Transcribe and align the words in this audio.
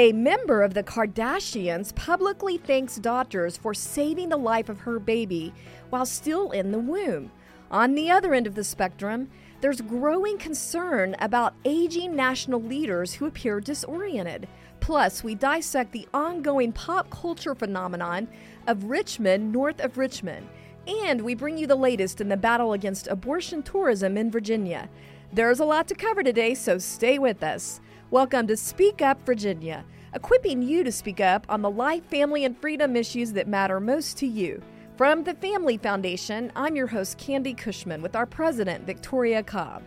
A 0.00 0.12
member 0.12 0.62
of 0.62 0.72
the 0.72 0.82
Kardashians 0.82 1.94
publicly 1.94 2.56
thanks 2.56 2.96
doctors 2.96 3.58
for 3.58 3.74
saving 3.74 4.30
the 4.30 4.38
life 4.38 4.70
of 4.70 4.80
her 4.80 4.98
baby 4.98 5.52
while 5.90 6.06
still 6.06 6.52
in 6.52 6.72
the 6.72 6.78
womb. 6.78 7.30
On 7.70 7.94
the 7.94 8.10
other 8.10 8.32
end 8.32 8.46
of 8.46 8.54
the 8.54 8.64
spectrum, 8.64 9.28
there's 9.60 9.82
growing 9.82 10.38
concern 10.38 11.16
about 11.18 11.52
aging 11.66 12.16
national 12.16 12.62
leaders 12.62 13.12
who 13.12 13.26
appear 13.26 13.60
disoriented. 13.60 14.48
Plus, 14.80 15.22
we 15.22 15.34
dissect 15.34 15.92
the 15.92 16.08
ongoing 16.14 16.72
pop 16.72 17.10
culture 17.10 17.54
phenomenon 17.54 18.26
of 18.66 18.84
Rich 18.84 19.20
Men 19.20 19.52
north 19.52 19.80
of 19.80 19.98
Richmond. 19.98 20.48
And 20.86 21.20
we 21.20 21.34
bring 21.34 21.58
you 21.58 21.66
the 21.66 21.76
latest 21.76 22.22
in 22.22 22.30
the 22.30 22.38
battle 22.38 22.72
against 22.72 23.06
abortion 23.08 23.62
tourism 23.62 24.16
in 24.16 24.30
Virginia. 24.30 24.88
There's 25.30 25.60
a 25.60 25.66
lot 25.66 25.86
to 25.88 25.94
cover 25.94 26.22
today, 26.22 26.54
so 26.54 26.78
stay 26.78 27.18
with 27.18 27.42
us. 27.42 27.82
Welcome 28.12 28.48
to 28.48 28.56
Speak 28.56 29.02
Up 29.02 29.24
Virginia, 29.24 29.84
equipping 30.14 30.62
you 30.62 30.82
to 30.82 30.90
speak 30.90 31.20
up 31.20 31.46
on 31.48 31.62
the 31.62 31.70
life, 31.70 32.04
family, 32.06 32.44
and 32.44 32.60
freedom 32.60 32.96
issues 32.96 33.32
that 33.34 33.46
matter 33.46 33.78
most 33.78 34.16
to 34.16 34.26
you. 34.26 34.60
From 34.96 35.22
the 35.22 35.34
Family 35.34 35.76
Foundation, 35.76 36.50
I'm 36.56 36.74
your 36.74 36.88
host, 36.88 37.18
Candi 37.18 37.56
Cushman, 37.56 38.02
with 38.02 38.16
our 38.16 38.26
president, 38.26 38.84
Victoria 38.84 39.44
Cobb. 39.44 39.84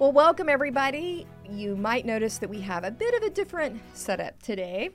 Well, 0.00 0.10
welcome 0.10 0.48
everybody. 0.48 1.24
You 1.48 1.76
might 1.76 2.04
notice 2.04 2.38
that 2.38 2.50
we 2.50 2.60
have 2.62 2.82
a 2.82 2.90
bit 2.90 3.14
of 3.14 3.22
a 3.22 3.30
different 3.30 3.80
setup 3.94 4.42
today. 4.42 4.90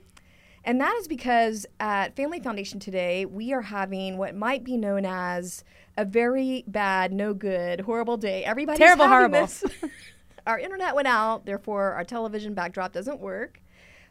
And 0.64 0.78
that 0.82 0.94
is 1.00 1.08
because 1.08 1.64
at 1.80 2.14
Family 2.16 2.40
Foundation 2.40 2.78
today, 2.78 3.24
we 3.24 3.54
are 3.54 3.62
having 3.62 4.18
what 4.18 4.34
might 4.34 4.62
be 4.62 4.76
known 4.76 5.06
as 5.06 5.64
a 5.98 6.04
very 6.04 6.64
bad, 6.68 7.12
no 7.12 7.34
good, 7.34 7.80
horrible 7.80 8.16
day. 8.16 8.44
Everybody's 8.44 8.78
Terrible, 8.78 9.08
horrible. 9.08 9.40
this. 9.40 9.64
our 10.46 10.58
internet 10.58 10.94
went 10.94 11.08
out, 11.08 11.44
therefore 11.44 11.92
our 11.92 12.04
television 12.04 12.54
backdrop 12.54 12.92
doesn't 12.92 13.20
work. 13.20 13.60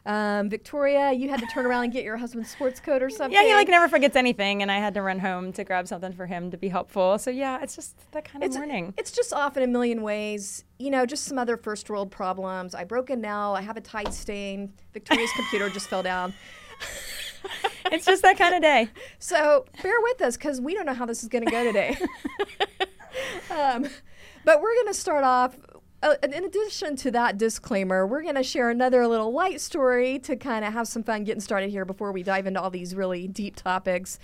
Um, 0.04 0.48
Victoria, 0.48 1.12
you 1.12 1.28
had 1.28 1.40
to 1.40 1.46
turn 1.46 1.66
around 1.66 1.84
and 1.84 1.92
get 1.92 2.04
your 2.04 2.16
husband's 2.18 2.50
sports 2.50 2.78
coat 2.78 3.02
or 3.02 3.10
something. 3.10 3.32
Yeah, 3.32 3.46
he 3.46 3.54
like 3.54 3.68
never 3.68 3.88
forgets 3.88 4.16
anything, 4.16 4.62
and 4.62 4.70
I 4.70 4.78
had 4.78 4.94
to 4.94 5.02
run 5.02 5.18
home 5.18 5.52
to 5.54 5.64
grab 5.64 5.88
something 5.88 6.12
for 6.12 6.26
him 6.26 6.50
to 6.50 6.58
be 6.58 6.68
helpful. 6.68 7.18
So 7.18 7.30
yeah, 7.30 7.62
it's 7.62 7.74
just 7.74 7.96
that 8.12 8.24
kind 8.24 8.42
of 8.42 8.48
it's, 8.48 8.56
morning. 8.56 8.94
It's 8.96 9.10
just 9.10 9.32
off 9.32 9.56
in 9.56 9.62
a 9.62 9.66
million 9.66 10.02
ways. 10.02 10.64
You 10.78 10.90
know, 10.90 11.04
just 11.04 11.24
some 11.24 11.38
other 11.38 11.56
first 11.56 11.88
world 11.90 12.10
problems. 12.10 12.74
I 12.74 12.84
broke 12.84 13.10
a 13.10 13.16
nail. 13.16 13.54
I 13.56 13.62
have 13.62 13.76
a 13.76 13.82
tide 13.82 14.14
stain. 14.14 14.72
Victoria's 14.92 15.30
computer 15.34 15.68
just 15.70 15.88
fell 15.88 16.02
down. 16.02 16.34
it's 17.92 18.06
just 18.06 18.22
that 18.22 18.38
kind 18.38 18.54
of 18.54 18.62
day. 18.62 18.88
So 19.18 19.64
bear 19.82 20.00
with 20.02 20.20
us 20.22 20.36
because 20.36 20.60
we 20.60 20.74
don't 20.74 20.86
know 20.86 20.94
how 20.94 21.06
this 21.06 21.22
is 21.22 21.28
going 21.28 21.44
to 21.44 21.50
go 21.50 21.64
today. 21.64 21.96
um, 23.50 23.86
but 24.44 24.60
we're 24.60 24.74
going 24.74 24.88
to 24.88 24.94
start 24.94 25.24
off. 25.24 25.58
Uh, 26.00 26.14
in 26.22 26.44
addition 26.44 26.94
to 26.94 27.10
that 27.10 27.36
disclaimer, 27.38 28.06
we're 28.06 28.22
going 28.22 28.36
to 28.36 28.42
share 28.42 28.70
another 28.70 29.06
little 29.06 29.32
light 29.32 29.60
story 29.60 30.18
to 30.20 30.36
kind 30.36 30.64
of 30.64 30.72
have 30.72 30.86
some 30.86 31.02
fun 31.02 31.24
getting 31.24 31.40
started 31.40 31.70
here 31.70 31.84
before 31.84 32.12
we 32.12 32.22
dive 32.22 32.46
into 32.46 32.60
all 32.60 32.70
these 32.70 32.94
really 32.94 33.26
deep 33.26 33.56
topics. 33.56 34.18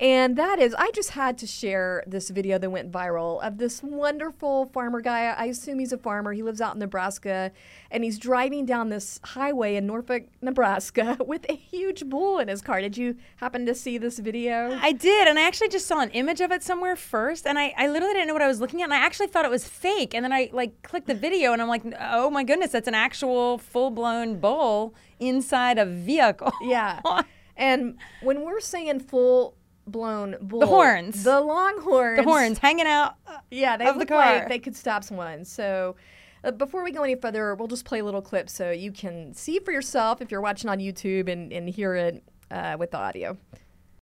And 0.00 0.36
that 0.36 0.58
is, 0.58 0.74
I 0.74 0.90
just 0.92 1.10
had 1.10 1.36
to 1.38 1.46
share 1.46 2.02
this 2.06 2.30
video 2.30 2.56
that 2.56 2.70
went 2.70 2.90
viral 2.90 3.42
of 3.42 3.58
this 3.58 3.82
wonderful 3.82 4.70
farmer 4.72 5.02
guy. 5.02 5.26
I 5.26 5.44
assume 5.44 5.78
he's 5.78 5.92
a 5.92 5.98
farmer. 5.98 6.32
He 6.32 6.42
lives 6.42 6.62
out 6.62 6.72
in 6.72 6.78
Nebraska, 6.78 7.52
and 7.90 8.02
he's 8.02 8.18
driving 8.18 8.64
down 8.64 8.88
this 8.88 9.20
highway 9.22 9.76
in 9.76 9.86
Norfolk, 9.86 10.24
Nebraska, 10.40 11.18
with 11.26 11.44
a 11.50 11.54
huge 11.54 12.06
bull 12.06 12.38
in 12.38 12.48
his 12.48 12.62
car. 12.62 12.80
Did 12.80 12.96
you 12.96 13.16
happen 13.36 13.66
to 13.66 13.74
see 13.74 13.98
this 13.98 14.18
video? 14.18 14.78
I 14.80 14.92
did, 14.92 15.28
and 15.28 15.38
I 15.38 15.42
actually 15.42 15.68
just 15.68 15.86
saw 15.86 16.00
an 16.00 16.10
image 16.12 16.40
of 16.40 16.50
it 16.50 16.62
somewhere 16.62 16.96
first, 16.96 17.46
and 17.46 17.58
I, 17.58 17.74
I 17.76 17.86
literally 17.88 18.14
didn't 18.14 18.28
know 18.28 18.34
what 18.34 18.42
I 18.42 18.48
was 18.48 18.58
looking 18.58 18.80
at, 18.80 18.84
and 18.84 18.94
I 18.94 19.04
actually 19.04 19.26
thought 19.26 19.44
it 19.44 19.50
was 19.50 19.68
fake. 19.68 20.14
And 20.14 20.24
then 20.24 20.32
I 20.32 20.48
like 20.54 20.80
clicked 20.80 21.08
the 21.08 21.14
video, 21.14 21.52
and 21.52 21.60
I'm 21.60 21.68
like, 21.68 21.82
oh 22.00 22.30
my 22.30 22.42
goodness, 22.42 22.72
that's 22.72 22.88
an 22.88 22.94
actual 22.94 23.58
full 23.58 23.90
blown 23.90 24.40
bull 24.40 24.94
inside 25.18 25.76
a 25.76 25.84
vehicle. 25.84 26.52
Yeah. 26.62 27.02
and 27.58 27.98
when 28.22 28.46
we're 28.46 28.60
saying 28.60 29.00
full 29.00 29.56
blown 29.86 30.36
bull, 30.40 30.60
The 30.60 30.66
horns. 30.66 31.24
the 31.24 31.40
longhorns, 31.40 32.18
the 32.18 32.24
horns 32.24 32.58
hanging 32.58 32.86
out. 32.86 33.14
yeah, 33.50 33.76
they 33.76 33.86
of 33.86 33.94
the 33.94 34.00
look 34.00 34.10
like 34.10 34.48
they 34.48 34.58
could 34.58 34.76
stop 34.76 35.04
someone. 35.04 35.44
So. 35.44 35.96
Uh, 36.42 36.50
before 36.50 36.82
we 36.82 36.90
go 36.90 37.02
any 37.02 37.14
further, 37.16 37.54
we'll 37.54 37.68
just 37.68 37.84
play 37.84 37.98
a 37.98 38.04
little 38.04 38.22
clip 38.22 38.48
so 38.48 38.70
you 38.70 38.90
can 38.92 39.34
see 39.34 39.58
for 39.58 39.72
yourself 39.72 40.22
if 40.22 40.30
you're 40.30 40.40
watching 40.40 40.70
on 40.70 40.78
YouTube 40.78 41.30
and, 41.30 41.52
and 41.52 41.68
hear 41.68 41.94
it 41.94 42.24
uh, 42.50 42.76
with 42.78 42.92
the 42.92 42.96
audio. 42.96 43.36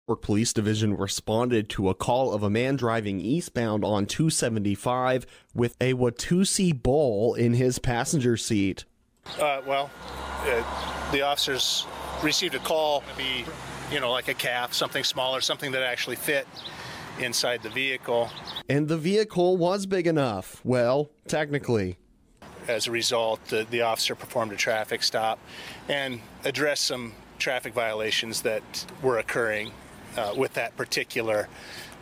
York 0.07 0.21
Police 0.21 0.53
Division 0.53 0.95
responded 0.95 1.71
to 1.71 1.89
a 1.89 1.95
call 1.95 2.35
of 2.35 2.43
a 2.43 2.51
man 2.51 2.77
driving 2.77 3.21
eastbound 3.23 3.87
on 3.87 4.05
275 4.05 5.25
with 5.55 5.77
a 5.81 5.95
Watusi 5.95 6.81
bull 6.83 7.33
in 7.35 7.55
his 7.55 7.79
passenger 7.79 8.37
seat. 8.37 8.85
Uh, 9.41 9.63
well, 9.67 9.91
uh, 10.43 11.11
the 11.13 11.23
officers 11.23 11.87
received 12.23 12.55
a 12.55 12.59
call 12.61 13.01
to 13.01 13.17
be, 13.17 13.47
you 13.91 14.01
know, 14.01 14.11
like 14.11 14.29
a 14.29 14.35
calf, 14.35 14.73
something 14.73 15.05
smaller, 15.05 15.41
something 15.41 15.73
that 15.73 15.83
actually 15.83 16.17
fit 16.17 16.47
inside 17.19 17.63
the 17.63 17.71
vehicle. 17.71 18.31
And 18.69 18.89
the 18.89 18.99
vehicle 18.99 19.57
was 19.57 19.87
big 19.87 20.07
enough. 20.07 20.61
Well, 20.65 21.11
technically. 21.29 21.99
As 22.69 22.87
a 22.87 22.91
result, 22.91 23.45
the, 23.47 23.67
the 23.71 23.83
officer 23.83 24.15
performed 24.15 24.53
a 24.53 24.57
traffic 24.57 25.03
stop 25.03 25.39
and 25.89 26.21
addressed 26.45 26.85
some 26.85 27.15
traffic 27.39 27.75
violations 27.75 28.43
that 28.43 28.63
were 29.03 29.19
occurring 29.19 29.73
uh, 30.17 30.35
with 30.37 30.55
that 30.55 30.77
particular 30.77 31.49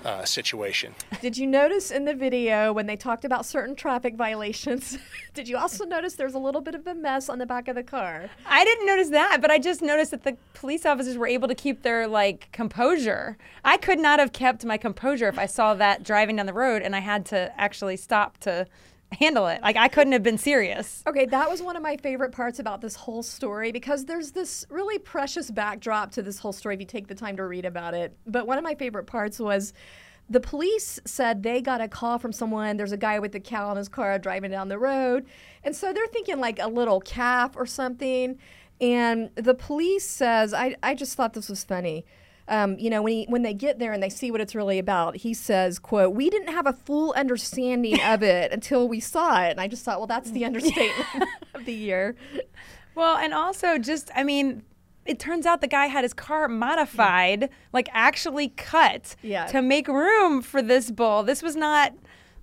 uh, 0.05 0.25
situation. 0.25 0.95
Did 1.21 1.37
you 1.39 1.47
notice 1.47 1.91
in 1.91 2.05
the 2.05 2.15
video 2.15 2.73
when 2.73 2.87
they 2.87 2.97
talked 2.97 3.25
about 3.25 3.47
certain 3.47 3.75
traffic 3.75 4.17
violations? 4.17 4.99
did 5.35 5.49
you 5.49 5.57
also 5.57 5.85
notice 5.85 6.15
there's 6.15 6.35
a 6.35 6.39
little 6.39 6.61
bit 6.61 6.75
of 6.75 6.87
a 6.87 6.95
mess 6.95 7.29
on 7.29 7.39
the 7.39 7.47
back 7.47 7.69
of 7.69 7.75
the 7.75 7.83
car? 7.83 8.29
I 8.47 8.65
didn't 8.65 8.87
notice 8.87 9.09
that, 9.11 9.39
but 9.41 9.51
I 9.51 9.59
just 9.59 9.83
noticed 9.83 10.11
that 10.11 10.25
the 10.25 10.37
police 10.53 10.85
officers 10.85 11.17
were 11.17 11.27
able 11.27 11.49
to 11.49 11.55
keep 11.55 11.83
their 11.83 12.07
like 12.07 12.51
composure. 12.53 13.39
I 13.65 13.77
could 13.77 13.99
not 13.99 14.19
have 14.19 14.33
kept 14.33 14.65
my 14.65 14.77
composure 14.77 15.29
if 15.29 15.39
I 15.39 15.47
saw 15.47 15.75
that 15.75 16.03
driving 16.03 16.37
down 16.37 16.47
the 16.47 16.53
road 16.53 16.83
and 16.83 16.95
I 16.95 17.01
had 17.01 17.25
to 17.27 17.53
actually 17.59 17.97
stop 17.97 18.39
to 18.39 18.67
handle 19.15 19.47
it. 19.49 19.63
Like 19.63 19.77
I 19.77 19.89
couldn't 19.89 20.13
have 20.13 20.23
been 20.23 20.39
serious. 20.39 21.03
Okay, 21.07 21.27
that 21.27 21.49
was 21.49 21.63
one 21.63 21.77
of 21.77 21.83
my 21.83 21.97
favorite 21.97 22.33
parts 22.33 22.59
about 22.59 22.81
this 22.81 22.95
whole 22.95 23.23
story 23.23 23.73
because 23.73 24.05
there's 24.05 24.33
this 24.33 24.67
really 24.71 24.99
precious 24.99 25.51
backdrop 25.51 26.13
to 26.13 26.23
this 26.23 26.39
whole 26.39 26.53
story 26.53 26.75
if 26.75 26.81
you 26.81 26.87
take 26.87 27.09
the 27.09 27.15
time 27.15 27.37
to 27.37 27.45
read 27.45 27.65
about 27.65 27.95
it. 27.95 28.17
But 28.27 28.47
one 28.47 28.59
of 28.59 28.65
my 28.65 28.75
favorite 28.75 29.07
parts 29.07 29.39
was 29.39 29.73
the 30.29 30.41
police 30.41 30.99
said 31.05 31.43
they 31.43 31.61
got 31.61 31.81
a 31.81 31.89
call 31.89 32.19
from 32.19 32.33
someone. 32.33 32.77
There's 32.77 32.93
a 32.93 32.97
guy 32.97 33.19
with 33.19 33.35
a 33.35 33.41
cow 33.41 33.71
in 33.71 33.77
his 33.77 33.89
car 33.89 34.19
driving 34.19 34.51
down 34.51 34.69
the 34.69 34.79
road. 34.79 35.27
And 35.63 35.77
so 35.77 35.93
they're 35.93 36.07
thinking 36.07 36.41
like 36.41 36.59
a 36.59 36.69
little 36.69 37.01
calf 37.01 37.57
or 37.57 37.67
something. 37.67 38.39
And 38.81 39.31
the 39.35 39.55
police 39.55 40.09
says, 40.09 40.55
I, 40.55 40.77
I 40.83 40.95
just 40.95 41.15
thought 41.15 41.35
this 41.35 41.49
was 41.49 41.63
funny. 41.63 42.05
Um, 42.47 42.79
you 42.79 42.91
know, 42.91 43.01
when 43.03 43.13
he, 43.13 43.25
when 43.29 43.43
they 43.43 43.55
get 43.55 43.79
there 43.79 43.93
and 43.93 44.03
they 44.03 44.11
see 44.11 44.31
what 44.31 44.41
it's 44.41 44.55
really 44.55 44.79
about, 44.79 45.17
he 45.17 45.33
says, 45.33 45.79
"quote 45.79 46.15
We 46.15 46.29
didn't 46.29 46.53
have 46.53 46.67
a 46.67 46.73
full 46.75 47.13
understanding 47.17 48.01
of 48.03 48.23
it 48.37 48.53
until 48.53 48.87
we 48.89 49.01
saw 49.01 49.43
it." 49.45 49.51
And 49.53 49.61
I 49.61 49.69
just 49.69 49.85
thought, 49.85 49.99
well, 49.99 50.07
that's 50.07 50.31
the 50.31 50.45
understatement 50.45 51.25
of 51.55 51.65
the 51.65 51.73
year. 51.73 52.17
Well, 52.95 53.17
and 53.17 53.33
also 53.33 53.79
just 53.79 54.11
I 54.15 54.25
mean, 54.25 54.63
it 55.07 55.19
turns 55.19 55.47
out 55.47 55.61
the 55.63 55.67
guy 55.69 55.87
had 55.87 56.05
his 56.05 56.13
car 56.15 56.47
modified, 56.49 57.49
like 57.73 57.89
actually 57.93 58.49
cut 58.51 59.17
Yeah. 59.23 59.47
to 59.47 59.63
make 59.63 59.89
room 59.89 60.43
for 60.43 60.61
this 60.63 60.91
bull. 60.91 61.23
This 61.23 61.43
was 61.43 61.57
not 61.57 61.95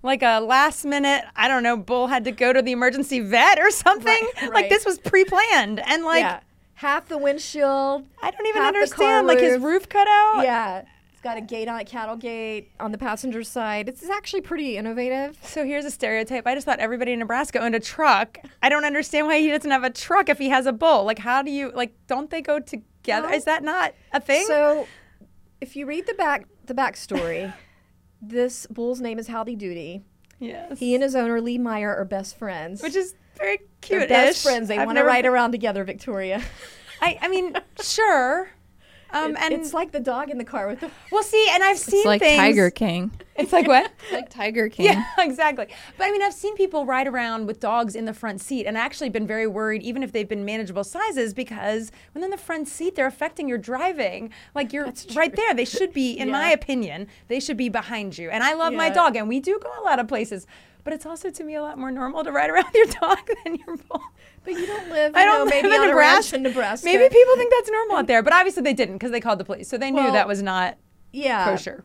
like 0.04 0.24
a 0.24 0.40
last 0.40 0.84
minute, 0.84 1.24
I 1.36 1.48
don't 1.48 1.62
know, 1.62 1.78
bull 1.78 2.08
had 2.08 2.24
to 2.24 2.32
go 2.32 2.52
to 2.54 2.62
the 2.64 2.72
emergency 2.72 3.20
vet 3.20 3.60
or 3.60 3.70
something. 3.70 4.06
Right, 4.36 4.42
right. 4.42 4.54
Like 4.54 4.70
this 4.70 4.84
was 4.84 4.98
pre-planned 5.00 5.80
and 5.80 6.04
like 6.04 6.22
yeah, 6.22 6.40
half 6.82 7.08
the 7.08 7.18
windshield. 7.18 8.08
I 8.22 8.32
don't 8.32 8.48
even 8.48 8.64
understand 8.64 9.28
like 9.28 9.40
his 9.40 9.60
roof 9.60 9.88
cut 9.88 10.08
out. 10.08 10.42
Yeah, 10.44 10.84
it's 11.12 11.22
got 11.22 11.38
a 11.38 11.42
gate 11.42 11.68
on 11.68 11.80
it, 11.80 11.86
cattle 11.86 12.16
gate 12.16 12.72
on 12.80 12.92
the 12.92 12.98
passenger 12.98 13.44
side. 13.44 13.88
It's 13.88 14.10
actually 14.10 14.42
pretty 14.42 14.78
innovative. 14.78 15.38
So 15.44 15.64
here's 15.64 15.86
a 15.86 15.92
stereotype. 15.92 16.48
I 16.48 16.56
just 16.56 16.66
thought 16.66 16.80
everybody 16.80 17.12
in 17.14 17.20
Nebraska 17.20 17.60
owned 17.60 17.76
a 17.76 17.80
truck. 17.80 18.40
I 18.64 18.70
don't 18.70 18.84
understand 18.84 19.28
why 19.28 19.40
he 19.40 19.50
doesn't 19.50 19.70
have 19.70 19.84
a 19.84 19.92
truck 19.92 20.28
if 20.28 20.40
he 20.40 20.50
has 20.50 20.66
a 20.66 20.74
bull. 20.74 21.06
Like, 21.06 21.20
how 21.20 21.44
do 21.44 21.52
you 21.52 21.72
like? 21.74 21.94
Don't 22.08 22.30
they 22.32 22.42
go 22.42 22.60
together? 22.60 23.30
Is 23.32 23.46
that 23.46 23.64
not 23.64 23.94
a 24.12 24.20
thing? 24.20 24.46
So, 24.48 24.88
if 25.62 25.76
you 25.76 25.86
read 25.86 26.08
the 26.08 26.16
back 26.16 26.48
the 26.66 26.74
backstory, 26.74 27.54
this 28.22 28.66
bull's 28.68 29.00
name 29.00 29.20
is 29.20 29.28
Howdy 29.28 29.56
Doody. 29.56 30.02
yes. 30.40 30.80
He 30.80 30.96
and 30.96 31.04
his 31.04 31.16
owner 31.16 31.40
Lee 31.42 31.60
Meyer 31.60 31.96
are 31.96 32.06
best 32.06 32.36
friends. 32.38 32.82
which 32.82 32.96
is 32.96 33.14
very 33.42 33.58
They're 33.58 34.00
cute. 34.00 34.10
best 34.10 34.44
friends. 34.44 34.68
They 34.68 34.78
want 34.78 34.98
to 34.98 35.04
ride 35.04 35.26
around 35.26 35.52
together, 35.52 35.84
Victoria. 35.84 36.44
I, 37.02 37.18
I 37.22 37.28
mean, 37.28 37.56
sure. 37.82 38.50
Um, 39.14 39.36
and 39.40 39.54
it's 39.54 39.74
like 39.74 39.92
the 39.92 40.00
dog 40.00 40.30
in 40.30 40.38
the 40.38 40.46
car 40.46 40.68
with 40.68 40.80
the. 40.80 40.92
well, 41.12 41.22
see, 41.22 41.46
and 41.52 41.62
I've 41.62 41.78
seen 41.78 42.00
It's 42.00 42.06
like 42.06 42.22
things. 42.22 42.38
Tiger 42.38 42.70
King. 42.70 43.12
It's 43.36 43.52
like 43.52 43.68
what? 43.68 43.92
It's 44.04 44.12
like 44.14 44.30
Tiger 44.30 44.70
King. 44.70 44.86
Yeah, 44.86 45.06
exactly. 45.20 45.68
But 45.98 46.08
I 46.08 46.12
mean, 46.12 46.22
I've 46.22 46.34
seen 46.34 46.56
people 46.56 46.86
ride 46.86 47.08
around 47.08 47.46
with 47.46 47.60
dogs 47.60 47.96
in 47.96 48.06
the 48.06 48.14
front 48.14 48.40
seat 48.40 48.66
and 48.66 48.78
actually 48.78 49.10
been 49.10 49.28
very 49.28 49.48
worried, 49.48 49.84
even 49.84 50.02
if 50.02 50.14
they've 50.14 50.30
been 50.30 50.46
manageable 50.46 50.86
sizes, 50.86 51.34
because 51.34 51.92
when 52.14 52.24
in 52.24 52.30
the 52.30 52.38
front 52.38 52.70
seat, 52.70 52.96
they're 52.96 53.06
affecting 53.06 53.50
your 53.50 53.58
driving. 53.58 54.32
Like 54.56 54.72
you're 54.72 54.94
right 55.14 55.36
there. 55.36 55.54
They 55.54 55.66
should 55.66 55.92
be, 55.92 56.14
in 56.14 56.32
my 56.32 56.50
opinion, 56.50 57.08
they 57.28 57.42
should 57.42 57.58
be 57.58 57.68
behind 57.68 58.18
you. 58.18 58.30
And 58.30 58.44
I 58.46 58.54
love 58.54 58.74
my 58.74 58.90
dog, 58.90 59.18
and 59.18 59.28
we 59.28 59.42
do 59.42 59.60
go 59.62 59.72
a 59.78 59.84
lot 59.84 60.00
of 60.00 60.08
places. 60.08 60.48
But 60.84 60.94
it's 60.94 61.06
also 61.06 61.30
to 61.30 61.44
me 61.44 61.56
a 61.56 61.62
lot 61.62 61.78
more 61.78 61.92
normal 61.92 62.24
to 62.24 62.32
ride 62.32 62.50
around 62.50 62.68
your 62.74 62.86
dog 62.88 63.20
than 63.44 63.56
your 63.56 63.78
bull. 63.78 64.02
But 64.44 64.54
you 64.54 64.66
don't 64.66 64.90
live, 64.90 65.16
I 65.16 65.26
don't 65.26 65.46
know, 65.46 65.50
maybe 65.50 65.68
live 65.68 65.84
in 65.84 65.90
a 65.92 65.96
ranch 65.96 66.32
Nebraska. 66.32 66.36
in 66.36 66.44
Nebraska. 66.44 66.86
Maybe 66.86 67.10
people 67.14 67.36
think 67.36 67.54
that's 67.56 67.70
normal 67.72 67.98
out 67.98 68.08
there, 68.08 68.24
but 68.24 68.34
obviously 68.34 68.64
they 68.64 68.74
didn't 68.74 68.96
because 68.96 69.12
they 69.12 69.20
called 69.22 69.40
the 69.40 69.46
police, 69.46 69.68
so 69.70 69.78
they 69.78 69.92
knew 69.92 70.02
Well, 70.02 70.14
that 70.14 70.28
was 70.28 70.42
not 70.42 70.78
yeah. 71.12 71.46
kosher. 71.46 71.84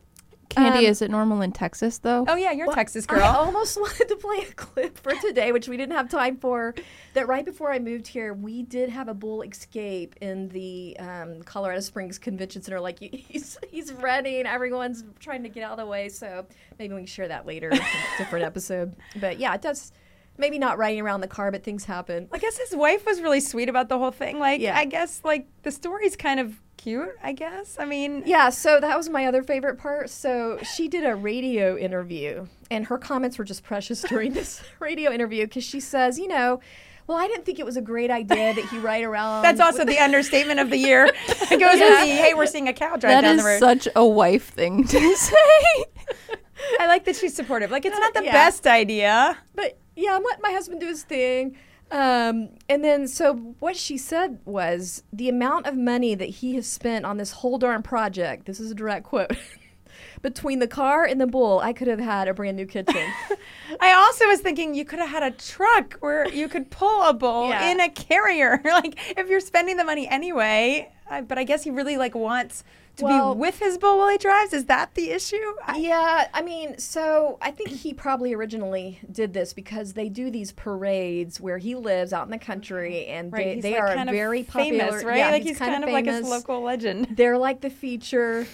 Candi, 0.51 0.79
Um, 0.79 0.85
is 0.85 1.03
it 1.03 1.11
normal 1.11 1.43
in 1.43 1.53
Texas 1.53 1.99
though? 1.99 2.25
Oh 2.29 2.37
yeah, 2.37 2.53
you're 2.53 2.71
a 2.71 2.75
Texas 2.75 3.05
girl. 3.07 3.23
I 3.23 3.35
almost 3.37 3.77
wanted 3.81 4.09
to 4.09 4.17
play 4.17 4.39
a 4.49 4.53
clip 4.53 4.97
for 4.99 5.13
today, 5.13 5.53
which 5.53 5.69
we 5.69 5.77
didn't 5.77 5.95
have 5.97 6.09
time 6.09 6.37
for. 6.37 6.75
That 7.15 7.29
right 7.29 7.45
before 7.45 7.73
I 7.73 7.79
moved 7.79 8.07
here, 8.07 8.33
we 8.35 8.63
did 8.63 8.89
have 8.91 9.09
a 9.09 9.15
bull 9.15 9.43
escape 9.43 10.17
in 10.21 10.49
the 10.51 10.97
um, 10.99 11.43
Colorado 11.43 11.81
Springs 11.81 12.19
Convention 12.19 12.63
Center. 12.63 12.81
Like 12.81 12.99
he's 13.01 13.59
he's 13.71 13.93
running, 13.93 14.47
everyone's 14.47 15.05
trying 15.19 15.43
to 15.43 15.49
get 15.49 15.63
out 15.63 15.73
of 15.73 15.79
the 15.79 15.87
way. 15.87 16.09
So 16.09 16.47
maybe 16.79 16.95
we 16.95 17.01
can 17.01 17.07
share 17.07 17.29
that 17.29 17.47
later, 17.47 17.71
in 17.71 17.79
a 17.79 17.87
different 18.19 18.45
episode. 18.45 18.97
But 19.21 19.39
yeah, 19.39 19.55
it 19.55 19.63
does. 19.63 19.93
Maybe 20.39 20.59
not 20.59 20.77
riding 20.77 21.01
around 21.01 21.23
the 21.23 21.29
car, 21.29 21.51
but 21.51 21.65
things 21.65 21.87
happen. 21.87 22.29
I 22.31 22.37
guess 22.37 22.59
his 22.59 22.77
wife 22.77 23.07
was 23.07 23.23
really 23.23 23.41
sweet 23.41 23.71
about 23.71 23.89
the 23.89 23.97
whole 23.99 24.11
thing. 24.11 24.39
Like, 24.39 24.61
Yeah. 24.61 24.77
I 24.77 24.85
guess 24.85 25.23
like 25.25 25.47
the 25.63 25.73
story's 25.73 26.15
kind 26.15 26.39
of 26.39 26.61
cute. 26.77 27.11
I 27.23 27.33
guess. 27.33 27.77
I 27.79 27.85
mean, 27.85 28.23
Yeah, 28.27 28.51
so 28.51 28.81
that 28.81 28.97
was 28.97 29.09
my 29.09 29.27
other 29.27 29.43
favorite 29.43 29.79
part. 29.79 30.11
So 30.11 30.59
she 30.75 30.89
did 30.89 31.05
a 31.05 31.15
radio 31.15 31.77
interview, 31.77 32.47
and 32.71 32.87
her 32.87 32.99
comments 32.99 33.39
were 33.39 33.45
just 33.45 33.63
precious 33.65 34.03
during 34.09 34.33
this 34.33 34.63
radio 34.81 35.11
interview 35.13 35.47
because 35.47 35.65
she 35.65 35.81
says, 35.81 36.19
you 36.19 36.29
know, 36.29 36.61
well, 37.07 37.19
I 37.19 37.29
didn't 37.29 37.45
think 37.45 37.61
it 37.61 37.65
was 37.65 37.77
a 37.77 37.81
great 37.83 38.11
idea 38.11 38.53
that 38.53 38.65
he 38.69 38.79
ride 38.79 39.05
around. 39.05 39.43
that's 39.43 39.61
also 39.61 39.85
the 39.95 39.99
understatement 39.99 40.59
of 40.61 40.71
the 40.71 40.77
year. 40.79 41.07
It 41.49 41.61
goes 41.61 41.79
with 41.79 42.01
the 42.01 42.07
hey, 42.07 42.35
we're 42.35 42.47
seeing 42.47 42.67
a 42.69 42.73
cow 42.73 42.97
drive 42.97 43.03
that 43.03 43.21
down 43.21 43.37
the 43.37 43.45
road. 43.45 43.61
That 43.61 43.77
is 43.79 43.85
such 43.85 43.93
a 43.95 44.05
wife 44.05 44.49
thing 44.51 44.85
to 44.89 45.17
say. 45.17 45.85
I 46.81 46.87
like 46.89 47.05
that 47.05 47.15
she's 47.17 47.35
supportive. 47.35 47.71
Like, 47.71 47.85
it's 47.85 47.99
not 47.99 48.15
the 48.15 48.25
Yeah. 48.25 48.33
best 48.33 48.67
idea. 48.67 49.39
but 49.55 49.79
yeah, 49.95 50.15
I'm 50.17 50.23
letting 50.25 50.43
my 50.43 50.51
husband 50.51 50.81
do 50.81 50.87
his 50.89 51.05
thing. 51.05 51.57
Um, 51.91 52.49
and 52.69 52.83
then, 52.83 53.07
so 53.07 53.35
what 53.61 53.77
she 53.77 53.97
said 53.97 54.41
was 54.45 55.05
the 55.13 55.29
amount 55.29 55.67
of 55.67 55.77
money 55.77 56.15
that 56.15 56.29
he 56.29 56.55
has 56.57 56.67
spent 56.67 57.05
on 57.05 57.17
this 57.17 57.31
whole 57.33 57.59
darn 57.59 57.83
project. 57.83 58.47
This 58.47 58.59
is 58.59 58.71
a 58.71 58.75
direct 58.75 59.05
quote. 59.05 59.31
Between 60.23 60.59
the 60.59 60.67
car 60.67 61.05
and 61.05 61.21
the 61.21 61.27
bull, 61.27 61.61
I 61.61 61.73
could 61.73 61.87
have 61.89 62.01
had 62.01 62.27
a 62.27 62.35
brand 62.35 62.57
new 62.57 62.67
kitchen. 62.67 62.97
I 63.81 63.93
also 63.93 64.27
was 64.27 64.41
thinking 64.41 64.75
you 64.75 64.85
could 64.85 64.99
have 64.99 65.09
had 65.11 65.23
a 65.23 65.31
truck 65.31 65.95
where 66.01 66.27
you 66.29 66.49
could 66.49 66.71
pull 66.71 67.03
a 67.05 67.13
bull 67.15 67.51
Yeah. 67.51 67.71
in 67.71 67.81
a 67.81 67.89
carrier. 67.89 68.61
like 68.65 68.99
if 69.17 69.29
you're 69.29 69.41
spending 69.41 69.77
the 69.77 69.85
money 69.85 70.09
anyway, 70.09 70.91
I, 71.09 71.21
but 71.21 71.39
I 71.39 71.45
guess 71.45 71.63
he 71.63 71.71
really 71.71 71.97
like 71.97 72.15
wants 72.15 72.65
to 72.97 73.05
Well- 73.05 73.35
be 73.35 73.41
with 73.41 73.59
his 73.59 73.79
bull 73.79 73.99
while 73.99 74.09
he 74.09 74.19
drives. 74.19 74.53
Is 74.53 74.65
that 74.67 74.95
the 74.95 75.11
issue? 75.11 75.37
I, 75.67 75.77
Yeah, 75.77 76.29
I 76.33 76.43
mean, 76.43 76.79
so 76.79 77.39
I 77.43 77.51
think 77.51 77.69
he 77.71 77.93
probably 77.93 78.33
originally 78.35 78.99
did 79.11 79.35
this 79.35 79.53
because 79.53 79.93
they 79.93 80.09
do 80.09 80.31
these 80.31 80.53
parades 80.53 81.41
where 81.41 81.59
he 81.59 81.75
lives 81.75 82.13
out 82.13 82.25
in 82.25 82.31
the 82.31 82.39
country, 82.39 83.07
and 83.07 83.33
right, 83.33 83.61
they, 83.61 83.73
they 83.73 83.73
like 83.73 83.81
are 83.83 83.95
kind 83.95 84.09
of 84.09 84.15
very 84.15 84.43
famous, 84.43 85.05
right? 85.05 85.19
Yeah, 85.19 85.31
like 85.31 85.43
he's, 85.43 85.59
kind, 85.59 85.85
of, 85.85 85.91
like 85.91 86.07
a 86.07 86.21
local 86.21 86.63
legend 86.63 87.09
They're 87.17 87.39
like 87.39 87.61
the 87.61 87.71
feature. 87.71 88.47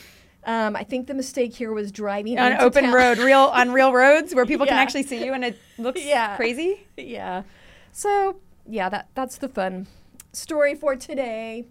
Um, 0.44 0.75
I 0.75 0.83
think 0.83 1.06
the 1.06 1.15
mistake 1.15 1.55
here 1.55 1.73
was 1.73 1.93
driving 1.93 2.37
on 2.39 2.55
open 2.55 2.85
town. 2.85 2.93
road, 2.94 3.19
real 3.19 3.39
on 3.55 3.71
real 3.71 3.93
roads 4.03 4.35
where 4.35 4.44
people 4.44 4.67
can 4.67 4.77
actually 4.77 5.05
see 5.05 5.25
you 5.25 5.33
and 5.35 5.44
it 5.44 5.56
looks 5.79 6.05
Yeah. 6.05 6.35
crazy. 6.37 6.85
yeah. 6.97 7.44
So 7.93 8.41
yeah, 8.67 8.89
that 8.89 9.06
that's 9.15 9.39
the 9.39 9.49
fun 9.49 9.87
story 10.33 10.75
for 10.75 10.97
today. 10.97 11.67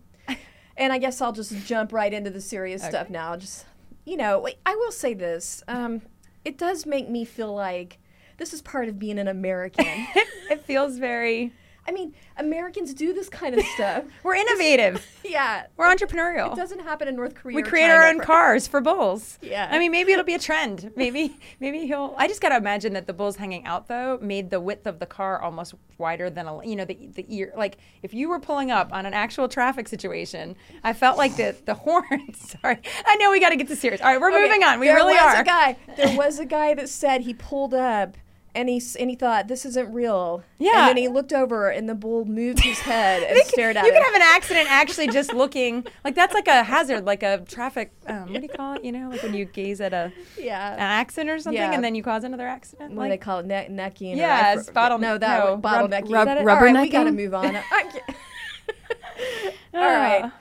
And 0.82 0.92
I 0.92 0.98
guess 0.98 1.22
I'll 1.22 1.32
just 1.32 1.54
jump 1.68 1.94
right 1.94 2.12
into 2.12 2.32
the 2.32 2.42
serious 2.42 2.84
stuff 2.84 3.10
now. 3.10 3.38
Just 3.38 3.66
you 4.04 4.18
know, 4.18 4.48
I 4.66 4.76
will 4.76 4.92
say 4.92 5.14
this. 5.14 5.64
Um, 5.68 6.02
it 6.44 6.58
does 6.58 6.88
make 6.88 7.08
me 7.08 7.24
feel 7.24 7.54
like 7.54 8.00
this 8.38 8.52
is 8.52 8.64
part 8.64 8.90
of 8.90 8.98
being 8.98 9.20
an 9.20 9.28
American. 9.28 9.86
It 10.50 10.66
feels 10.66 10.98
very. 10.98 11.54
I 11.92 11.94
mean, 11.94 12.14
Americans 12.38 12.94
do 12.94 13.12
this 13.12 13.28
kind 13.28 13.54
of 13.54 13.66
stuff. 13.66 14.06
We're 14.24 14.36
innovative. 14.36 15.06
yeah. 15.26 15.66
We're 15.76 15.94
entrepreneurial. 15.94 16.54
It 16.54 16.56
doesn't 16.56 16.80
happen 16.80 17.10
in 17.10 17.18
North 17.18 17.36
Korea. 17.36 17.54
we 17.54 17.64
create 17.64 17.90
our 17.90 18.08
own 18.08 18.20
for- 18.20 18.24
cars 18.24 18.66
for 18.66 18.80
bulls. 18.80 19.38
Yeah. 19.42 19.68
I 19.70 19.78
mean, 19.78 19.92
maybe 19.92 20.14
it'll 20.14 20.24
be 20.24 20.34
a 20.34 20.40
trend. 20.40 20.94
Maybe, 20.96 21.38
maybe 21.60 21.80
he'll. 21.88 22.16
I 22.18 22.30
just 22.30 22.40
gotta 22.40 22.56
imagine 22.56 22.94
that 22.94 23.08
the 23.08 23.14
bulls 23.14 23.36
hanging 23.36 23.66
out 23.66 23.90
though 23.90 24.18
made 24.22 24.52
the 24.52 24.62
width 24.62 24.88
of 24.88 25.00
the 25.00 25.06
car 25.06 25.42
almost 25.42 25.74
wider 25.98 26.30
than 26.30 26.48
a. 26.48 26.66
You 26.66 26.78
know, 26.78 26.86
the 26.86 26.94
the 27.14 27.26
ear. 27.28 27.52
Like 27.58 27.78
if 28.04 28.14
you 28.14 28.30
were 28.30 28.40
pulling 28.40 28.72
up 28.72 28.94
on 28.94 29.06
an 29.06 29.14
actual 29.14 29.50
traffic 29.50 29.90
situation, 29.90 30.56
I 30.86 30.94
felt 30.94 31.18
like 31.18 31.36
the 31.36 31.58
the 31.66 31.74
horns. 31.74 32.56
Sorry, 32.62 32.80
I 33.06 33.16
know 33.18 33.32
we 33.32 33.42
got 33.42 33.50
to 33.50 33.58
get 33.58 33.68
to 33.68 33.76
serious. 33.76 34.00
All 34.00 34.08
right, 34.08 34.22
we're 34.22 34.32
Okay, 34.32 34.44
moving 34.46 34.64
on. 34.64 34.80
We 34.80 34.88
there 34.88 34.96
really 34.96 35.14
was 35.16 35.36
are. 35.36 35.42
A 35.42 35.44
guy, 35.44 35.76
there 35.98 36.16
was 36.16 36.40
a 36.40 36.46
guy 36.46 36.74
that 36.76 36.88
said 36.88 37.22
he 37.22 37.34
pulled 37.34 37.74
up 37.74 38.16
and 38.54 38.70
he 38.70 38.82
and 39.00 39.10
he 39.10 39.16
thought 39.16 39.48
this 39.48 39.66
isn't 39.66 39.92
real. 39.94 40.44
Yeah. 40.60 40.72
And 40.80 40.90
then 40.90 40.98
he 40.98 41.08
looked 41.08 41.34
over 41.34 41.70
and 41.70 41.88
the 41.88 41.96
bull 41.96 42.26
moved 42.26 42.60
his 42.60 42.80
head 42.80 43.24
and 43.30 43.38
stared 43.48 43.78
at 43.78 43.86
you 43.86 43.92
can 43.92 44.02
have 44.04 44.14
an 44.14 44.22
accident 44.22 44.68
actually 44.70 45.08
just 45.08 45.34
looking 45.34 45.86
like 46.04 46.16
that's 46.16 46.34
like 46.34 46.48
a 46.48 46.64
hazard, 46.64 47.06
like 47.06 47.24
a 47.24 47.44
traffic. 47.48 47.92
Um, 48.08 48.32
what 48.32 48.36
do 48.36 48.42
you 48.42 48.50
call 48.50 48.74
it? 48.74 48.84
You 48.84 48.92
know, 48.92 49.10
like 49.10 49.24
when 49.24 49.34
you 49.34 49.46
gaze 49.46 49.82
at 49.82 49.94
a 49.94 50.12
yeah 50.38 50.74
an 50.74 50.80
accident 50.80 51.30
or 51.30 51.40
something, 51.40 51.62
Yeah. 51.62 51.74
and 51.74 51.84
then 51.84 51.96
you 51.96 52.04
cause 52.04 52.24
another 52.24 52.48
accident. 52.48 52.94
What 52.94 53.06
do 53.06 53.10
they 53.10 53.18
call 53.18 53.40
it? 53.40 53.46
Ne- 53.46 53.68
necking? 53.70 54.18
Yeah, 54.18 54.56
it's 54.56 54.70
bottle- 54.70 55.00
No, 55.00 55.18
that 55.18 55.40
no, 55.40 55.52
one, 55.56 55.62
rub- 55.62 55.92
bottlenecking. 55.92 56.12
rub- 56.12 56.28
it? 56.28 56.38
All 56.40 56.46
right, 56.46 56.82
we 56.82 56.90
got 56.90 57.04
to 57.06 57.12
move 57.12 57.34
on. 57.34 57.56
All 59.74 59.74
right. 59.74 60.22
Ah. 60.26 60.34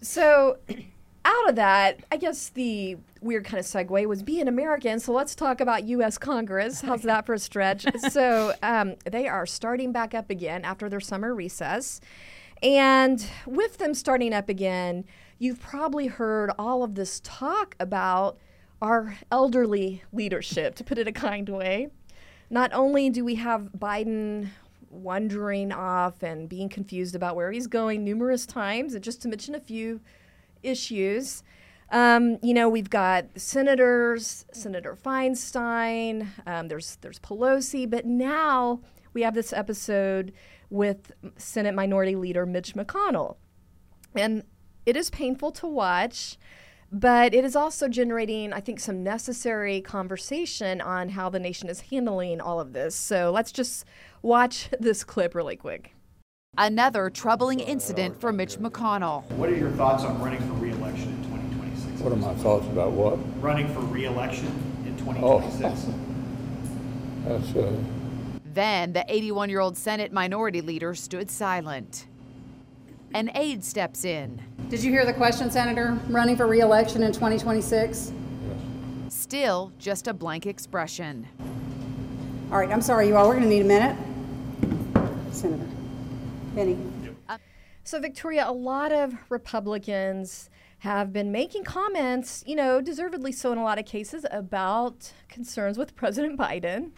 So, 0.00 0.58
out 1.28 1.50
of 1.50 1.56
that, 1.56 2.00
I 2.10 2.16
guess 2.16 2.48
the 2.48 2.96
weird 3.20 3.44
kind 3.44 3.58
of 3.58 3.66
segue 3.66 4.06
was 4.06 4.22
being 4.22 4.48
American. 4.48 4.98
So 4.98 5.12
let's 5.12 5.34
talk 5.34 5.60
about 5.60 5.84
U.S. 5.84 6.16
Congress. 6.16 6.80
How's 6.80 7.02
that 7.02 7.26
for 7.26 7.34
a 7.34 7.38
stretch? 7.38 7.84
so 8.10 8.54
um, 8.62 8.94
they 9.04 9.28
are 9.28 9.44
starting 9.44 9.92
back 9.92 10.14
up 10.14 10.30
again 10.30 10.64
after 10.64 10.88
their 10.88 11.00
summer 11.00 11.34
recess, 11.34 12.00
and 12.62 13.24
with 13.46 13.76
them 13.76 13.92
starting 13.92 14.32
up 14.32 14.48
again, 14.48 15.04
you've 15.38 15.60
probably 15.60 16.06
heard 16.06 16.50
all 16.58 16.82
of 16.82 16.94
this 16.94 17.20
talk 17.22 17.76
about 17.78 18.38
our 18.80 19.18
elderly 19.30 20.02
leadership, 20.12 20.76
to 20.76 20.84
put 20.84 20.98
it 20.98 21.06
a 21.06 21.12
kind 21.12 21.48
way. 21.48 21.88
Not 22.48 22.72
only 22.72 23.10
do 23.10 23.24
we 23.24 23.34
have 23.34 23.70
Biden 23.76 24.48
wandering 24.90 25.72
off 25.72 26.22
and 26.22 26.48
being 26.48 26.70
confused 26.70 27.14
about 27.14 27.36
where 27.36 27.52
he's 27.52 27.66
going 27.66 28.02
numerous 28.02 28.46
times, 28.46 28.94
and 28.94 29.04
just 29.04 29.20
to 29.22 29.28
mention 29.28 29.54
a 29.54 29.60
few 29.60 30.00
issues, 30.62 31.42
um, 31.90 32.38
you 32.42 32.52
know, 32.52 32.68
we've 32.68 32.90
got 32.90 33.26
senators, 33.36 34.44
Senator 34.52 34.96
Feinstein, 34.96 36.28
um, 36.46 36.68
there's 36.68 36.96
there's 37.00 37.18
Pelosi, 37.20 37.88
but 37.88 38.04
now 38.04 38.80
we 39.14 39.22
have 39.22 39.34
this 39.34 39.52
episode 39.52 40.32
with 40.70 41.12
Senate 41.36 41.74
Minority 41.74 42.14
Leader 42.14 42.44
Mitch 42.44 42.74
McConnell, 42.74 43.36
and 44.14 44.42
it 44.84 44.96
is 44.96 45.10
painful 45.10 45.50
to 45.52 45.66
watch. 45.66 46.36
But 46.90 47.34
it 47.34 47.44
is 47.44 47.54
also 47.54 47.86
generating, 47.86 48.54
I 48.54 48.60
think, 48.60 48.80
some 48.80 49.02
necessary 49.02 49.82
conversation 49.82 50.80
on 50.80 51.10
how 51.10 51.28
the 51.28 51.38
nation 51.38 51.68
is 51.68 51.82
handling 51.82 52.40
all 52.40 52.60
of 52.60 52.72
this. 52.72 52.94
So 52.94 53.30
let's 53.30 53.52
just 53.52 53.84
watch 54.22 54.70
this 54.80 55.04
clip 55.04 55.34
really 55.34 55.56
quick. 55.56 55.94
Another 56.56 57.10
troubling 57.10 57.60
incident 57.60 58.18
for 58.18 58.32
Mitch 58.32 58.56
McConnell. 58.56 59.30
What 59.32 59.50
are 59.50 59.56
your 59.56 59.70
thoughts 59.72 60.02
on 60.02 60.18
running 60.20 60.40
for 60.40 60.54
re-election 60.54 60.56
in 60.56 60.57
2026? 60.57 60.57
What 62.00 62.12
are 62.12 62.16
my 62.16 62.34
thoughts 62.34 62.66
about 62.66 62.92
what? 62.92 63.18
Running 63.42 63.66
for 63.74 63.80
reelection 63.80 64.46
in 64.86 64.94
Oh. 65.22 65.40
2026. 65.40 65.86
That's, 67.26 67.56
uh, 67.56 67.72
Then 68.54 68.92
the 68.92 69.04
81 69.08 69.50
year 69.50 69.60
old 69.60 69.76
Senate 69.76 70.12
minority 70.12 70.60
leader 70.60 70.94
stood 70.94 71.30
silent. 71.30 72.06
An 73.14 73.30
aide 73.34 73.64
steps 73.64 74.04
in. 74.04 74.40
Did 74.68 74.82
you 74.84 74.90
hear 74.90 75.04
the 75.04 75.12
question, 75.12 75.50
Senator? 75.50 75.98
Running 76.08 76.36
for 76.36 76.46
reelection 76.46 77.02
in 77.02 77.12
2026? 77.12 78.12
Still 79.08 79.72
just 79.78 80.06
a 80.08 80.14
blank 80.14 80.46
expression. 80.46 81.26
All 82.52 82.58
right, 82.58 82.70
I'm 82.70 82.82
sorry, 82.82 83.08
you 83.08 83.16
all. 83.16 83.26
We're 83.28 83.34
going 83.38 83.44
to 83.44 83.48
need 83.48 83.62
a 83.62 83.64
minute. 83.64 83.96
Senator. 85.32 85.66
Penny. 86.54 86.76
So, 87.84 87.98
Victoria, 88.00 88.44
a 88.48 88.52
lot 88.52 88.92
of 88.92 89.14
Republicans 89.30 90.50
have 90.80 91.12
been 91.12 91.32
making 91.32 91.64
comments, 91.64 92.44
you 92.46 92.54
know, 92.54 92.80
deservedly 92.80 93.32
so 93.32 93.52
in 93.52 93.58
a 93.58 93.64
lot 93.64 93.78
of 93.78 93.84
cases, 93.84 94.24
about 94.30 95.12
concerns 95.28 95.76
with 95.76 95.96
President 95.96 96.38
Biden. 96.38 96.90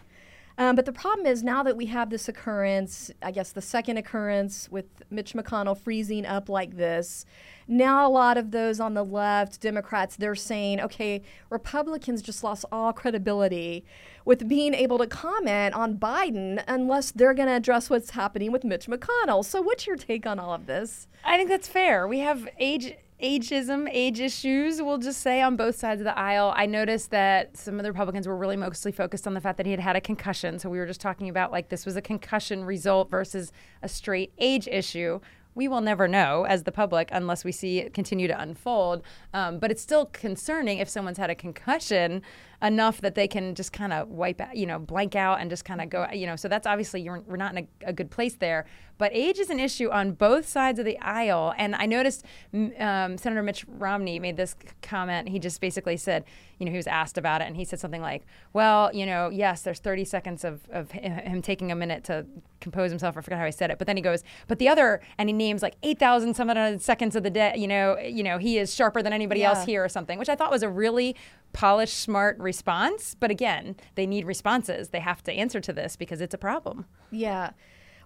Um, 0.57 0.75
but 0.75 0.85
the 0.85 0.91
problem 0.91 1.25
is 1.25 1.43
now 1.43 1.63
that 1.63 1.75
we 1.75 1.87
have 1.87 2.09
this 2.11 2.27
occurrence, 2.27 3.09
I 3.23 3.31
guess 3.31 3.51
the 3.51 3.61
second 3.61 3.97
occurrence 3.97 4.69
with 4.69 4.85
Mitch 5.09 5.33
McConnell 5.33 5.75
freezing 5.75 6.25
up 6.25 6.49
like 6.49 6.77
this, 6.77 7.25
now 7.67 8.05
a 8.05 8.09
lot 8.09 8.37
of 8.37 8.51
those 8.51 8.79
on 8.79 8.93
the 8.93 9.03
left, 9.03 9.61
Democrats, 9.61 10.17
they're 10.17 10.35
saying, 10.35 10.79
okay, 10.81 11.23
Republicans 11.49 12.21
just 12.21 12.43
lost 12.43 12.65
all 12.71 12.93
credibility 12.93 13.85
with 14.25 14.47
being 14.47 14.73
able 14.73 14.97
to 14.99 15.07
comment 15.07 15.73
on 15.73 15.95
Biden 15.97 16.63
unless 16.67 17.11
they're 17.11 17.33
going 17.33 17.47
to 17.47 17.55
address 17.55 17.89
what's 17.89 18.11
happening 18.11 18.51
with 18.51 18.63
Mitch 18.63 18.87
McConnell. 18.87 19.43
So, 19.43 19.61
what's 19.61 19.87
your 19.87 19.95
take 19.95 20.27
on 20.27 20.37
all 20.37 20.53
of 20.53 20.67
this? 20.67 21.07
I 21.23 21.37
think 21.37 21.49
that's 21.49 21.67
fair. 21.67 22.07
We 22.07 22.19
have 22.19 22.47
age 22.59 22.93
ageism, 23.21 23.87
age 23.91 24.19
issues, 24.19 24.81
we'll 24.81 24.97
just 24.97 25.21
say 25.21 25.41
on 25.41 25.55
both 25.55 25.75
sides 25.75 26.01
of 26.01 26.05
the 26.05 26.17
aisle. 26.17 26.53
I 26.55 26.65
noticed 26.65 27.11
that 27.11 27.55
some 27.55 27.77
of 27.79 27.83
the 27.83 27.91
Republicans 27.91 28.27
were 28.27 28.35
really 28.35 28.57
mostly 28.57 28.91
focused 28.91 29.27
on 29.27 29.33
the 29.33 29.41
fact 29.41 29.57
that 29.57 29.65
he 29.65 29.71
had 29.71 29.79
had 29.79 29.95
a 29.95 30.01
concussion. 30.01 30.59
So 30.59 30.69
we 30.69 30.79
were 30.79 30.85
just 30.85 31.01
talking 31.01 31.29
about 31.29 31.51
like 31.51 31.69
this 31.69 31.85
was 31.85 31.95
a 31.95 32.01
concussion 32.01 32.63
result 32.63 33.09
versus 33.09 33.51
a 33.81 33.87
straight 33.87 34.33
age 34.37 34.67
issue. 34.67 35.19
We 35.53 35.67
will 35.67 35.81
never 35.81 36.07
know 36.07 36.45
as 36.45 36.63
the 36.63 36.71
public 36.71 37.09
unless 37.11 37.43
we 37.43 37.51
see 37.51 37.79
it 37.79 37.93
continue 37.93 38.27
to 38.27 38.41
unfold. 38.41 39.03
Um, 39.33 39.59
but 39.59 39.69
it's 39.69 39.81
still 39.81 40.05
concerning 40.07 40.77
if 40.77 40.87
someone's 40.89 41.17
had 41.17 41.29
a 41.29 41.35
concussion 41.35 42.21
enough 42.61 43.01
that 43.01 43.15
they 43.15 43.27
can 43.27 43.55
just 43.55 43.73
kind 43.73 43.91
of 43.91 44.07
wipe 44.09 44.39
out, 44.39 44.55
you 44.55 44.65
know, 44.65 44.77
blank 44.77 45.15
out 45.15 45.39
and 45.39 45.49
just 45.49 45.65
kind 45.65 45.81
of 45.81 45.89
go, 45.89 46.05
you 46.13 46.27
know. 46.27 46.35
So 46.35 46.47
that's 46.47 46.67
obviously 46.67 47.01
you're, 47.01 47.19
we're 47.21 47.37
not 47.37 47.55
in 47.55 47.67
a, 47.83 47.89
a, 47.89 47.93
good 47.93 48.11
place 48.11 48.35
there. 48.35 48.65
But 48.99 49.11
age 49.13 49.39
is 49.39 49.49
an 49.49 49.59
issue 49.59 49.89
on 49.89 50.11
both 50.11 50.47
sides 50.47 50.77
of 50.77 50.85
the 50.85 50.99
aisle. 50.99 51.55
And 51.57 51.75
I 51.75 51.87
noticed 51.87 52.23
um, 52.53 53.17
Senator 53.17 53.41
Mitch 53.41 53.65
Romney 53.67 54.19
made 54.19 54.37
this 54.37 54.55
comment. 54.83 55.29
He 55.29 55.39
just 55.39 55.59
basically 55.59 55.97
said, 55.97 56.23
you 56.59 56.65
know, 56.65 56.71
he 56.71 56.77
was 56.77 56.85
asked 56.85 57.17
about 57.17 57.41
it, 57.41 57.45
and 57.45 57.57
he 57.57 57.65
said 57.65 57.79
something 57.79 58.03
like, 58.03 58.23
"Well, 58.53 58.93
you 58.93 59.07
know, 59.07 59.29
yes, 59.29 59.63
there's 59.63 59.79
30 59.79 60.05
seconds 60.05 60.43
of, 60.43 60.61
of 60.69 60.91
him 60.91 61.41
taking 61.41 61.71
a 61.71 61.75
minute 61.75 62.03
to 62.03 62.27
compose 62.59 62.91
himself. 62.91 63.17
I 63.17 63.21
forgot 63.21 63.39
how 63.39 63.45
he 63.45 63.51
said 63.51 63.71
it, 63.71 63.79
but 63.79 63.87
then 63.87 63.97
he 63.97 64.03
goes, 64.03 64.23
but 64.47 64.59
the 64.59 64.69
other, 64.69 65.01
and 65.17 65.27
he 65.27 65.33
names 65.33 65.63
like 65.63 65.75
8,000 65.81 66.35
some 66.35 66.79
seconds 66.79 67.15
of 67.15 67.23
the 67.23 67.31
day. 67.31 67.55
You 67.57 67.67
know, 67.67 67.97
you 67.97 68.21
know, 68.21 68.37
he 68.37 68.59
is 68.59 68.73
sharper 68.73 69.01
than 69.01 69.11
anybody 69.11 69.39
yeah. 69.41 69.49
else 69.49 69.65
here 69.65 69.83
or 69.83 69.89
something, 69.89 70.19
which 70.19 70.29
I 70.29 70.35
thought 70.35 70.51
was 70.51 70.61
a 70.61 70.69
really 70.69 71.15
polished, 71.53 71.97
smart 71.97 72.37
response. 72.39 73.15
But 73.19 73.31
again, 73.31 73.75
they 73.95 74.05
need 74.05 74.25
responses. 74.25 74.89
They 74.89 74.99
have 74.99 75.23
to 75.23 75.31
answer 75.31 75.59
to 75.61 75.73
this 75.73 75.95
because 75.95 76.21
it's 76.21 76.33
a 76.33 76.37
problem. 76.37 76.85
Yeah. 77.11 77.51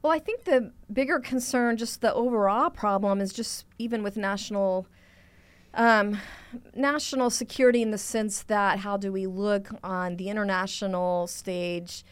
Well, 0.02 0.14
I 0.14 0.20
think 0.20 0.44
the 0.44 0.72
bigger 0.92 1.20
concern, 1.20 1.78
just 1.78 2.02
the 2.02 2.14
overall 2.14 2.70
problem, 2.70 3.22
is 3.22 3.34
just 3.34 3.66
even 3.80 4.04
with 4.04 4.18
national 4.18 4.88
um, 5.74 6.20
national 6.74 7.30
security 7.30 7.82
in 7.82 7.92
the 7.92 7.98
sense 7.98 8.44
that 8.44 8.80
how 8.80 8.98
do 8.98 9.12
we 9.12 9.28
look 9.28 9.70
on 9.84 10.16
the 10.16 10.30
international 10.30 11.28
stage 11.28 12.06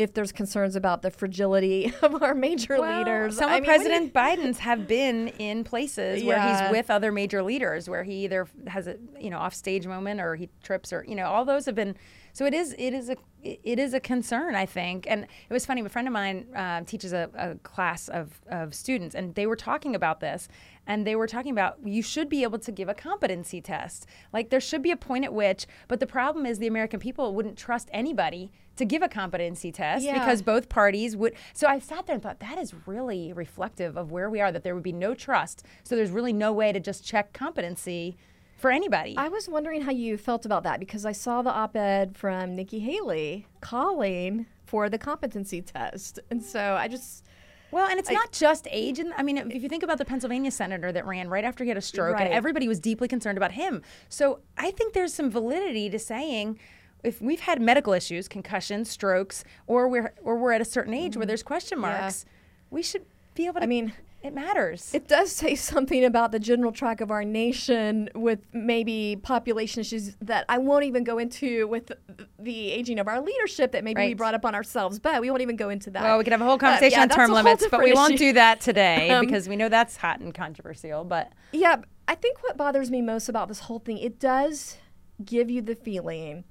if 0.00 0.14
there's 0.14 0.32
concerns 0.32 0.76
about 0.76 1.02
the 1.02 1.10
fragility 1.10 1.92
of 2.02 2.22
our 2.22 2.34
major 2.34 2.78
well, 2.78 2.98
leaders. 2.98 3.36
Some 3.36 3.50
I 3.50 3.56
of 3.56 3.62
mean, 3.62 3.68
President 3.68 4.14
Biden's 4.14 4.58
have 4.60 4.88
been 4.88 5.28
in 5.38 5.62
places 5.62 6.22
yeah. 6.22 6.26
where 6.26 6.48
he's 6.48 6.72
with 6.72 6.90
other 6.90 7.12
major 7.12 7.42
leaders, 7.42 7.88
where 7.88 8.02
he 8.02 8.24
either 8.24 8.48
has 8.66 8.86
a 8.86 8.96
you 9.20 9.28
know 9.28 9.38
off 9.38 9.54
stage 9.54 9.86
moment 9.86 10.20
or 10.20 10.36
he 10.36 10.48
trips 10.62 10.92
or 10.92 11.04
you 11.06 11.14
know 11.14 11.26
all 11.26 11.44
those 11.44 11.66
have 11.66 11.74
been. 11.74 11.96
So 12.32 12.46
it 12.46 12.54
is 12.54 12.74
it 12.78 12.94
is 12.94 13.10
a 13.10 13.16
it 13.42 13.78
is 13.78 13.94
a 13.94 14.00
concern, 14.00 14.54
I 14.54 14.66
think. 14.66 15.06
And 15.08 15.24
it 15.24 15.52
was 15.52 15.66
funny. 15.66 15.82
A 15.82 15.88
friend 15.88 16.08
of 16.08 16.12
mine 16.12 16.46
uh, 16.54 16.82
teaches 16.82 17.12
a, 17.12 17.28
a 17.34 17.54
class 17.56 18.08
of, 18.08 18.40
of 18.48 18.74
students, 18.74 19.14
and 19.14 19.34
they 19.34 19.46
were 19.46 19.56
talking 19.56 19.94
about 19.94 20.20
this. 20.20 20.48
And 20.90 21.06
they 21.06 21.14
were 21.14 21.28
talking 21.28 21.52
about 21.52 21.76
you 21.84 22.02
should 22.02 22.28
be 22.28 22.42
able 22.42 22.58
to 22.58 22.72
give 22.72 22.88
a 22.88 22.94
competency 22.94 23.60
test. 23.60 24.06
Like 24.32 24.50
there 24.50 24.58
should 24.58 24.82
be 24.82 24.90
a 24.90 24.96
point 24.96 25.24
at 25.24 25.32
which, 25.32 25.68
but 25.86 26.00
the 26.00 26.06
problem 26.06 26.44
is 26.44 26.58
the 26.58 26.66
American 26.66 26.98
people 26.98 27.32
wouldn't 27.32 27.56
trust 27.56 27.88
anybody 27.92 28.50
to 28.74 28.84
give 28.84 29.00
a 29.00 29.08
competency 29.08 29.70
test 29.70 30.04
yeah. 30.04 30.18
because 30.18 30.42
both 30.42 30.68
parties 30.68 31.16
would. 31.16 31.34
So 31.52 31.68
I 31.68 31.78
sat 31.78 32.08
there 32.08 32.14
and 32.14 32.22
thought 32.22 32.40
that 32.40 32.58
is 32.58 32.74
really 32.86 33.32
reflective 33.32 33.96
of 33.96 34.10
where 34.10 34.28
we 34.28 34.40
are. 34.40 34.50
That 34.50 34.64
there 34.64 34.74
would 34.74 34.82
be 34.82 34.90
no 34.90 35.14
trust. 35.14 35.64
So 35.84 35.94
there's 35.94 36.10
really 36.10 36.32
no 36.32 36.52
way 36.52 36.72
to 36.72 36.80
just 36.80 37.04
check 37.04 37.32
competency 37.32 38.16
for 38.56 38.72
anybody. 38.72 39.14
I 39.16 39.28
was 39.28 39.48
wondering 39.48 39.82
how 39.82 39.92
you 39.92 40.16
felt 40.16 40.44
about 40.44 40.64
that 40.64 40.80
because 40.80 41.06
I 41.06 41.12
saw 41.12 41.40
the 41.40 41.52
op 41.52 41.76
ed 41.76 42.16
from 42.16 42.56
Nikki 42.56 42.80
Haley 42.80 43.46
calling 43.60 44.46
for 44.66 44.90
the 44.90 44.98
competency 44.98 45.62
test. 45.62 46.18
And 46.32 46.42
so 46.42 46.74
I 46.74 46.88
just. 46.88 47.24
Well, 47.70 47.88
and 47.88 47.98
it's 47.98 48.10
not 48.10 48.32
just 48.32 48.66
age. 48.70 48.98
And 48.98 49.12
I 49.16 49.22
mean, 49.22 49.38
if 49.38 49.62
you 49.62 49.68
think 49.68 49.82
about 49.82 49.98
the 49.98 50.04
Pennsylvania 50.04 50.50
senator 50.50 50.92
that 50.92 51.06
ran 51.06 51.28
right 51.28 51.44
after 51.44 51.64
he 51.64 51.68
had 51.68 51.76
a 51.76 51.82
stroke, 51.82 52.14
right. 52.14 52.26
and 52.26 52.34
everybody 52.34 52.68
was 52.68 52.80
deeply 52.80 53.08
concerned 53.08 53.38
about 53.38 53.52
him. 53.52 53.82
So 54.08 54.40
I 54.58 54.70
think 54.70 54.92
there's 54.92 55.14
some 55.14 55.30
validity 55.30 55.88
to 55.90 55.98
saying 55.98 56.58
if 57.02 57.20
we've 57.20 57.40
had 57.40 57.60
medical 57.60 57.92
issues, 57.92 58.28
concussions, 58.28 58.90
strokes, 58.90 59.44
or 59.66 59.88
we're 59.88 60.12
or 60.22 60.36
we're 60.36 60.52
at 60.52 60.60
a 60.60 60.64
certain 60.64 60.94
age 60.94 61.12
mm-hmm. 61.12 61.20
where 61.20 61.26
there's 61.26 61.42
question 61.42 61.78
marks, 61.78 62.24
yeah. 62.26 62.32
we 62.70 62.82
should 62.82 63.04
be 63.34 63.46
able 63.46 63.60
to. 63.60 63.62
I 63.62 63.66
mean, 63.66 63.92
it 64.22 64.34
matters. 64.34 64.92
It 64.92 65.08
does 65.08 65.32
say 65.32 65.54
something 65.54 66.04
about 66.04 66.30
the 66.30 66.38
general 66.38 66.72
track 66.72 67.00
of 67.00 67.10
our 67.10 67.24
nation 67.24 68.10
with 68.14 68.40
maybe 68.52 69.18
population 69.22 69.80
issues 69.80 70.14
that 70.20 70.44
I 70.48 70.58
won't 70.58 70.84
even 70.84 71.04
go 71.04 71.18
into 71.18 71.66
with 71.66 71.90
the 72.38 72.70
aging 72.70 72.98
of 72.98 73.08
our 73.08 73.20
leadership 73.20 73.72
that 73.72 73.82
maybe 73.82 74.00
right. 74.00 74.08
we 74.08 74.14
brought 74.14 74.34
up 74.34 74.44
on 74.44 74.54
ourselves, 74.54 74.98
but 74.98 75.20
we 75.22 75.30
won't 75.30 75.40
even 75.40 75.56
go 75.56 75.70
into 75.70 75.90
that. 75.92 76.02
Well, 76.02 76.18
we 76.18 76.24
could 76.24 76.32
have 76.32 76.42
a 76.42 76.44
whole 76.44 76.58
conversation 76.58 76.98
uh, 76.98 77.06
yeah, 77.06 77.12
on 77.12 77.18
term 77.18 77.32
limits, 77.32 77.66
but 77.70 77.80
we 77.80 77.92
issue. 77.92 77.96
won't 77.96 78.18
do 78.18 78.34
that 78.34 78.60
today 78.60 79.08
um, 79.10 79.24
because 79.24 79.48
we 79.48 79.56
know 79.56 79.70
that's 79.70 79.96
hot 79.96 80.20
and 80.20 80.34
controversial. 80.34 81.02
But 81.04 81.32
yeah, 81.52 81.76
I 82.06 82.14
think 82.14 82.42
what 82.42 82.58
bothers 82.58 82.90
me 82.90 83.00
most 83.00 83.30
about 83.30 83.48
this 83.48 83.60
whole 83.60 83.78
thing, 83.78 83.96
it 83.98 84.18
does 84.20 84.76
give 85.24 85.50
you 85.50 85.62
the 85.62 85.74
feeling 85.74 86.44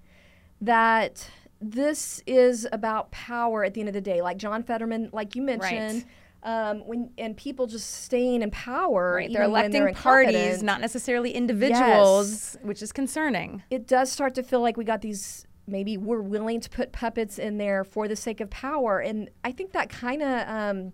that 0.60 1.30
this 1.62 2.24
is 2.26 2.68
about 2.72 3.12
power 3.12 3.64
at 3.64 3.76
the 3.76 3.82
end 3.82 3.90
of 3.90 3.94
the 3.94 4.02
day. 4.02 4.24
Like 4.24 4.38
John 4.38 4.64
Fetterman, 4.64 5.10
like 5.14 5.36
you 5.36 5.44
mentioned. 5.44 6.04
Right 6.04 6.06
um, 6.44 6.80
when 6.88 7.12
and 7.18 7.36
people 7.36 7.68
just 7.68 8.04
staying 8.04 8.42
in 8.42 8.52
power. 8.52 9.16
Right, 9.16 9.32
they're 9.32 9.44
electing 9.44 9.84
they're 9.84 9.94
parties, 9.94 10.64
not 10.64 10.82
necessarily 10.82 11.32
individuals, 11.32 12.56
yes. 12.56 12.58
which 12.62 12.82
is 12.82 12.92
concerning. 12.92 13.64
It 13.70 13.88
does 13.88 14.12
start 14.12 14.36
to 14.36 14.44
feel 14.44 14.62
like 14.62 14.78
we 14.78 14.84
got 14.84 15.02
these. 15.02 15.46
Maybe 15.68 15.98
we're 15.98 16.22
willing 16.22 16.62
to 16.62 16.70
put 16.70 16.92
puppets 16.92 17.38
in 17.38 17.58
there 17.58 17.84
for 17.84 18.08
the 18.08 18.16
sake 18.16 18.42
of 18.42 18.50
power, 18.50 19.00
and 19.00 19.30
I 19.44 19.52
think 19.52 19.72
that 19.74 19.90
kind 19.90 20.22
of. 20.22 20.48
Um, 20.48 20.94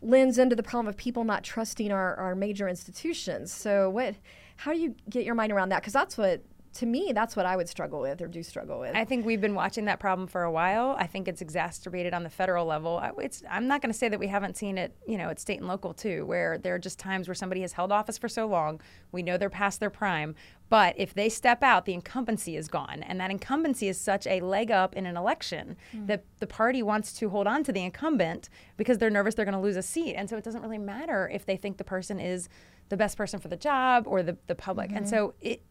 lends 0.00 0.38
into 0.38 0.54
the 0.54 0.62
problem 0.62 0.86
of 0.86 0.96
people 0.96 1.24
not 1.24 1.42
trusting 1.42 1.90
our, 1.90 2.14
our 2.14 2.36
major 2.36 2.68
institutions. 2.68 3.52
So 3.52 3.90
what 3.90 4.14
how 4.58 4.72
do 4.72 4.78
you 4.78 4.94
get 5.08 5.24
your 5.24 5.34
mind 5.34 5.52
around 5.52 5.70
that? 5.70 5.82
Because 5.82 5.92
that's 5.92 6.16
what 6.16 6.44
to 6.74 6.86
me, 6.86 7.12
that's 7.14 7.34
what 7.34 7.46
I 7.46 7.56
would 7.56 7.68
struggle 7.68 8.00
with 8.00 8.20
or 8.20 8.28
do 8.28 8.42
struggle 8.42 8.80
with. 8.80 8.94
I 8.94 9.04
think 9.04 9.24
we've 9.24 9.40
been 9.40 9.54
watching 9.54 9.86
that 9.86 9.98
problem 9.98 10.28
for 10.28 10.42
a 10.42 10.50
while. 10.50 10.94
I 10.98 11.06
think 11.06 11.26
it's 11.26 11.40
exacerbated 11.40 12.14
on 12.14 12.22
the 12.22 12.30
federal 12.30 12.66
level. 12.66 13.02
It's, 13.18 13.42
I'm 13.50 13.66
not 13.66 13.82
going 13.82 13.92
to 13.92 13.98
say 13.98 14.08
that 14.08 14.20
we 14.20 14.28
haven't 14.28 14.56
seen 14.56 14.78
it, 14.78 14.96
you 15.06 15.16
know, 15.16 15.28
at 15.28 15.40
state 15.40 15.58
and 15.58 15.68
local 15.68 15.94
too, 15.94 16.26
where 16.26 16.58
there 16.58 16.74
are 16.74 16.78
just 16.78 16.98
times 16.98 17.26
where 17.26 17.34
somebody 17.34 17.62
has 17.62 17.72
held 17.72 17.90
office 17.90 18.18
for 18.18 18.28
so 18.28 18.46
long, 18.46 18.80
we 19.12 19.22
know 19.22 19.38
they're 19.38 19.50
past 19.50 19.80
their 19.80 19.90
prime, 19.90 20.34
but 20.68 20.94
if 20.98 21.14
they 21.14 21.28
step 21.28 21.62
out, 21.62 21.86
the 21.86 21.94
incumbency 21.94 22.56
is 22.56 22.68
gone. 22.68 23.02
And 23.02 23.18
that 23.20 23.30
incumbency 23.30 23.88
is 23.88 23.98
such 23.98 24.26
a 24.26 24.40
leg 24.40 24.70
up 24.70 24.94
in 24.94 25.06
an 25.06 25.16
election 25.16 25.76
mm. 25.94 26.06
that 26.06 26.24
the 26.38 26.46
party 26.46 26.82
wants 26.82 27.12
to 27.14 27.30
hold 27.30 27.46
on 27.46 27.64
to 27.64 27.72
the 27.72 27.82
incumbent 27.82 28.50
because 28.76 28.98
they're 28.98 29.10
nervous 29.10 29.34
they're 29.34 29.44
going 29.44 29.54
to 29.54 29.60
lose 29.60 29.76
a 29.76 29.82
seat. 29.82 30.14
And 30.14 30.28
so 30.28 30.36
it 30.36 30.44
doesn't 30.44 30.62
really 30.62 30.78
matter 30.78 31.30
if 31.32 31.46
they 31.46 31.56
think 31.56 31.78
the 31.78 31.84
person 31.84 32.20
is 32.20 32.48
the 32.88 32.96
best 32.96 33.16
person 33.16 33.40
for 33.40 33.48
the 33.48 33.56
job 33.56 34.04
or 34.06 34.22
the, 34.22 34.36
the 34.46 34.54
public. 34.54 34.88
Mm-hmm. 34.88 34.98
And 34.98 35.08
so 35.08 35.34
it, 35.40 35.62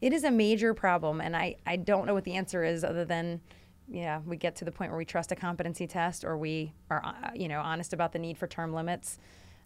it 0.00 0.12
is 0.12 0.24
a 0.24 0.30
major 0.30 0.74
problem, 0.74 1.20
and 1.20 1.36
I, 1.36 1.56
I 1.66 1.76
don't 1.76 2.06
know 2.06 2.14
what 2.14 2.24
the 2.24 2.34
answer 2.34 2.64
is 2.64 2.84
other 2.84 3.04
than 3.04 3.40
yeah, 3.90 4.20
we 4.26 4.36
get 4.36 4.56
to 4.56 4.64
the 4.64 4.72
point 4.72 4.90
where 4.90 4.98
we 4.98 5.04
trust 5.04 5.32
a 5.32 5.36
competency 5.36 5.86
test 5.86 6.24
or 6.24 6.36
we 6.36 6.72
are, 6.90 7.02
uh, 7.04 7.30
you 7.34 7.48
know, 7.48 7.60
honest 7.60 7.92
about 7.92 8.12
the 8.12 8.18
need 8.18 8.36
for 8.36 8.46
term 8.46 8.72
limits. 8.72 9.18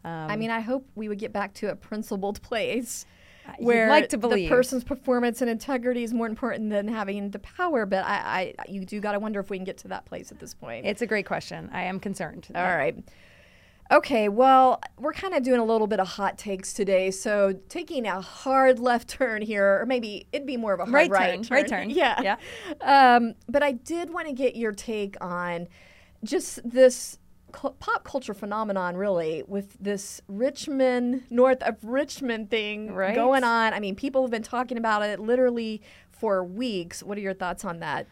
Um, 0.04 0.30
I 0.30 0.36
mean, 0.36 0.50
I 0.50 0.60
hope 0.60 0.86
we 0.94 1.08
would 1.08 1.18
get 1.18 1.32
back 1.32 1.54
to 1.54 1.70
a 1.70 1.76
principled 1.76 2.40
place 2.42 3.04
where 3.58 3.88
like 3.88 4.08
the 4.08 4.48
person's 4.48 4.84
performance 4.84 5.40
and 5.40 5.50
integrity 5.50 6.04
is 6.04 6.14
more 6.14 6.26
important 6.26 6.70
than 6.70 6.88
having 6.88 7.30
the 7.30 7.38
power. 7.40 7.86
But 7.86 8.04
I, 8.04 8.54
I 8.58 8.64
you 8.68 8.84
do 8.84 9.00
got 9.00 9.12
to 9.12 9.18
wonder 9.18 9.40
if 9.40 9.50
we 9.50 9.58
can 9.58 9.64
get 9.64 9.78
to 9.78 9.88
that 9.88 10.04
place 10.04 10.30
at 10.30 10.38
this 10.38 10.54
point. 10.54 10.86
It's 10.86 11.02
a 11.02 11.06
great 11.06 11.26
question. 11.26 11.70
I 11.72 11.84
am 11.84 11.98
concerned. 11.98 12.48
All 12.54 12.62
right. 12.62 12.96
Okay, 13.92 14.30
well, 14.30 14.80
we're 14.98 15.12
kind 15.12 15.34
of 15.34 15.42
doing 15.42 15.60
a 15.60 15.64
little 15.64 15.86
bit 15.86 16.00
of 16.00 16.08
hot 16.08 16.38
takes 16.38 16.72
today. 16.72 17.10
So 17.10 17.52
taking 17.68 18.06
a 18.06 18.22
hard 18.22 18.78
left 18.78 19.06
turn 19.06 19.42
here, 19.42 19.82
or 19.82 19.86
maybe 19.86 20.26
it'd 20.32 20.46
be 20.46 20.56
more 20.56 20.72
of 20.72 20.80
a 20.80 20.84
hard 20.84 20.94
right, 20.94 21.10
right 21.10 21.34
turn. 21.34 21.42
turn. 21.42 21.56
Right 21.56 21.68
turn. 21.68 21.90
Yeah. 21.92 22.22
Yeah. 22.22 22.36
Um, 22.80 23.34
but 23.48 23.62
I 23.62 23.72
did 23.72 24.10
want 24.10 24.28
to 24.28 24.32
get 24.32 24.56
your 24.56 24.72
take 24.72 25.22
on 25.22 25.68
just 26.24 26.58
this 26.68 27.18
pop 27.52 28.04
culture 28.04 28.32
phenomenon, 28.32 28.96
really, 28.96 29.42
with 29.46 29.76
this 29.78 30.22
Rich 30.26 30.68
Men, 30.68 31.24
north 31.28 31.62
of 31.62 31.76
Richmond 31.82 32.50
thing 32.50 32.94
right. 32.94 33.14
going 33.14 33.44
on. 33.44 33.74
I 33.74 33.80
mean, 33.80 33.94
people 33.94 34.22
have 34.22 34.30
been 34.30 34.42
talking 34.42 34.78
about 34.78 35.02
it 35.02 35.20
literally 35.20 35.82
for 36.10 36.42
weeks. 36.42 37.02
What 37.02 37.18
are 37.18 37.20
your 37.20 37.34
thoughts 37.34 37.62
on 37.62 37.80
that? 37.80 38.06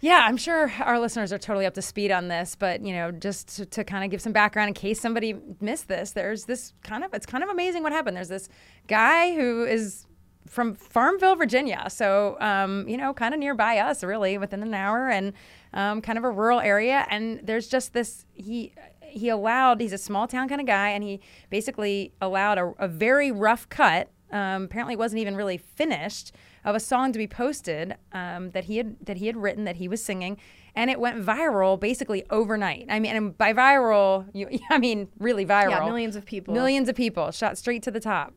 Yeah, 0.00 0.24
I'm 0.24 0.36
sure 0.36 0.70
our 0.80 1.00
listeners 1.00 1.32
are 1.32 1.38
totally 1.38 1.64
up 1.64 1.74
to 1.74 1.82
speed 1.82 2.10
on 2.10 2.28
this, 2.28 2.54
but 2.54 2.82
you 2.82 2.92
know, 2.92 3.10
just 3.10 3.56
to, 3.56 3.66
to, 3.66 3.84
kind 3.84 4.04
of 4.04 4.10
give 4.10 4.20
some 4.20 4.32
background 4.32 4.68
in 4.68 4.74
case 4.74 5.00
somebody 5.00 5.34
missed 5.60 5.88
this, 5.88 6.10
there's 6.10 6.44
this 6.44 6.74
kind 6.82 7.02
of 7.02 7.14
it's 7.14 7.26
kind 7.26 7.42
of 7.42 7.48
amazing 7.48 7.82
what 7.82 7.92
happened. 7.92 8.16
There's 8.16 8.28
this 8.28 8.48
guy 8.88 9.34
who 9.34 9.64
is 9.64 10.06
from 10.46 10.74
Farmville, 10.74 11.34
Virginia, 11.34 11.86
so 11.88 12.36
um, 12.40 12.86
you 12.88 12.96
know, 12.96 13.14
kind 13.14 13.32
of 13.32 13.40
nearby 13.40 13.78
us, 13.78 14.04
really, 14.04 14.36
within 14.38 14.62
an 14.62 14.74
hour, 14.74 15.08
and 15.08 15.32
um, 15.72 16.02
kind 16.02 16.18
of 16.18 16.24
a 16.24 16.30
rural 16.30 16.60
area. 16.60 17.06
And 17.10 17.40
there's 17.42 17.66
just 17.66 17.94
this 17.94 18.26
he 18.34 18.74
he 19.00 19.30
allowed 19.30 19.80
he's 19.80 19.94
a 19.94 19.98
small 19.98 20.28
town 20.28 20.48
kind 20.48 20.60
of 20.60 20.66
guy, 20.66 20.90
and 20.90 21.02
he 21.02 21.20
basically 21.48 22.12
allowed 22.20 22.58
a, 22.58 22.72
a 22.78 22.88
very 22.88 23.32
rough 23.32 23.68
cut. 23.70 24.10
Um, 24.30 24.64
apparently, 24.64 24.94
it 24.94 24.98
wasn't 24.98 25.20
even 25.20 25.36
really 25.36 25.56
finished 25.56 26.32
of 26.66 26.74
a 26.74 26.80
song 26.80 27.12
to 27.12 27.18
be 27.18 27.28
posted 27.28 27.94
um, 28.12 28.50
that 28.50 28.64
he 28.64 28.76
had 28.76 28.96
that 29.06 29.16
he 29.18 29.28
had 29.28 29.36
written 29.36 29.64
that 29.64 29.76
he 29.76 29.86
was 29.86 30.04
singing, 30.04 30.36
and 30.74 30.90
it 30.90 30.98
went 30.98 31.24
viral 31.24 31.78
basically 31.78 32.24
overnight. 32.28 32.86
I 32.90 32.98
mean, 32.98 33.14
and 33.14 33.38
by 33.38 33.54
viral, 33.54 34.26
you, 34.34 34.58
I 34.70 34.78
mean 34.78 35.08
really 35.18 35.46
viral. 35.46 35.70
Yeah, 35.70 35.84
millions 35.84 36.16
of 36.16 36.26
people. 36.26 36.52
Millions 36.52 36.88
of 36.88 36.96
people 36.96 37.30
shot 37.30 37.56
straight 37.56 37.84
to 37.84 37.90
the 37.92 38.00
top. 38.00 38.34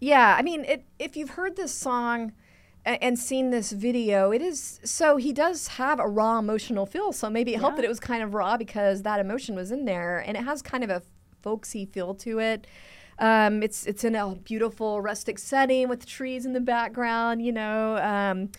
Yeah, 0.00 0.34
I 0.36 0.42
mean, 0.42 0.64
it, 0.64 0.84
if 0.98 1.16
you've 1.16 1.30
heard 1.30 1.56
this 1.56 1.72
song 1.72 2.32
and 2.84 3.18
seen 3.18 3.50
this 3.50 3.72
video, 3.72 4.32
it 4.32 4.42
is 4.42 4.80
so 4.84 5.16
he 5.16 5.32
does 5.32 5.68
have 5.68 6.00
a 6.00 6.06
raw 6.06 6.40
emotional 6.40 6.84
feel. 6.84 7.12
So 7.12 7.30
maybe 7.30 7.54
it 7.54 7.60
helped 7.60 7.76
that 7.76 7.84
it 7.84 7.88
was 7.88 8.00
kind 8.00 8.22
of 8.22 8.34
raw 8.34 8.56
because 8.56 9.02
that 9.02 9.20
emotion 9.20 9.54
was 9.54 9.70
in 9.70 9.84
there, 9.84 10.18
and 10.18 10.36
it 10.36 10.42
has 10.42 10.62
kind 10.62 10.82
of 10.82 10.90
a 10.90 11.02
folksy 11.42 11.86
feel 11.86 12.12
to 12.12 12.40
it. 12.40 12.66
Um, 13.18 13.62
it's 13.62 13.86
it's 13.86 14.04
in 14.04 14.14
a 14.14 14.34
beautiful 14.34 15.00
rustic 15.00 15.38
setting 15.38 15.88
with 15.88 16.06
trees 16.06 16.44
in 16.44 16.52
the 16.52 16.60
background, 16.60 17.42
you 17.44 17.52
know. 17.52 17.96
Um, 17.96 18.50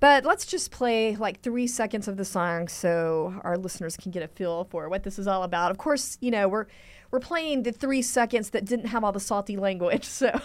but 0.00 0.24
let's 0.24 0.44
just 0.44 0.72
play 0.72 1.14
like 1.14 1.42
three 1.42 1.68
seconds 1.68 2.08
of 2.08 2.16
the 2.16 2.24
song 2.24 2.66
so 2.66 3.40
our 3.44 3.56
listeners 3.56 3.96
can 3.96 4.10
get 4.10 4.22
a 4.22 4.28
feel 4.28 4.64
for 4.64 4.88
what 4.88 5.04
this 5.04 5.18
is 5.18 5.28
all 5.28 5.44
about. 5.44 5.70
Of 5.70 5.78
course, 5.78 6.18
you 6.20 6.30
know 6.30 6.48
we're 6.48 6.66
we're 7.10 7.20
playing 7.20 7.62
the 7.62 7.72
three 7.72 8.02
seconds 8.02 8.50
that 8.50 8.64
didn't 8.64 8.86
have 8.86 9.04
all 9.04 9.12
the 9.12 9.20
salty 9.20 9.56
language, 9.56 10.04
so 10.20 10.40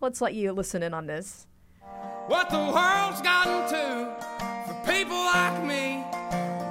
let's 0.00 0.20
let 0.20 0.34
you 0.34 0.52
listen 0.52 0.82
in 0.82 0.92
on 0.92 1.06
this. 1.06 1.46
What 2.26 2.50
the 2.50 2.58
world's 2.58 3.20
gotten 3.22 3.68
to 3.70 4.14
for 4.66 4.92
people 4.92 5.16
like 5.16 5.64
me, 5.64 6.04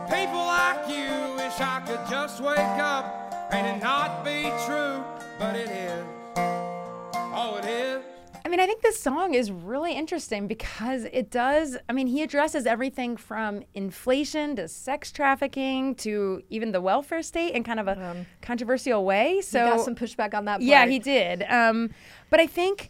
people 0.10 0.40
like 0.40 0.88
you. 0.88 1.30
Wish 1.50 1.60
I 1.62 1.82
could 1.84 2.08
just 2.08 2.42
wake 2.42 2.60
up 2.60 3.50
and 3.52 3.66
it 3.66 3.84
not 3.84 4.24
be 4.24 4.44
true, 4.68 5.04
but 5.40 5.56
it 5.56 5.70
is. 5.70 6.06
Oh, 6.36 7.60
it 7.64 7.66
is. 7.66 8.04
I 8.46 8.50
mean, 8.50 8.60
I 8.60 8.66
think 8.66 8.82
this 8.82 9.00
song 9.02 9.34
is 9.34 9.52
really 9.52 9.94
interesting 9.94 10.48
because 10.48 11.06
it 11.14 11.32
does. 11.32 11.78
I 11.88 11.94
mean, 11.94 12.08
he 12.08 12.22
addresses 12.24 12.66
everything 12.66 13.16
from 13.16 13.64
inflation 13.74 14.56
to 14.58 14.68
sex 14.68 15.12
trafficking 15.12 15.96
to 15.96 16.42
even 16.50 16.72
the 16.72 16.82
welfare 16.82 17.22
state 17.22 17.54
in 17.54 17.64
kind 17.64 17.80
of 17.80 17.88
a 17.88 18.26
controversial 18.42 19.06
way. 19.06 19.42
So, 19.42 19.64
Um, 19.64 19.78
got 19.78 19.86
some 19.86 19.96
pushback 19.96 20.34
on 20.34 20.46
that 20.46 20.62
Yeah, 20.62 20.86
he 20.88 21.00
did. 21.00 21.44
Um, 21.44 21.92
but 22.30 22.40
I 22.40 22.48
think 22.48 22.90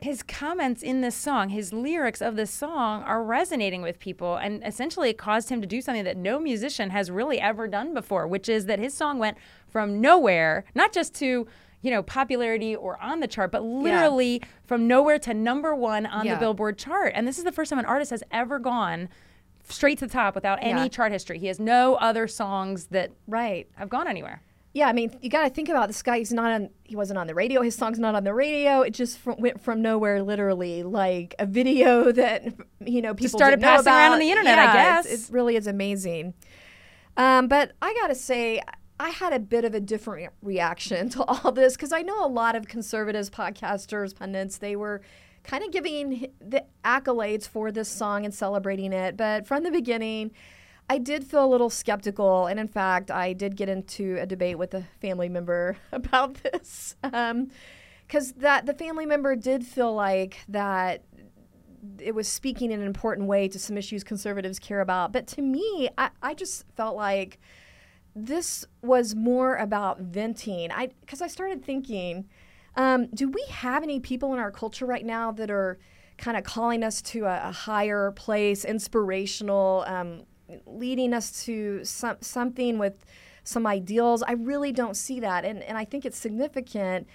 his 0.00 0.22
comments 0.22 0.82
in 0.82 1.00
this 1.00 1.14
song, 1.14 1.48
his 1.48 1.72
lyrics 1.72 2.20
of 2.20 2.36
this 2.36 2.50
song, 2.50 3.02
are 3.02 3.22
resonating 3.22 3.82
with 3.82 3.98
people, 3.98 4.36
and 4.36 4.62
essentially 4.64 5.10
it 5.10 5.18
caused 5.18 5.48
him 5.48 5.60
to 5.60 5.66
do 5.66 5.80
something 5.80 6.04
that 6.04 6.16
no 6.16 6.38
musician 6.38 6.90
has 6.90 7.10
really 7.10 7.40
ever 7.40 7.66
done 7.66 7.94
before, 7.94 8.26
which 8.26 8.48
is 8.48 8.66
that 8.66 8.78
his 8.78 8.94
song 8.94 9.18
went 9.18 9.38
from 9.68 10.00
nowhere, 10.00 10.64
not 10.74 10.92
just 10.92 11.14
to 11.16 11.46
you 11.82 11.90
know 11.90 12.02
popularity 12.02 12.74
or 12.74 13.00
on 13.02 13.20
the 13.20 13.28
chart, 13.28 13.52
but 13.52 13.62
literally 13.62 14.42
from 14.64 14.86
nowhere 14.88 15.18
to 15.20 15.32
number 15.34 15.74
one 15.74 16.06
on 16.06 16.26
Yeah. 16.26 16.34
the 16.34 16.40
Billboard 16.40 16.78
chart. 16.78 17.12
And 17.14 17.26
this 17.26 17.38
is 17.38 17.44
the 17.44 17.52
first 17.52 17.70
time 17.70 17.78
an 17.78 17.84
artist 17.86 18.10
has 18.10 18.22
ever 18.30 18.58
gone 18.58 19.08
straight 19.68 19.98
to 19.98 20.06
the 20.06 20.12
top 20.12 20.34
without 20.34 20.58
any 20.62 20.82
Yeah. 20.82 20.88
chart 20.88 21.12
history. 21.12 21.38
He 21.38 21.46
has 21.46 21.60
no 21.60 21.94
other 21.96 22.26
songs 22.26 22.86
that 22.86 23.10
Right. 23.26 23.68
have 23.76 23.88
gone 23.88 24.08
anywhere. 24.08 24.42
Yeah, 24.74 24.86
I 24.88 24.92
mean, 24.92 25.16
you 25.22 25.30
got 25.30 25.42
to 25.44 25.50
think 25.50 25.68
about 25.70 25.88
this 25.88 26.02
guy. 26.02 26.18
He's 26.18 26.32
not 26.32 26.50
on. 26.52 26.70
He 26.84 26.94
wasn't 26.94 27.18
on 27.18 27.26
the 27.26 27.34
radio. 27.34 27.62
His 27.62 27.74
song's 27.74 27.98
not 27.98 28.14
on 28.14 28.22
the 28.24 28.34
radio. 28.34 28.82
It 28.82 28.90
just 28.90 29.18
fr- 29.18 29.32
went 29.32 29.60
from 29.60 29.80
nowhere, 29.82 30.22
literally, 30.22 30.82
like 30.82 31.34
a 31.38 31.46
video 31.46 32.12
that 32.12 32.44
you 32.84 33.00
know 33.02 33.14
people 33.14 33.38
started 33.38 33.56
didn't 33.56 33.62
know 33.70 33.76
passing 33.78 33.92
around 33.92 34.12
on 34.12 34.18
the 34.20 34.30
internet, 34.30 34.58
I 34.58 34.62
Yeah, 34.64 34.98
it's- 35.00 35.06
guess. 35.06 35.28
it 35.30 35.32
really 35.32 35.56
is 35.56 35.66
amazing. 35.66 36.34
Um, 37.16 37.48
but 37.48 37.72
I 37.82 37.94
got 38.00 38.08
to 38.08 38.14
say, 38.14 38.60
I 39.00 39.10
had 39.10 39.32
a 39.32 39.38
bit 39.38 39.64
of 39.64 39.74
a 39.74 39.80
different 39.80 40.32
reaction 40.42 41.08
to 41.10 41.24
all 41.24 41.52
this 41.52 41.74
because 41.74 41.92
I 41.92 42.02
know 42.02 42.24
a 42.24 42.28
lot 42.28 42.56
of 42.56 42.68
conservatives, 42.68 43.30
podcasters, 43.30 44.14
pundits. 44.14 44.58
They 44.58 44.76
were 44.76 45.00
kind 45.44 45.64
of 45.64 45.70
giving 45.70 46.28
the 46.40 46.64
accolades 46.84 47.48
for 47.48 47.72
this 47.72 47.88
song 47.88 48.24
and 48.24 48.34
celebrating 48.34 48.92
it, 48.92 49.16
but 49.16 49.46
from 49.46 49.62
the 49.62 49.70
beginning. 49.70 50.32
I 50.90 50.96
did 50.96 51.24
feel 51.24 51.44
a 51.44 51.46
little 51.46 51.68
skeptical, 51.68 52.46
and 52.46 52.58
in 52.58 52.66
fact, 52.66 53.10
I 53.10 53.34
did 53.34 53.56
get 53.56 53.68
into 53.68 54.16
a 54.18 54.24
debate 54.24 54.56
with 54.56 54.72
a 54.72 54.84
family 55.02 55.28
member 55.28 55.76
about 55.92 56.42
this, 56.42 56.96
um, 57.02 57.50
because 58.06 58.32
that 58.32 58.64
the 58.64 58.72
family 58.72 59.04
member 59.04 59.36
did 59.36 59.66
feel 59.66 59.94
like 59.94 60.38
that 60.48 61.04
it 62.00 62.14
was 62.14 62.26
speaking 62.26 62.70
in 62.72 62.80
an 62.80 62.86
important 62.86 63.28
way 63.28 63.48
to 63.48 63.58
some 63.58 63.76
issues 63.76 64.02
conservatives 64.02 64.58
care 64.58 64.80
about. 64.80 65.12
But 65.12 65.26
to 65.28 65.42
me, 65.42 65.90
I, 65.98 66.08
I 66.22 66.32
just 66.32 66.64
felt 66.74 66.96
like 66.96 67.38
this 68.26 68.64
was 68.82 69.14
more 69.14 69.56
about 69.56 70.00
venting. 70.00 70.70
I 70.72 70.90
because 71.00 71.22
I 71.22 71.28
started 71.28 71.64
thinking, 71.64 72.28
um, 72.76 73.06
do 73.14 73.28
we 73.28 73.44
have 73.48 73.82
any 73.82 74.00
people 74.00 74.32
in 74.32 74.38
our 74.38 74.50
culture 74.50 74.86
right 74.86 75.04
now 75.04 75.32
that 75.32 75.50
are 75.50 75.78
kind 76.16 76.36
of 76.36 76.44
calling 76.44 76.82
us 76.82 77.00
to 77.00 77.24
a, 77.24 77.48
a 77.48 77.52
higher 77.52 78.10
place, 78.12 78.64
inspirational, 78.64 79.84
um, 79.86 80.24
leading 80.66 81.14
us 81.14 81.44
to 81.44 81.84
some, 81.84 82.16
something 82.20 82.78
with 82.78 83.04
some 83.44 83.66
ideals? 83.66 84.22
I 84.22 84.32
really 84.32 84.72
don't 84.72 84.96
see 84.96 85.20
that, 85.20 85.44
and 85.44 85.62
and 85.62 85.78
I 85.78 85.84
think 85.84 86.04
it's 86.04 86.18
significant 86.18 87.06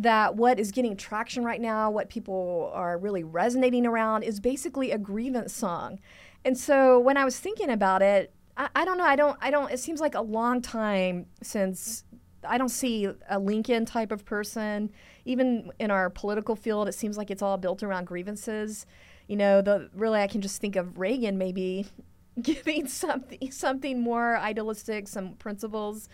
that 0.00 0.36
what 0.36 0.60
is 0.60 0.70
getting 0.70 0.96
traction 0.96 1.44
right 1.44 1.60
now, 1.60 1.90
what 1.90 2.08
people 2.08 2.70
are 2.72 2.96
really 2.98 3.24
resonating 3.24 3.84
around, 3.84 4.22
is 4.22 4.38
basically 4.38 4.92
a 4.92 4.98
grievance 4.98 5.52
song. 5.52 5.98
And 6.44 6.56
so 6.56 7.00
when 7.00 7.16
I 7.16 7.24
was 7.24 7.38
thinking 7.40 7.68
about 7.68 8.00
it, 8.00 8.32
I, 8.58 8.68
I 8.74 8.84
don't 8.84 8.98
know. 8.98 9.04
I 9.04 9.16
don't. 9.16 9.38
I 9.40 9.50
don't. 9.50 9.70
It 9.72 9.78
seems 9.78 10.00
like 10.00 10.14
a 10.14 10.20
long 10.20 10.60
time 10.60 11.26
since 11.42 12.04
I 12.44 12.58
don't 12.58 12.68
see 12.68 13.08
a 13.30 13.38
Lincoln 13.38 13.86
type 13.86 14.12
of 14.12 14.24
person. 14.24 14.90
Even 15.24 15.70
in 15.78 15.90
our 15.90 16.10
political 16.10 16.56
field, 16.56 16.88
it 16.88 16.92
seems 16.92 17.16
like 17.16 17.30
it's 17.30 17.42
all 17.42 17.56
built 17.56 17.82
around 17.82 18.06
grievances. 18.06 18.84
You 19.28 19.36
know, 19.36 19.62
the 19.62 19.88
really 19.94 20.20
I 20.20 20.26
can 20.26 20.40
just 20.40 20.60
think 20.60 20.76
of 20.76 20.98
Reagan 20.98 21.38
maybe 21.38 21.86
giving 22.42 22.88
something 22.88 23.50
something 23.50 24.00
more 24.00 24.36
idealistic, 24.36 25.08
some 25.08 25.34
principles. 25.34 26.08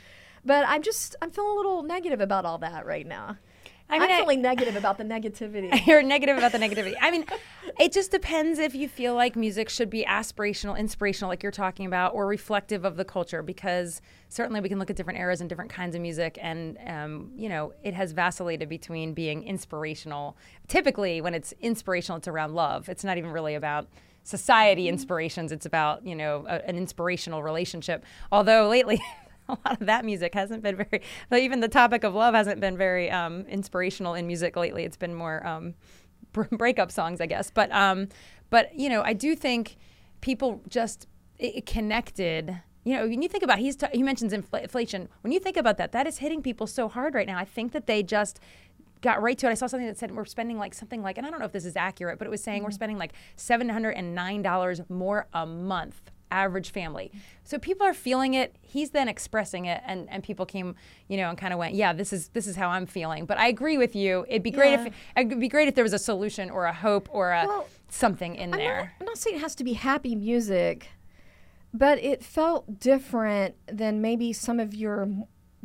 But 0.44 0.66
I'm 0.68 0.83
just 0.83 1.16
I'm 1.22 1.30
feeling 1.30 1.52
a 1.52 1.57
little 1.57 1.83
negative 1.83 2.20
about 2.20 2.44
all 2.44 2.59
that 2.59 2.85
right 2.85 3.07
now. 3.07 3.38
I 3.88 3.98
mean, 3.98 4.10
I'm 4.10 4.28
I- 4.28 4.34
negative 4.34 4.76
about 4.76 4.98
the 4.98 5.04
negativity. 5.04 5.86
You're 5.86 6.02
negative 6.02 6.38
about 6.38 6.52
the 6.52 6.58
negativity. 6.58 6.94
I 7.00 7.10
mean, 7.10 7.24
it 7.78 7.92
just 7.92 8.10
depends 8.10 8.58
if 8.58 8.74
you 8.74 8.88
feel 8.88 9.14
like 9.14 9.36
music 9.36 9.68
should 9.68 9.90
be 9.90 10.04
aspirational, 10.04 10.78
inspirational, 10.78 11.28
like 11.28 11.42
you're 11.42 11.52
talking 11.52 11.86
about, 11.86 12.14
or 12.14 12.26
reflective 12.26 12.84
of 12.84 12.96
the 12.96 13.04
culture. 13.04 13.42
Because 13.42 14.00
certainly 14.28 14.60
we 14.60 14.68
can 14.68 14.78
look 14.78 14.90
at 14.90 14.96
different 14.96 15.18
eras 15.18 15.40
and 15.40 15.48
different 15.48 15.70
kinds 15.70 15.94
of 15.94 16.00
music, 16.00 16.38
and 16.40 16.78
um, 16.86 17.30
you 17.36 17.48
know, 17.48 17.72
it 17.82 17.94
has 17.94 18.12
vacillated 18.12 18.68
between 18.68 19.12
being 19.12 19.44
inspirational. 19.44 20.36
Typically, 20.66 21.20
when 21.20 21.34
it's 21.34 21.52
inspirational, 21.60 22.18
it's 22.18 22.28
around 22.28 22.54
love. 22.54 22.88
It's 22.88 23.04
not 23.04 23.18
even 23.18 23.30
really 23.30 23.54
about 23.54 23.86
society 24.22 24.88
inspirations. 24.88 25.52
It's 25.52 25.66
about 25.66 26.06
you 26.06 26.16
know 26.16 26.46
a, 26.48 26.66
an 26.66 26.76
inspirational 26.76 27.42
relationship. 27.42 28.04
Although 28.32 28.68
lately. 28.68 29.00
a 29.48 29.52
lot 29.64 29.80
of 29.80 29.87
that 29.87 30.04
music 30.04 30.35
hasn't 30.35 30.62
been 30.62 30.76
very 30.76 31.02
even 31.33 31.61
the 31.61 31.68
topic 31.68 32.04
of 32.04 32.14
love 32.14 32.35
hasn't 32.35 32.61
been 32.61 32.76
very 32.76 33.11
um, 33.11 33.42
inspirational 33.46 34.14
in 34.14 34.26
music 34.26 34.57
lately. 34.57 34.85
It's 34.85 34.96
been 34.96 35.14
more 35.14 35.46
um, 35.46 35.74
br- 36.33 36.44
breakup 36.52 36.90
songs 36.90 37.20
i 37.20 37.26
guess. 37.26 37.50
But 37.50 37.70
um, 37.72 38.09
but 38.50 38.74
you 38.74 38.88
know 38.88 39.02
i 39.02 39.12
do 39.12 39.35
think 39.35 39.76
people 40.20 40.62
just 40.68 41.07
it, 41.38 41.66
connected 41.66 42.61
you 42.85 42.94
know 42.96 43.07
when 43.07 43.22
you 43.22 43.28
think 43.28 43.42
about 43.42 43.59
he's 43.59 43.76
t- 43.76 43.87
he 43.92 44.02
mentions 44.02 44.33
infl- 44.33 44.62
inflation. 44.62 45.09
When 45.22 45.33
you 45.33 45.40
think 45.40 45.57
about 45.57 45.78
that 45.78 45.92
that 45.92 46.07
is 46.07 46.18
hitting 46.18 46.42
people 46.42 46.66
so 46.66 46.88
hard 46.88 47.14
right 47.14 47.26
now. 47.26 47.38
I 47.38 47.44
think 47.44 47.72
that 47.72 47.87
they 47.87 48.02
just 48.02 48.40
got 49.04 49.20
right 49.20 49.37
to 49.38 49.46
it. 49.46 49.50
I 49.50 49.54
saw 49.54 49.66
something 49.66 49.87
that 49.87 49.98
said 49.98 50.12
we're 50.12 50.24
spending 50.24 50.59
like 50.59 50.72
something 50.72 51.02
like, 51.02 51.18
and 51.18 51.26
I 51.26 51.30
don't 51.30 51.38
know 51.38 51.44
if 51.44 51.52
this 51.52 51.66
is 51.66 51.76
accurate, 51.76 52.18
but 52.18 52.26
it 52.26 52.30
was 52.30 52.42
saying 52.42 52.64
we're 52.64 52.70
spending 52.70 52.96
like 52.96 53.12
$709 53.37 54.90
more 54.90 55.26
a 55.35 55.44
month 55.44 56.11
average 56.34 56.70
family. 56.72 57.12
So 57.44 57.58
people 57.58 57.86
are 57.86 57.94
feeling 57.94 58.34
it. 58.34 58.56
He's 58.62 58.90
then 58.90 59.08
expressing 59.08 59.66
it, 59.66 59.80
and, 59.86 60.08
and 60.10 60.22
people 60.22 60.44
came, 60.46 60.74
you 61.08 61.16
know, 61.16 61.28
and 61.28 61.38
kind 61.38 61.52
of 61.52 61.58
went, 61.58 61.74
yeah, 61.74 61.92
this 61.92 62.12
is 62.12 62.28
this 62.28 62.46
is 62.46 62.56
how 62.56 62.68
I'm 62.70 62.86
feeling. 62.86 63.24
But 63.26 63.38
I 63.38 63.46
agree 63.48 63.78
with 63.78 63.94
you. 63.94 64.24
It'd 64.28 64.42
be 64.42 64.50
great 64.50 64.72
Yeah. 64.72 64.86
if 64.86 64.94
it'd 65.16 65.40
be 65.40 65.48
great 65.48 65.68
if 65.68 65.74
there 65.74 65.84
was 65.84 65.92
a 65.92 65.98
solution 65.98 66.50
or 66.50 66.66
a 66.66 66.72
hope 66.72 67.08
or 67.12 67.32
a 67.32 67.46
Well, 67.46 67.68
something 67.88 68.34
in 68.34 68.52
I'm 68.52 68.58
there. 68.58 68.76
not, 68.80 68.88
I'm 69.00 69.06
not 69.06 69.18
saying 69.18 69.36
it 69.36 69.40
has 69.40 69.54
to 69.56 69.64
be 69.64 69.74
happy 69.74 70.14
music, 70.16 70.88
but 71.72 71.98
it 71.98 72.22
felt 72.24 72.78
different 72.80 73.54
than 73.66 74.00
maybe 74.00 74.32
some 74.32 74.58
of 74.60 74.74
your 74.74 75.08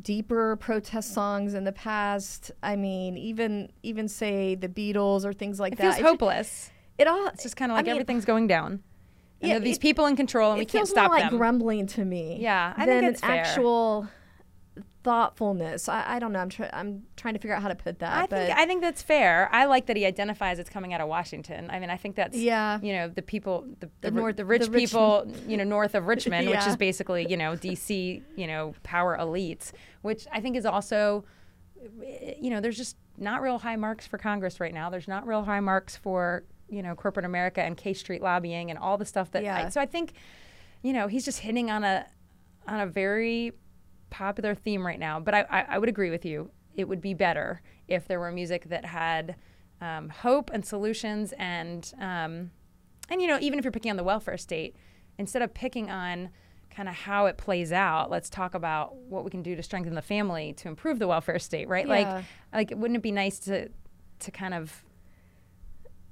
deeper 0.02 0.56
protest 0.56 1.14
songs 1.14 1.54
in 1.54 1.64
the 1.66 1.72
past. 1.74 2.52
I 2.64 2.76
mean, 2.76 3.18
even 3.18 3.72
even 3.84 4.08
say 4.08 4.56
the 4.56 4.70
Beatles 4.70 5.26
or 5.26 5.34
things 5.34 5.60
like 5.60 5.74
it 5.74 5.78
that. 5.80 5.84
feels 5.84 5.98
ju- 5.98 6.04
hopeless. 6.04 6.72
It 6.98 7.08
all 7.08 7.28
It's 7.28 7.44
just 7.44 7.56
kind 7.56 7.72
of 7.72 7.76
I 7.76 7.80
like 7.80 7.86
mean, 7.86 7.96
everything's 7.96 8.26
going 8.26 8.48
down. 8.48 8.82
And 9.42 9.48
Yeah, 9.50 9.56
there 9.56 9.62
are 9.62 9.66
these 9.66 9.78
it- 9.78 9.82
people 9.82 10.06
in 10.06 10.16
control, 10.16 10.52
and 10.52 10.60
we 10.60 10.66
can't 10.66 10.80
feels 10.82 10.90
stop 10.90 11.10
more 11.12 11.20
like 11.20 11.30
them. 11.30 11.38
grumbling 11.38 11.88
to 11.88 12.04
me. 12.06 12.38
Yeah, 12.40 12.74
I 12.76 12.86
than 12.86 13.02
think 13.02 13.12
it's 13.14 13.22
fair. 13.22 13.32
actual 13.44 14.08
thoughtfulness. 15.04 15.88
I, 15.88 16.16
I 16.16 16.20
don't 16.20 16.34
know. 16.34 16.40
I'm 16.40 16.50
trying. 16.50 16.70
I'm 16.74 17.04
trying 17.16 17.34
to 17.36 17.40
figure 17.40 17.56
out 17.56 17.62
how 17.62 17.70
to 17.70 17.76
put 17.76 18.00
that. 18.00 18.12
I 18.18 18.22
but 18.28 18.36
think 18.48 18.58
I 18.58 18.66
think 18.66 18.82
that's 18.82 19.02
fair. 19.02 19.50
I 19.52 19.66
like 19.66 19.86
that 19.86 19.96
he 19.96 20.06
identifies 20.06 20.60
it's 20.60 20.70
coming 20.70 20.94
out 20.94 21.02
of 21.02 21.08
Washington. 21.08 21.70
I 21.72 21.80
mean, 21.80 21.90
I 21.90 21.98
think 21.98 22.16
that's 22.16 22.36
Yeah. 22.38 22.80
You 22.82 22.94
know, 22.94 23.08
the 23.08 23.22
people, 23.22 23.66
the 23.80 23.88
the, 24.02 24.10
The 24.10 24.12
north- 24.12 24.36
the 24.36 24.46
rich 24.46 24.64
the 24.66 24.72
rich- 24.72 24.90
people, 24.90 25.32
you 25.48 25.56
know, 25.58 25.64
north 25.64 25.96
of 25.96 26.08
Richmond, 26.08 26.50
which 26.50 26.68
is 26.68 26.76
basically 26.88 27.26
you 27.30 27.38
know 27.38 27.54
DC, 27.54 28.22
you 28.36 28.48
know, 28.48 28.74
power 28.84 29.18
elites, 29.18 29.72
which 30.02 30.28
I 30.32 30.42
think 30.42 30.58
is 30.58 30.66
also, 30.66 31.24
you 32.40 32.50
know, 32.50 32.60
there's 32.60 32.78
just 32.78 32.98
not 33.18 33.42
real 33.42 33.58
high 33.60 33.76
marks 33.78 34.06
for 34.06 34.18
Congress 34.18 34.60
right 34.60 34.74
now. 34.74 34.90
There's 34.90 35.08
not 35.08 35.26
real 35.26 35.44
high 35.44 35.60
marks 35.62 35.96
for 35.96 36.44
you 36.70 36.82
know 36.84 36.96
corporate 36.96 37.26
America 37.26 37.62
and 37.62 37.76
K 37.78 37.94
Street 37.94 38.22
lobbying 38.22 38.70
and 38.70 38.80
all 38.80 38.98
the 38.98 39.06
stuff 39.06 39.32
that. 39.32 39.42
I, 39.42 39.46
Yeah. 39.46 39.70
so 39.70 39.82
I 39.82 39.86
think, 39.86 40.14
you 40.82 40.94
know, 40.94 41.08
he's 41.08 41.26
just 41.26 41.40
hitting 41.40 41.70
on 41.70 41.84
a 41.84 42.06
on 42.68 42.80
a 42.82 42.86
very 42.88 43.54
popular 44.10 44.56
theme 44.56 44.86
right 44.86 45.00
now. 45.00 45.20
But 45.20 45.34
I, 45.34 45.42
I, 45.50 45.66
I 45.70 45.78
would 45.80 45.90
agree 45.90 46.10
with 46.10 46.26
you. 46.26 46.52
It 46.76 46.88
would 46.88 47.02
be 47.02 47.14
better 47.14 47.62
if 47.88 48.08
there 48.08 48.20
were 48.20 48.32
music 48.32 48.70
that 48.70 48.86
had 48.86 49.36
um, 49.82 50.10
hope 50.10 50.52
and 50.54 50.66
solutions 50.66 51.34
and 51.38 51.92
um, 52.00 52.52
and 53.10 53.22
you 53.22 53.28
know 53.28 53.38
even 53.42 53.60
if 53.60 53.66
you're 53.66 53.72
picking 53.72 53.92
on 53.92 53.98
the 53.98 54.04
welfare 54.04 54.38
state, 54.38 54.76
instead 55.18 55.42
of 55.42 55.54
picking 55.54 55.90
on 55.90 56.30
kind 56.70 56.88
of 56.88 56.94
how 56.96 57.26
it 57.26 57.36
plays 57.38 57.72
out, 57.72 58.12
let's 58.12 58.30
talk 58.30 58.54
about 58.54 58.96
what 58.96 59.24
we 59.24 59.32
can 59.32 59.42
do 59.42 59.56
to 59.56 59.64
strengthen 59.64 59.96
the 59.96 60.02
family 60.02 60.54
to 60.54 60.68
improve 60.68 61.00
the 61.00 61.08
welfare 61.08 61.40
state, 61.40 61.68
right? 61.68 61.88
Yeah. 61.88 61.94
Like 61.94 62.26
like 62.72 62.80
wouldn't 62.80 62.98
it 62.98 63.02
be 63.04 63.12
nice 63.12 63.40
to 63.40 63.70
to 64.20 64.32
kind 64.32 64.54
of 64.54 64.84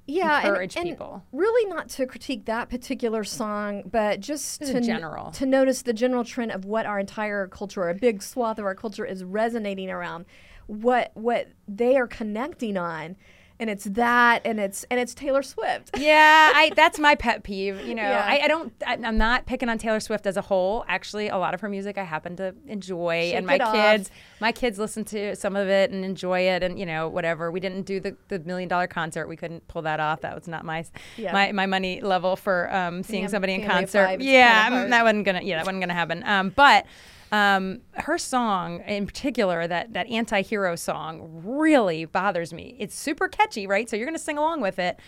yeah, 0.08 0.38
and- 0.38 0.48
encourage 0.48 0.76
and 0.76 0.84
people. 0.88 1.22
Really, 1.32 1.68
not 1.70 1.88
to 1.90 2.06
critique 2.06 2.46
that 2.46 2.68
particular 2.70 3.22
song, 3.22 3.82
but 3.90 4.20
just 4.20 4.62
to 4.62 4.80
general. 4.80 5.30
to 5.32 5.46
notice 5.46 5.82
the 5.82 5.92
general 5.92 6.24
trend 6.24 6.50
of 6.50 6.64
what 6.64 6.86
our 6.86 6.98
entire 6.98 7.46
culture, 7.46 7.82
or 7.82 7.90
a 7.90 7.94
big 7.94 8.22
swath 8.22 8.58
of 8.58 8.64
our 8.64 8.74
culture, 8.74 9.04
is 9.04 9.22
resonating 9.22 9.90
around. 9.90 10.24
What 10.66 11.12
what 11.14 11.48
they 11.68 11.96
are 11.96 12.06
connecting 12.06 12.76
on, 12.76 13.16
and 13.60 13.68
it's 13.68 13.84
that, 13.84 14.42
and 14.44 14.60
it's 14.60 14.84
and 14.90 15.00
it's 15.00 15.14
Taylor 15.14 15.42
Swift. 15.42 15.90
yeah, 15.98 16.52
I 16.54 16.70
that's 16.76 16.98
my 16.98 17.14
pet 17.14 17.42
peeve. 17.42 17.80
You 17.86 17.94
know, 17.94 18.02
Yeah. 18.02 18.24
I, 18.26 18.40
I 18.44 18.48
don't. 18.48 18.72
I, 18.86 18.92
I'm 19.02 19.18
not 19.18 19.46
picking 19.46 19.68
on 19.68 19.78
Taylor 19.78 20.00
Swift 20.00 20.26
as 20.26 20.36
a 20.36 20.42
whole. 20.42 20.84
Actually, 20.88 21.28
a 21.28 21.36
lot 21.36 21.54
of 21.54 21.60
her 21.60 21.68
music 21.68 21.98
I 21.98 22.04
happen 22.04 22.36
to 22.36 22.54
enjoy, 22.66 23.22
Shake 23.30 23.34
and 23.34 23.46
my 23.46 23.58
kids, 23.58 24.10
my 24.40 24.52
kids 24.52 24.78
listen 24.78 25.04
to 25.06 25.34
some 25.36 25.56
of 25.56 25.68
it 25.68 25.90
and 25.90 26.04
enjoy 26.04 26.40
it, 26.40 26.62
and 26.62 26.78
you 26.78 26.86
know, 26.86 27.08
whatever. 27.08 27.50
We 27.50 27.60
didn't 27.60 27.82
do 27.82 28.00
the, 28.00 28.16
the 28.28 28.38
million 28.40 28.68
dollar 28.68 28.86
concert. 28.86 29.26
We 29.28 29.36
couldn't 29.36 29.66
pull 29.68 29.82
that 29.82 30.00
off. 30.00 30.20
That 30.20 30.34
was 30.34 30.46
not 30.48 30.64
my 30.64 30.84
Yeah. 31.16 31.32
my, 31.32 31.52
my 31.52 31.66
money 31.66 32.00
level 32.00 32.36
for 32.36 32.72
um, 32.74 33.02
seeing 33.02 33.24
Fam- 33.24 33.30
somebody 33.30 33.54
in 33.54 33.66
concert. 33.66 34.20
yeah, 34.20 34.68
kinda 34.68 34.84
um, 34.84 34.90
that 34.90 35.02
wasn't 35.04 35.24
gonna. 35.24 35.42
Yeah, 35.42 35.56
that 35.56 35.66
wasn't 35.66 35.82
gonna 35.82 35.94
happen. 35.94 36.22
Um, 36.24 36.50
but. 36.50 36.86
Um, 37.30 37.80
her 37.94 38.16
song 38.18 38.80
in 38.86 39.06
particular, 39.06 39.66
that 39.66 39.92
that 39.92 40.06
anti-hero 40.08 40.76
song, 40.76 41.42
really 41.44 42.04
bothers 42.06 42.52
me. 42.52 42.76
It's 42.78 42.94
super 42.98 43.28
catchy, 43.28 43.66
right? 43.66 43.88
So 43.88 43.96
you're 43.96 44.06
gonna 44.06 44.18
sing 44.18 44.38
along 44.38 44.60
with 44.60 44.78
it, 44.78 44.98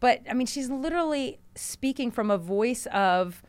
but 0.00 0.20
I 0.30 0.34
mean, 0.34 0.46
she's 0.46 0.70
literally 0.70 1.38
speaking 1.56 2.10
from 2.10 2.30
a 2.30 2.38
voice 2.38 2.86
of 2.92 3.42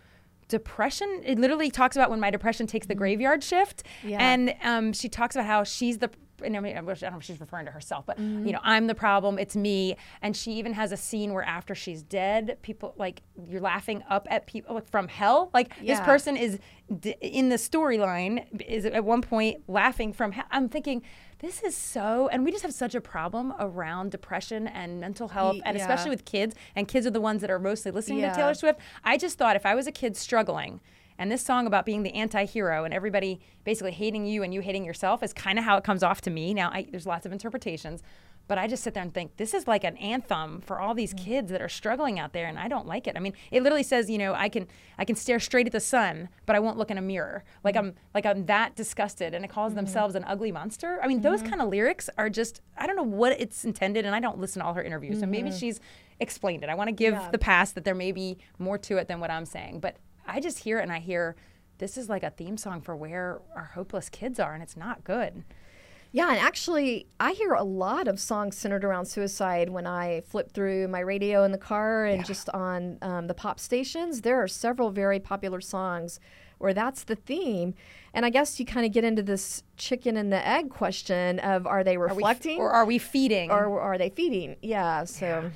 depression. 0.47 1.21
It 1.25 1.39
literally 1.39 1.71
talks 1.71 1.95
about 1.95 2.09
when 2.09 2.19
my 2.19 2.29
depression 2.29 2.67
takes 2.67 2.88
the 2.88 2.95
graveyard 2.95 3.43
shift, 3.43 3.83
Yeah. 4.03 4.17
and 4.21 4.53
um, 4.63 4.93
she 4.93 5.09
talks 5.09 5.35
about 5.35 5.45
how 5.47 5.63
she's 5.63 5.97
the. 5.99 6.09
And 6.43 6.56
I, 6.56 6.60
mean, 6.60 6.78
I 6.78 6.82
don't 6.82 7.02
know 7.02 7.17
if 7.17 7.24
she's 7.24 7.39
referring 7.39 7.65
to 7.65 7.71
herself, 7.71 8.06
but 8.06 8.19
you 8.19 8.26
mm-hmm. 8.26 8.50
know, 8.52 8.60
I'm 8.63 8.88
the 8.88 8.95
problem. 8.95 9.39
It's 9.39 9.56
me. 9.56 9.95
And 10.21 10.36
she 10.36 10.54
even 10.54 10.74
has 10.74 10.91
a 10.91 10.98
scene 10.98 11.34
where 11.34 11.43
after 11.43 11.76
she's 11.76 12.04
dead, 12.04 12.58
people 12.62 12.93
like 12.98 13.21
you're 13.48 13.62
laughing 13.62 14.04
up 14.10 14.28
at 14.30 14.48
people 14.48 14.71
oh, 14.71 14.76
like, 14.76 14.89
from 14.89 15.08
hell. 15.08 15.50
Like 15.54 15.74
this 15.84 16.00
person 16.02 16.38
is 16.38 16.60
d- 17.00 17.15
in 17.21 17.50
the 17.50 17.56
storyline 17.56 18.45
is 18.67 18.86
at 18.86 19.04
one 19.04 19.21
point 19.21 19.63
laughing 19.67 20.13
from 20.13 20.32
hell. 20.32 20.45
I'm 20.52 20.69
thinking 20.69 21.02
this 21.39 21.63
is 21.63 21.76
so, 21.76 22.30
and 22.32 22.45
we 22.45 22.52
just 22.52 22.63
have 22.63 22.74
such 22.74 22.95
a 22.95 23.02
problem 23.02 23.54
around 23.60 24.12
depression 24.12 24.67
and 24.67 25.00
mental 25.00 25.28
health, 25.28 25.58
and 25.65 25.78
yeah. 25.78 25.84
especially 25.84 26.10
with 26.10 26.26
kids. 26.26 26.56
And 26.76 26.88
kids 26.88 27.06
are 27.06 27.12
the 27.12 27.21
ones 27.21 27.41
that 27.41 27.50
are 27.50 27.60
mostly 27.60 27.91
listening 27.91 28.19
Yeah. 28.19 28.30
to 28.30 28.36
Taylor 28.36 28.54
Swift. 28.54 28.80
I 29.04 29.17
just 29.17 29.38
thought 29.38 29.56
if 29.56 29.65
I 29.65 29.76
was 29.76 29.86
a 29.86 29.91
kid 29.91 30.15
struggling, 30.15 30.80
and 31.17 31.32
this 31.32 31.43
song 31.43 31.67
about 31.67 31.86
being 31.86 32.04
the 32.04 32.13
anti-hero 32.13 32.84
and 32.84 32.93
everybody 32.93 33.39
basically 33.63 33.91
hating 33.91 34.25
you 34.25 34.43
and 34.43 34.54
you 34.54 34.62
hating 34.62 34.84
yourself 34.84 35.23
is 35.23 35.34
kind 35.34 35.58
of 35.58 35.65
how 35.65 35.78
it 35.78 35.84
comes 35.84 36.04
off 36.04 36.21
to 36.21 36.30
me. 36.30 36.54
Now, 36.54 36.69
I, 36.71 36.88
there's 36.89 37.06
lots 37.06 37.25
of 37.25 37.32
interpretations, 37.32 38.04
but 38.47 38.58
I 38.58 38.67
just 38.67 38.84
sit 38.84 38.93
there 38.93 39.01
and 39.01 39.13
think 39.13 39.38
this 39.38 39.54
is 39.54 39.67
like 39.67 39.84
an 39.84 39.97
anthem 39.97 40.62
for 40.62 40.80
all 40.80 40.93
these 40.93 41.13
kids 41.13 41.49
that 41.51 41.62
are 41.62 41.69
struggling 41.69 42.19
out 42.19 42.34
there, 42.34 42.45
and 42.45 42.60
I 42.60 42.67
don't 42.67 42.86
like 42.86 43.08
it. 43.08 43.15
I 43.15 43.19
mean, 43.19 43.34
it 43.49 43.63
literally 43.63 43.84
says, 43.84 44.10
you 44.10 44.17
know, 44.17 44.34
I 44.34 44.49
can 44.49 44.67
I 44.97 45.06
can 45.06 45.15
stare 45.15 45.39
straight 45.39 45.65
at 45.65 45.71
the 45.71 45.80
sun, 45.80 46.30
but 46.45 46.56
I 46.56 46.60
won't 46.60 46.78
look 46.78 46.91
in 46.91 46.97
a 46.97 47.01
mirror. 47.01 47.43
Like 47.63 47.75
mm-hmm. 47.75 47.88
I'm 47.88 47.95
like 48.13 48.25
I'm 48.25 48.45
that 48.45 48.75
disgusted, 48.75 49.34
and 49.34 49.43
it 49.43 49.47
calls 49.47 49.71
mm-hmm. 49.71 49.78
themselves 49.78 50.15
an 50.15 50.23
ugly 50.25 50.51
monster. 50.51 50.99
I 51.01 51.08
mean, 51.08 51.21
those 51.21 51.39
mm-hmm. 51.39 51.49
kind 51.49 51.62
of 51.62 51.69
lyrics 51.69 52.10
are 52.17 52.30
just 52.30 52.62
I 52.78 52.86
don't 52.86 52.95
know 52.95 53.04
what 53.04 53.39
it's 53.39 53.65
intended, 53.65 54.06
and 54.06 54.13
I 54.13 54.19
don't 54.19 54.38
listen 54.38 54.62
to 54.62 54.67
all 54.67 54.75
her 54.75 54.84
interviews, 54.84 55.19
so 55.19 55.25
maybe 55.25 55.51
she's 55.51 55.80
explained 56.19 56.63
it. 56.63 56.69
I 56.69 56.75
want 56.75 56.89
to 56.89 56.93
give 56.93 57.13
Yeah. 57.13 57.30
the 57.32 57.39
pass 57.39 57.71
that 57.71 57.84
there 57.84 57.95
may 57.95 58.12
be 58.12 58.38
more 58.60 58.78
to 58.78 58.97
it 58.97 59.08
than 59.08 59.19
what 59.19 59.32
I'm 59.32 59.45
saying, 59.45 59.80
but 59.80 59.97
I 60.27 60.39
just 60.39 60.59
hear 60.59 60.79
it 60.79 60.83
and 60.83 60.91
I 60.91 60.99
hear 60.99 61.35
this 61.77 61.97
is 61.97 62.09
like 62.09 62.23
a 62.23 62.29
theme 62.29 62.57
song 62.57 62.81
for 62.81 62.95
where 62.95 63.41
our 63.55 63.71
hopeless 63.73 64.09
kids 64.09 64.39
are, 64.39 64.53
and 64.53 64.63
it's 64.63 64.77
not 64.77 65.03
good. 65.03 65.43
Yeah, 66.13 66.29
and 66.29 66.39
actually, 66.39 67.07
I 67.19 67.33
hear 67.33 67.51
a 67.51 67.63
lot 67.63 68.07
of 68.07 68.21
songs 68.21 68.55
centered 68.55 68.85
around 68.85 69.05
suicide 69.07 69.69
when 69.69 69.85
I 69.85 70.21
flip 70.21 70.53
through 70.53 70.88
my 70.88 71.01
radio 71.01 71.43
in 71.43 71.51
the 71.51 71.57
car 71.57 72.05
and 72.05 72.23
just 72.25 72.49
on 72.51 72.97
um, 73.01 73.27
the 73.27 73.33
pop 73.33 73.59
stations. 73.59 74.21
There 74.21 74.41
are 74.41 74.47
several 74.47 74.91
very 74.91 75.19
popular 75.19 75.59
songs 75.59 76.21
where 76.57 76.73
that's 76.73 77.03
the 77.03 77.15
theme. 77.17 77.73
And 78.13 78.25
I 78.25 78.29
guess 78.29 78.57
you 78.61 78.65
kind 78.65 78.85
of 78.85 78.93
get 78.93 79.03
into 79.03 79.21
this 79.21 79.61
chicken 79.75 80.15
and 80.15 80.31
the 80.31 80.47
egg 80.47 80.69
question 80.69 81.39
of 81.39 81.67
are 81.67 81.83
they 81.83 81.97
Are 81.97 82.05
f- 82.09 82.15
reflecting 82.15 82.59
or 82.59 82.71
are 82.71 82.85
we 82.85 82.97
feeding? 82.97 83.51
or 83.51 83.81
are 83.81 83.97
they 83.97 84.09
feeding? 84.09 84.55
Yeah. 84.61 85.03
So, 85.03 85.51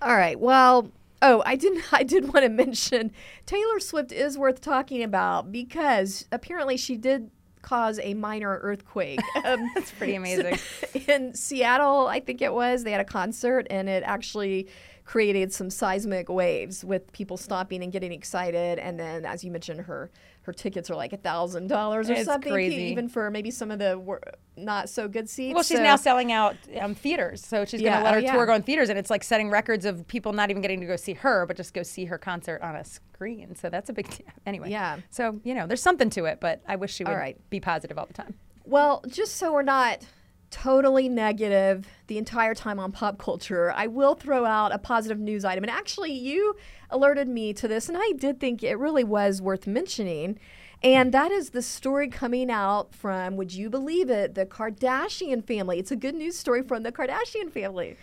all 0.00 0.16
right. 0.16 0.40
Well, 0.40 0.90
oh, 1.22 1.42
I 1.46 1.56
didn't. 1.56 1.84
I 1.92 2.02
did 2.02 2.32
want 2.32 2.44
to 2.44 2.50
mention 2.50 3.12
Taylor 3.46 3.80
Swift 3.80 4.12
is 4.12 4.36
worth 4.36 4.60
talking 4.60 5.02
about 5.02 5.50
because 5.52 6.26
apparently 6.30 6.76
she 6.76 6.96
did 6.96 7.30
cause 7.62 8.00
a 8.02 8.14
minor 8.14 8.58
earthquake. 8.62 9.20
Um, 9.44 9.70
That's 9.74 9.90
pretty 9.90 10.14
amazing. 10.14 10.58
in 11.08 11.34
Seattle, 11.34 12.06
I 12.06 12.20
think 12.20 12.42
it 12.42 12.52
was. 12.52 12.84
They 12.84 12.92
had 12.92 13.00
a 13.00 13.04
concert 13.04 13.66
and 13.70 13.88
it 13.88 14.04
actually 14.04 14.68
created 15.04 15.52
some 15.52 15.68
seismic 15.68 16.28
waves 16.28 16.84
with 16.84 17.12
people 17.12 17.36
stopping 17.36 17.82
and 17.82 17.92
getting 17.92 18.12
excited. 18.12 18.78
And 18.78 18.98
then, 18.98 19.24
as 19.24 19.42
you 19.44 19.50
mentioned, 19.50 19.80
her 19.82 20.10
her 20.42 20.52
tickets 20.52 20.90
are 20.90 20.96
like 20.96 21.12
a 21.12 21.16
thousand 21.16 21.68
dollars 21.68 22.10
or 22.10 22.14
It's 22.14 22.24
something, 22.24 22.52
crazy. 22.52 22.82
even 22.90 23.08
for 23.08 23.30
maybe 23.30 23.50
some 23.52 23.70
of 23.70 23.78
the 23.78 23.96
wor- 23.96 24.20
not 24.56 24.88
so 24.88 25.06
good 25.06 25.28
seats. 25.30 25.54
Well, 25.54 25.62
she's 25.62 25.76
So- 25.76 25.82
now 25.84 25.94
selling 25.96 26.32
out 26.32 26.56
um, 26.80 26.94
theaters, 26.96 27.44
so 27.46 27.64
she's 27.64 27.80
going 27.80 27.92
to 27.92 28.02
let 28.02 28.10
oh, 28.10 28.14
her 28.14 28.20
yeah. 28.20 28.32
tour 28.32 28.46
go 28.46 28.54
in 28.54 28.62
theaters, 28.62 28.88
and 28.88 28.98
it's 28.98 29.08
like 29.10 29.22
setting 29.22 29.50
records 29.50 29.84
of 29.84 30.04
people 30.08 30.32
not 30.32 30.50
even 30.50 30.60
getting 30.60 30.80
to 30.80 30.86
go 30.86 30.96
see 30.96 31.12
her, 31.14 31.46
but 31.46 31.56
just 31.56 31.74
go 31.74 31.84
see 31.84 32.06
her 32.06 32.18
concert 32.18 32.60
on 32.60 32.74
a 32.74 32.82
screen. 32.84 33.54
So 33.54 33.70
that's 33.70 33.88
a 33.88 33.92
big 33.92 34.08
deal. 34.10 34.26
Anyway, 34.46 34.70
Yeah. 34.70 34.98
So 35.10 35.40
you 35.44 35.54
know, 35.54 35.66
there's 35.68 35.82
something 35.82 36.10
to 36.10 36.24
it, 36.24 36.40
but 36.40 36.60
I 36.66 36.74
wish 36.74 36.92
she 36.92 37.04
would 37.04 37.12
right. 37.12 37.38
be 37.48 37.60
positive 37.60 37.96
all 37.96 38.06
the 38.06 38.12
time. 38.14 38.34
Well, 38.64 39.04
just 39.08 39.36
so 39.36 39.52
we're 39.52 39.62
not 39.62 40.04
totally 40.52 41.08
negative 41.08 41.88
the 42.06 42.18
entire 42.18 42.54
time 42.54 42.78
on 42.78 42.92
pop 42.92 43.18
culture, 43.18 43.72
I 43.72 43.88
will 43.88 44.14
throw 44.14 44.44
out 44.44 44.72
a 44.72 44.78
positive 44.78 45.18
news 45.18 45.44
item. 45.44 45.64
And 45.64 45.70
actually, 45.70 46.12
you 46.12 46.54
alerted 46.90 47.26
me 47.26 47.52
to 47.54 47.66
this, 47.66 47.88
and 47.88 47.98
I 47.98 48.12
did 48.12 48.38
think 48.38 48.62
it 48.62 48.76
really 48.76 49.02
was 49.02 49.42
worth 49.42 49.66
mentioning. 49.66 50.38
And 50.84 51.12
that 51.12 51.32
is 51.32 51.50
the 51.50 51.62
story 51.62 52.08
coming 52.08 52.50
out 52.50 52.94
from, 52.94 53.36
would 53.36 53.52
you 53.52 53.70
believe 53.70 54.10
it, 54.10 54.34
the 54.34 54.44
Kardashian 54.44 55.44
family. 55.44 55.78
It's 55.78 55.92
a 55.92 55.96
good 55.96 56.14
news 56.14 56.36
story 56.36 56.62
from 56.62 56.82
the 56.82 56.92
Kardashian 56.92 57.50
family. 57.50 57.96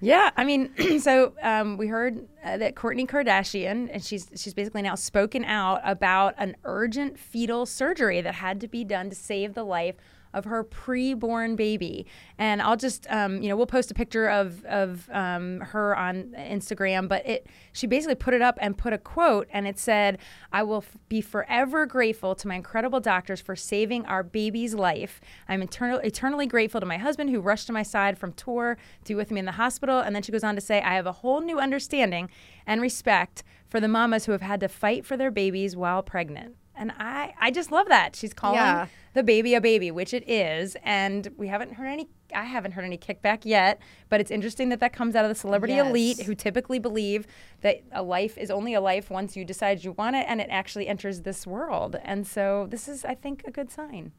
Yeah, 0.00 0.30
I 0.36 0.44
mean, 0.44 0.72
so 1.00 1.32
um, 1.42 1.76
we 1.76 1.86
heard 1.86 2.26
uh, 2.44 2.56
that 2.56 2.74
Kourtney 2.74 3.06
Kardashian, 3.06 3.88
and 3.92 4.02
she's 4.02 4.28
she's 4.34 4.54
basically 4.54 4.82
now 4.82 4.96
spoken 4.96 5.44
out 5.44 5.80
about 5.84 6.34
an 6.38 6.56
urgent 6.64 7.18
fetal 7.18 7.66
surgery 7.66 8.20
that 8.20 8.34
had 8.34 8.60
to 8.62 8.68
be 8.68 8.82
done 8.82 9.10
to 9.10 9.16
save 9.16 9.54
the 9.54 9.62
life 9.64 9.94
of 10.34 10.44
her 10.46 10.64
preborn 10.64 11.56
baby. 11.56 12.06
And 12.38 12.62
I'll 12.62 12.76
just, 12.76 13.06
um, 13.10 13.42
you 13.42 13.48
know, 13.48 13.56
we'll 13.56 13.66
post 13.66 13.90
a 13.90 13.94
picture 13.94 14.28
of 14.28 14.64
of 14.64 15.08
um, 15.10 15.60
her 15.60 15.96
on 15.96 16.34
Instagram, 16.36 17.08
but 17.08 17.26
it 17.26 17.46
she 17.72 17.86
basically 17.86 18.14
put 18.14 18.34
it 18.34 18.42
up 18.42 18.58
and 18.60 18.76
put 18.76 18.92
a 18.92 18.98
quote, 18.98 19.48
and 19.52 19.66
it 19.66 19.78
said, 19.78 20.18
"I 20.52 20.62
will 20.62 20.78
f- 20.78 20.96
be 21.08 21.20
forever 21.20 21.86
grateful 21.86 22.34
to 22.34 22.48
my 22.48 22.54
incredible 22.54 23.00
doctors 23.00 23.40
for 23.40 23.56
saving 23.56 24.06
our 24.06 24.22
baby's 24.22 24.74
life. 24.74 25.20
I'm 25.48 25.62
eternal, 25.62 25.98
eternally 25.98 26.46
grateful 26.46 26.80
to 26.80 26.86
my 26.86 26.98
husband 26.98 27.30
who 27.30 27.40
rushed 27.40 27.66
to 27.68 27.72
my 27.72 27.82
side 27.82 28.18
from 28.18 28.32
tour 28.32 28.76
to 29.04 29.08
be 29.08 29.14
with 29.14 29.30
me 29.30 29.40
in 29.40 29.46
the 29.46 29.52
hospital." 29.52 30.00
And 30.00 30.14
then 30.14 30.22
she 30.22 30.32
goes 30.32 30.44
on 30.44 30.54
to 30.54 30.60
say, 30.60 30.80
"I 30.80 30.94
have 30.94 31.06
a 31.06 31.12
whole 31.12 31.40
new 31.40 31.58
understanding 31.58 32.30
and 32.66 32.80
respect 32.80 33.42
for 33.66 33.80
the 33.80 33.88
mamas 33.88 34.26
who 34.26 34.32
have 34.32 34.42
had 34.42 34.60
to 34.60 34.68
fight 34.68 35.04
for 35.04 35.16
their 35.16 35.30
babies 35.30 35.76
while 35.76 36.02
pregnant." 36.02 36.56
And 36.82 36.92
I, 36.98 37.32
I 37.40 37.52
just 37.52 37.70
love 37.70 37.86
that. 37.90 38.16
She's 38.16 38.34
calling 38.34 38.56
Yeah. 38.56 38.88
the 39.14 39.22
baby 39.22 39.54
a 39.54 39.60
baby, 39.60 39.92
which 39.92 40.12
it 40.12 40.28
is. 40.28 40.76
And 40.82 41.28
we 41.36 41.46
haven't 41.46 41.74
heard 41.74 41.86
any, 41.86 42.08
I 42.34 42.42
haven't 42.42 42.72
heard 42.72 42.84
any 42.84 42.98
kickback 42.98 43.44
yet, 43.44 43.78
but 44.08 44.20
it's 44.20 44.32
interesting 44.32 44.68
that 44.70 44.80
that 44.80 44.92
comes 44.92 45.14
out 45.14 45.24
of 45.24 45.28
the 45.28 45.36
celebrity 45.36 45.74
Yes. 45.74 45.86
elite 45.86 46.22
who 46.22 46.34
typically 46.34 46.80
believe 46.80 47.28
that 47.60 47.82
a 47.92 48.02
life 48.02 48.36
is 48.36 48.50
only 48.50 48.74
a 48.74 48.80
life 48.80 49.10
once 49.10 49.36
you 49.36 49.44
decide 49.44 49.84
you 49.84 49.92
want 49.92 50.16
it 50.16 50.26
and 50.28 50.40
it 50.40 50.48
actually 50.50 50.88
enters 50.88 51.20
this 51.20 51.46
world. 51.46 51.94
And 52.02 52.26
so 52.26 52.66
this 52.68 52.88
is, 52.88 53.04
I 53.04 53.14
think, 53.14 53.44
a 53.46 53.52
good 53.52 53.70
sign. 53.70 54.10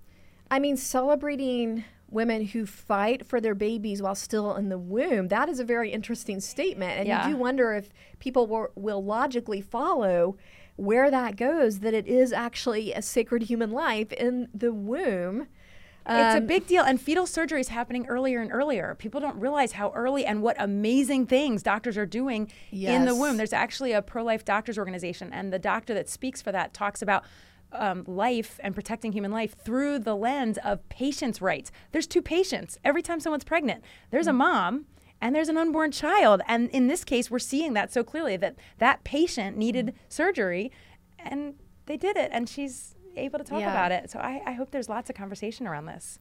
I 0.49 0.59
mean, 0.59 0.77
celebrating 0.77 1.83
women 2.13 2.45
who 2.45 2.65
fight 2.65 3.25
for 3.25 3.41
their 3.41 3.55
babies 3.55 4.01
while 4.01 4.15
still 4.15 4.55
in 4.55 4.69
the 4.69 4.77
womb, 4.77 5.27
that 5.29 5.49
is 5.49 5.59
a 5.59 5.63
very 5.63 5.91
interesting 5.91 6.39
statement. 6.39 6.99
And 6.99 7.07
Yeah. 7.07 7.27
you 7.27 7.33
do 7.33 7.39
wonder 7.39 7.73
if 7.73 7.89
people 8.19 8.47
will, 8.47 8.67
will 8.75 9.03
logically 9.03 9.61
follow 9.61 10.37
where 10.75 11.11
that 11.11 11.35
goes, 11.35 11.79
that 11.79 11.93
it 11.93 12.07
is 12.07 12.33
actually 12.33 12.93
a 12.93 13.01
sacred 13.01 13.43
human 13.43 13.71
life 13.71 14.11
in 14.13 14.47
the 14.53 14.71
womb. 14.73 15.47
it's 16.05 16.35
a 16.35 16.39
Um, 16.39 16.47
big 16.47 16.67
deal, 16.67 16.83
and 16.83 16.99
fetal 16.99 17.25
surgery 17.25 17.61
is 17.61 17.69
happening 17.69 18.05
earlier 18.07 18.41
and 18.41 18.51
earlier. 18.51 18.93
People 18.99 19.21
don't 19.21 19.39
realize 19.39 19.71
how 19.71 19.89
early 19.93 20.25
and 20.25 20.41
what 20.41 20.57
amazing 20.59 21.25
things 21.27 21.63
doctors 21.63 21.97
are 21.97 22.05
doing 22.05 22.51
in 22.95 23.05
the 23.05 23.15
womb. 23.15 23.37
There's 23.37 23.53
actually 23.53 23.93
a 23.93 24.01
pro-life 24.01 24.43
doctors 24.43 24.77
organization, 24.77 25.31
and 25.31 25.53
the 25.53 25.59
doctor 25.59 25.93
that 25.93 26.09
speaks 26.09 26.41
for 26.41 26.51
that 26.51 26.73
talks 26.73 27.01
about 27.01 27.23
um, 27.73 28.03
life 28.07 28.59
and 28.63 28.73
protecting 28.75 29.11
human 29.11 29.31
life 29.31 29.55
through 29.63 29.99
the 29.99 30.15
lens 30.15 30.57
of 30.63 30.87
patients' 30.89 31.41
rights. 31.41 31.71
There's 31.91 32.07
two 32.07 32.21
patients 32.21 32.77
every 32.83 33.01
time 33.01 33.19
someone's 33.19 33.43
pregnant. 33.43 33.83
There's 34.11 34.27
Mm. 34.27 34.31
a 34.31 34.33
mom. 34.33 34.85
and 35.21 35.33
there's 35.33 35.47
an 35.47 35.55
unborn 35.57 35.89
child. 35.89 36.41
And 36.49 36.69
in 36.71 36.87
this 36.87 37.05
case, 37.05 37.31
we're 37.31 37.39
seeing 37.39 37.71
that 37.75 37.93
so 37.93 38.03
clearly 38.03 38.35
that 38.35 38.57
that 38.79 39.05
patient 39.05 39.55
needed 39.55 39.93
surgery 40.09 40.69
and 41.17 41.55
they 41.85 41.95
did 41.95 42.17
it. 42.17 42.29
And 42.33 42.49
she's 42.49 42.93
able 43.15 43.39
to 43.39 43.45
talk 43.45 43.61
Yeah. 43.61 43.71
about 43.71 43.93
it. 43.93 44.11
So 44.11 44.19
I, 44.19 44.41
I 44.45 44.51
hope 44.51 44.71
there's 44.71 44.89
lots 44.89 45.09
of 45.09 45.15
conversation 45.15 45.65
around 45.65 45.85
this. 45.85 46.19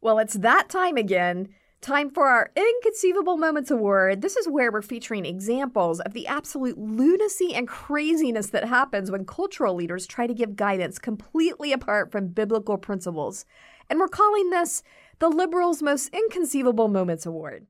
Well, 0.00 0.18
it's 0.18 0.34
that 0.34 0.68
time 0.68 0.96
again. 0.96 1.48
Time 1.84 2.08
for 2.08 2.28
our 2.28 2.50
Inconceivable 2.56 3.36
Moments 3.36 3.70
Award. 3.70 4.22
This 4.22 4.36
is 4.36 4.48
where 4.48 4.72
we're 4.72 4.80
featuring 4.80 5.26
examples 5.26 6.00
of 6.00 6.14
the 6.14 6.26
absolute 6.26 6.78
lunacy 6.78 7.54
and 7.54 7.68
craziness 7.68 8.46
that 8.46 8.66
happens 8.66 9.10
when 9.10 9.26
cultural 9.26 9.74
leaders 9.74 10.06
try 10.06 10.26
to 10.26 10.32
give 10.32 10.56
guidance 10.56 10.98
completely 10.98 11.74
apart 11.74 12.10
from 12.10 12.28
biblical 12.28 12.78
principles. 12.78 13.44
And 13.90 13.98
we're 13.98 14.08
calling 14.08 14.48
this 14.48 14.82
the 15.18 15.28
Liberals' 15.28 15.82
Most 15.82 16.08
Inconceivable 16.14 16.88
Moments 16.88 17.26
Award. 17.26 17.66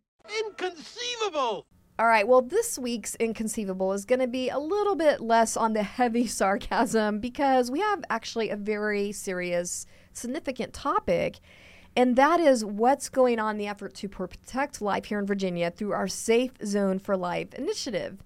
Inconceivable! 0.46 1.66
All 1.98 2.06
right, 2.06 2.28
well, 2.28 2.40
this 2.40 2.78
week's 2.78 3.16
Inconceivable 3.16 3.92
is 3.94 4.04
going 4.04 4.20
to 4.20 4.28
be 4.28 4.48
a 4.48 4.60
little 4.60 4.94
bit 4.94 5.22
less 5.22 5.56
on 5.56 5.72
the 5.72 5.82
heavy 5.82 6.26
sarcasm 6.28 7.18
because 7.18 7.68
we 7.68 7.80
have 7.80 8.04
actually 8.08 8.50
a 8.50 8.56
very 8.56 9.10
serious, 9.10 9.86
significant 10.12 10.72
topic, 10.72 11.40
and 11.96 12.16
that 12.16 12.40
is 12.40 12.64
what's 12.64 13.08
going 13.08 13.38
on 13.38 13.52
in 13.52 13.58
the 13.58 13.66
effort 13.66 13.94
to 13.94 14.08
protect 14.08 14.80
life 14.80 15.06
here 15.06 15.18
in 15.18 15.26
Virginia 15.26 15.70
through 15.70 15.92
our 15.92 16.08
Safe 16.08 16.52
Zone 16.64 16.98
for 16.98 17.16
Life 17.16 17.54
initiative. 17.54 18.22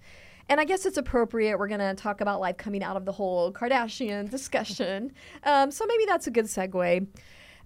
And 0.47 0.59
I 0.59 0.65
guess 0.65 0.87
it's 0.87 0.97
appropriate. 0.97 1.59
We're 1.59 1.67
going 1.67 1.79
to 1.79 1.93
talk 1.93 2.21
about 2.21 2.39
life 2.39 2.57
coming 2.57 2.81
out 2.81 2.97
of 2.97 3.05
the 3.05 3.11
whole 3.11 3.53
Kardashian 3.53 4.29
discussion. 4.29 5.11
Um, 5.43 5.71
so 5.71 5.85
maybe 5.85 6.05
that's 6.05 6.27
a 6.27 6.31
good 6.31 6.45
segue. 6.45 7.07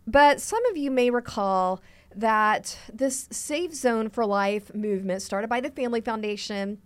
But 0.06 0.40
some 0.40 0.64
of 0.68 0.78
you 0.78 0.92
may 0.92 1.10
recall 1.10 1.82
that 2.16 2.78
this 2.92 3.28
Safe 3.32 3.74
Zone 3.74 4.10
for 4.10 4.26
Life 4.26 4.74
movement, 4.76 5.22
started 5.22 5.50
by 5.50 5.60
the 5.60 5.72
Family 5.72 6.02
Foundation, 6.02 6.80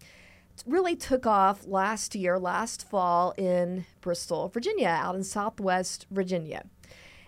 really 0.65 0.95
took 0.95 1.25
off 1.25 1.67
last 1.67 2.15
year, 2.15 2.39
last 2.39 2.88
fall 2.88 3.34
in 3.38 3.86
Bristol, 4.01 4.47
Virginia, 4.47 4.88
out 4.88 5.15
in 5.15 5.23
southwest 5.23 6.08
Virginia. 6.10 6.63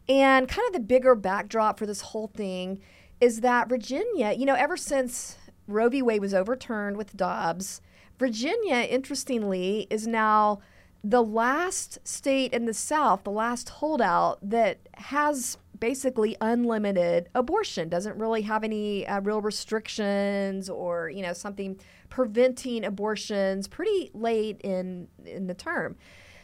And 0.09 0.47
kind 0.47 0.67
of 0.67 0.73
the 0.73 0.79
bigger 0.79 1.13
backdrop 1.13 1.77
for 1.77 1.85
this 1.85 2.01
whole 2.01 2.27
thing 2.27 2.81
is 3.21 3.41
that 3.41 3.69
Virginia, 3.69 4.31
you 4.31 4.45
know, 4.45 4.55
ever 4.55 4.75
since 4.75 5.37
Roe 5.67 5.87
v. 5.87 6.01
Wade 6.01 6.21
was 6.21 6.33
overturned 6.33 6.97
with 6.97 7.15
Dobbs, 7.15 7.79
Virginia, 8.17 8.77
interestingly, 8.77 9.87
is 9.89 10.07
now 10.07 10.59
the 11.03 11.23
last 11.23 11.99
state 12.05 12.51
in 12.53 12.65
the 12.65 12.73
South, 12.73 13.23
the 13.23 13.31
last 13.31 13.69
holdout 13.69 14.37
that 14.41 14.79
has 14.95 15.57
basically 15.79 16.35
unlimited 16.41 17.29
abortion, 17.33 17.87
doesn't 17.87 18.17
really 18.17 18.41
have 18.41 18.65
any 18.65 19.07
uh, 19.07 19.21
real 19.21 19.41
restrictions 19.41 20.69
or, 20.69 21.09
you 21.09 21.21
know, 21.21 21.31
something 21.31 21.79
preventing 22.09 22.83
abortions 22.83 23.67
pretty 23.67 24.11
late 24.13 24.59
in, 24.61 25.07
in 25.25 25.47
the 25.47 25.53
term. 25.53 25.95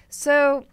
So, 0.07 0.65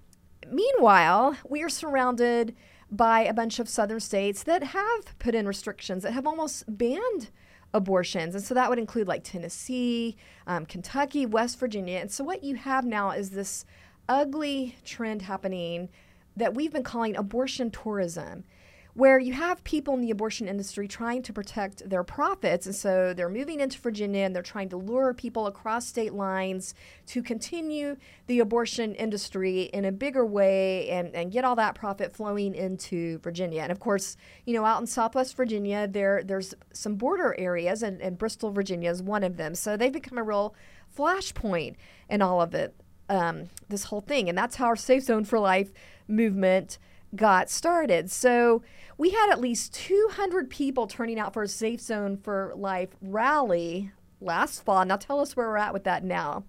meanwhile, 0.49 1.37
we 1.49 1.63
are 1.65 1.69
surrounded 1.69 2.55
by 2.93 3.23
a 3.23 3.33
bunch 3.33 3.59
of 3.59 3.69
southern 3.69 4.01
states 4.01 4.43
that 4.45 4.63
have 4.63 5.19
put 5.19 5.35
in 5.35 5.49
restrictions 5.49 6.03
that 6.03 6.13
have 6.13 6.27
almost 6.27 6.65
banned 6.69 7.31
abortions. 7.75 8.35
And 8.35 8.45
so 8.45 8.53
that 8.53 8.69
would 8.69 8.79
include 8.79 9.09
like 9.09 9.25
Tennessee, 9.25 10.17
um, 10.47 10.67
Kentucky, 10.67 11.25
West 11.25 11.59
Virginia. 11.59 11.99
And 11.99 12.13
so 12.13 12.23
what 12.23 12.45
you 12.45 12.55
have 12.57 12.85
now 12.85 13.11
is 13.11 13.31
this 13.31 13.65
ugly 14.11 14.77
trend 14.85 15.23
happening 15.23 15.89
that 16.37 16.55
we've 16.55 16.73
been 16.73 16.83
calling 16.83 17.17
abortion 17.17 17.71
tourism. 17.71 18.45
Where 18.95 19.19
you 19.19 19.33
have 19.33 19.65
people 19.65 19.95
in 19.95 20.03
the 20.03 20.11
abortion 20.11 20.49
industry 20.49 20.87
trying 20.87 21.23
to 21.23 21.33
protect 21.33 21.89
their 21.89 22.05
profits. 22.05 22.67
And 22.67 22.75
so 22.75 23.15
they're 23.15 23.31
moving 23.31 23.61
into 23.61 23.79
Virginia 23.79 24.25
and 24.25 24.37
they're 24.37 24.43
trying 24.43 24.69
to 24.69 24.77
lure 24.77 25.15
people 25.15 25.47
across 25.47 25.87
state 25.87 26.13
lines 26.13 26.75
to 27.07 27.23
continue 27.23 27.97
the 28.27 28.41
abortion 28.41 28.95
industry 28.95 29.63
in 29.73 29.87
a 29.87 29.93
bigger 29.93 30.27
way 30.27 30.91
and, 30.91 31.15
and 31.15 31.33
get 31.33 31.43
all 31.43 31.57
that 31.57 31.75
profit 31.75 32.13
flowing 32.13 32.55
into 32.55 33.19
Virginia. 33.21 33.63
And 33.63 33.73
of 33.73 33.81
course, 33.81 34.19
you 34.45 34.53
know, 34.53 34.67
out 34.67 34.81
in 34.83 34.87
Southwest 34.87 35.37
Virginia, 35.39 35.89
there 35.89 36.23
there's 36.23 36.55
some 36.75 36.97
border 36.97 37.35
areas, 37.39 37.83
and, 37.83 37.99
and 38.03 38.19
Bristol, 38.19 38.51
Virginia 38.51 38.91
is 38.91 39.03
one 39.03 39.25
of 39.25 39.39
them. 39.39 39.55
So 39.55 39.75
they've 39.75 39.91
become 39.91 40.19
a 40.19 40.23
real 40.23 40.55
flashpoint 40.95 41.77
in 42.11 42.21
all 42.21 42.43
of 42.43 42.55
it, 42.55 42.75
um, 43.09 43.49
this 43.71 43.85
whole 43.85 44.03
thing. 44.03 44.29
And 44.29 44.37
that's 44.37 44.57
how 44.57 44.67
our 44.67 44.77
Safe 44.77 45.05
Zone 45.05 45.25
for 45.25 45.39
Life 45.39 45.73
movement 46.07 46.79
got 47.15 47.51
started. 47.51 48.11
So 48.11 48.63
we 48.99 49.11
had 49.11 49.31
at 49.31 49.41
least 49.41 49.75
200 49.75 50.51
people 50.51 50.87
turning 50.87 51.19
out 51.19 51.33
for 51.33 51.43
a 51.43 51.49
Safe 51.49 51.81
Zone 51.81 52.17
for 52.17 52.53
Life 52.57 52.91
rally 53.01 53.93
last 54.21 54.65
fall. 54.65 54.85
Now 54.85 54.97
tell 54.97 55.21
us 55.21 55.37
where 55.37 55.49
we're 55.49 55.57
at 55.57 55.73
with 55.73 55.85
that 55.85 56.05
now. 56.05 56.45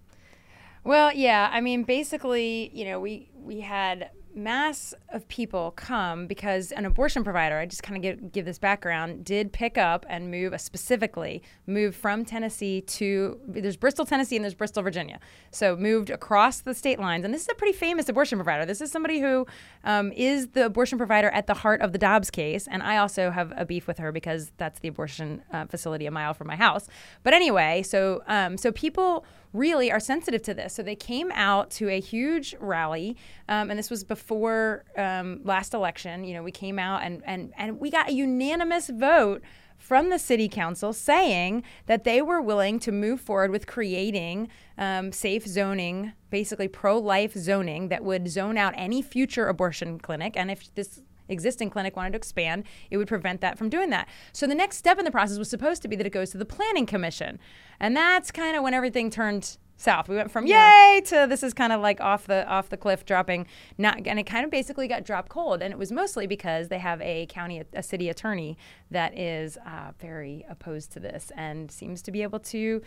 Well, 0.84 1.13
yeah, 1.13 1.49
I 1.52 1.62
mean, 1.62 1.84
basically, 1.84 2.69
you 2.73 2.86
know, 2.86 2.99
we 2.99 3.30
we 3.36 3.62
had 3.62 4.12
mass 4.36 4.93
of 5.10 5.28
people 5.28 5.72
come 5.72 6.28
because 6.28 6.72
an 6.72 6.86
abortion 6.86 7.24
provider, 7.24 7.58
I 7.58 7.65
just 7.65 7.84
kind 7.84 7.96
of 7.98 8.02
give, 8.02 8.32
give 8.32 8.46
this 8.46 8.60
background, 8.60 9.26
did 9.26 9.52
pick 9.52 9.78
up 9.78 10.06
and 10.10 10.32
move, 10.32 10.54
uh, 10.54 10.58
specifically 10.58 11.43
move 11.67 11.96
from 11.96 12.26
Tennessee 12.26 12.82
to, 12.82 13.39
there's 13.48 13.78
Bristol, 13.78 14.06
Tennessee, 14.06 14.36
and 14.36 14.43
there's 14.43 14.54
Bristol, 14.54 14.84
Virginia. 14.84 15.19
So 15.52 15.76
moved 15.76 16.10
across 16.10 16.62
the 16.62 16.74
state 16.74 17.00
lines. 17.00 17.26
And 17.26 17.34
this 17.34 17.43
is 17.43 17.50
a 17.50 17.56
pretty 17.56 17.78
famous 17.78 18.10
abortion 18.10 18.38
provider. 18.38 18.65
This 18.65 18.82
is 18.82 18.91
somebody 18.91 19.19
who 19.19 19.46
um, 19.84 20.12
is 20.13 20.50
the 20.50 20.65
abortion 20.65 20.98
provider 20.98 21.30
at 21.30 21.48
the 21.48 21.54
heart 21.54 21.82
of 21.82 21.91
the 21.91 21.98
Dobbs 21.98 22.30
case. 22.30 22.67
And 22.67 22.84
I 22.84 22.98
also 22.98 23.32
have 23.32 23.54
a 23.56 23.65
beef 23.65 23.88
with 23.88 23.98
her 24.00 24.12
because 24.12 24.52
that's 24.58 24.80
the 24.80 24.88
abortion 24.88 25.43
uh, 25.52 25.65
facility 25.65 26.06
a 26.06 26.12
mile 26.12 26.34
from 26.34 26.48
my 26.48 26.56
house. 26.56 26.88
But 27.24 27.34
anyway, 27.34 27.84
so 27.84 28.24
um, 28.28 28.58
so 28.58 28.72
people 28.72 29.26
really 29.54 29.91
are 29.91 30.00
sensitive 30.00 30.41
to 30.41 30.54
this. 30.54 30.74
So 30.74 30.84
they 30.84 30.96
came 30.96 31.32
out 31.34 31.69
to 31.72 31.88
a 31.89 32.00
huge 32.00 32.56
rally, 32.60 33.15
um, 33.48 33.69
and 33.69 33.78
this 33.78 33.89
was 33.89 34.04
before 34.04 34.23
um, 34.98 35.42
last 35.44 35.74
election. 35.74 36.24
You 36.24 36.36
know, 36.36 36.44
we 36.44 36.52
came 36.52 36.80
out 36.80 37.04
and 37.04 37.22
and 37.26 37.54
and 37.58 37.80
we 37.80 37.90
got 37.90 38.10
a 38.10 38.14
unanimous 38.14 38.90
vote 38.90 39.42
from 39.78 40.10
the 40.10 40.18
city 40.18 40.48
council 40.48 40.94
saying 40.94 41.62
that 41.88 42.06
they 42.06 42.22
were 42.22 42.42
willing 42.42 42.80
to 42.80 42.92
move 42.92 43.20
forward 43.20 43.52
with 43.52 43.68
creating 43.68 44.48
um, 44.78 45.12
safe 45.12 45.46
zoning, 45.46 46.14
basically 46.30 46.70
pro-life 46.70 47.34
zoning 47.34 47.90
that 47.90 48.02
would 48.02 48.30
zone 48.30 48.58
out 48.58 48.74
any 48.78 49.02
future 49.02 49.48
abortion 49.50 50.00
clinic, 50.00 50.38
and 50.38 50.50
if 50.50 50.74
this 50.76 51.02
existing 51.28 51.70
clinic 51.70 51.96
wanted 51.96 52.12
to 52.12 52.18
expand, 52.18 52.64
it 52.92 52.98
would 52.98 53.08
prevent 53.08 53.42
that 53.42 53.58
from 53.58 53.70
doing 53.70 53.90
that. 53.90 54.08
So 54.32 54.48
the 54.48 54.56
next 54.56 54.78
step 54.78 55.00
in 55.00 55.06
the 55.06 55.12
process 55.12 55.38
was 55.38 55.50
supposed 55.50 55.82
to 55.82 55.88
be 55.88 55.96
that 55.96 56.08
it 56.08 56.12
goes 56.12 56.32
to 56.32 56.38
the 56.38 56.46
planning 56.46 56.86
commission. 56.86 57.40
And 57.80 57.96
that's 57.96 58.32
kind 58.32 58.56
of 58.56 58.64
when 58.64 58.74
everything 58.74 59.10
turned 59.10 59.58
south. 59.78 60.08
We 60.08 60.16
went 60.16 60.32
from 60.32 60.46
yay! 60.46 61.02
to 61.06 61.26
this 61.28 61.44
is 61.44 61.54
kind 61.54 61.74
of 61.74 61.82
like 61.82 62.00
off 62.02 62.28
the 62.28 62.48
off 62.48 62.70
the 62.70 62.78
cliff 62.78 63.06
dropping. 63.06 63.48
Not 63.78 64.06
and 64.08 64.20
it 64.20 64.24
kind 64.24 64.46
of 64.46 64.52
basically 64.52 64.88
got 64.88 65.04
dropped 65.04 65.30
cold 65.30 65.62
and 65.62 65.74
it 65.74 65.78
was 65.78 65.92
mostly 65.92 66.28
because 66.28 66.70
they 66.70 66.80
have 66.80 67.02
a 67.02 67.26
county 67.28 67.64
a 67.74 67.84
city 67.84 68.10
attorney 68.10 68.58
that 68.92 69.18
is 69.18 69.58
uh, 69.66 69.92
very 70.00 70.46
opposed 70.50 70.92
to 70.94 71.00
this 71.00 71.32
and 71.36 71.72
seems 71.72 72.02
to 72.04 72.12
be 72.12 72.22
able 72.22 72.40
to 72.40 72.82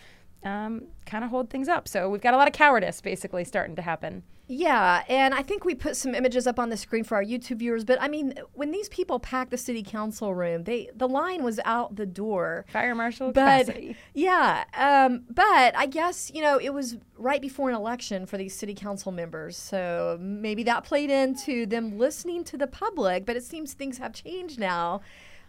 um, 0.45 0.85
kind 1.07 1.25
of 1.25 1.31
hold 1.31 1.51
things 1.51 1.69
up. 1.69 1.89
So 1.89 2.09
we've 2.09 2.21
got 2.21 2.35
a 2.35 2.37
lot 2.37 2.47
of 2.49 2.55
cowardice 2.55 3.01
basically 3.01 3.45
starting 3.45 3.77
to 3.77 3.83
happen. 3.83 4.23
Yeah, 4.49 5.03
and 5.09 5.35
I 5.35 5.43
think 5.43 5.65
we 5.65 5.75
put 5.75 5.97
some 5.97 6.15
images 6.15 6.47
up 6.47 6.61
on 6.61 6.69
the 6.69 6.77
screen 6.77 7.03
for 7.03 7.17
our 7.17 7.25
YouTube 7.25 7.59
viewers. 7.59 7.85
But 7.85 8.01
I 8.01 8.07
mean, 8.07 8.33
when 8.53 8.71
these 8.71 8.89
people 8.91 9.19
packed 9.19 9.51
the 9.51 9.57
city 9.57 9.83
council 9.83 10.37
room, 10.37 10.63
they 10.63 10.89
the 10.95 11.09
line 11.09 11.43
was 11.43 11.59
out 11.65 11.97
the 11.97 12.07
door. 12.07 12.65
Fire 12.69 12.95
marshal 12.95 13.33
But 13.33 13.67
capacity. 13.67 13.97
yeah, 14.15 14.63
um, 14.75 15.25
but 15.29 15.77
I 15.77 15.87
guess 15.87 16.31
you 16.33 16.43
know 16.43 16.61
it 16.61 16.73
was 16.73 16.97
right 17.19 17.43
before 17.43 17.69
an 17.71 17.75
election 17.75 18.25
for 18.25 18.39
these 18.39 18.55
city 18.55 18.73
council 18.75 19.11
members, 19.11 19.57
so 19.57 20.17
maybe 20.21 20.63
that 20.63 20.85
played 20.85 21.11
into 21.11 21.67
them 21.67 21.99
listening 21.99 22.45
to 22.45 22.57
the 22.57 22.69
public. 22.69 23.27
But 23.27 23.35
it 23.35 23.43
seems 23.43 23.75
things 23.75 23.99
have 23.99 24.13
changed 24.13 24.61
now. 24.61 25.01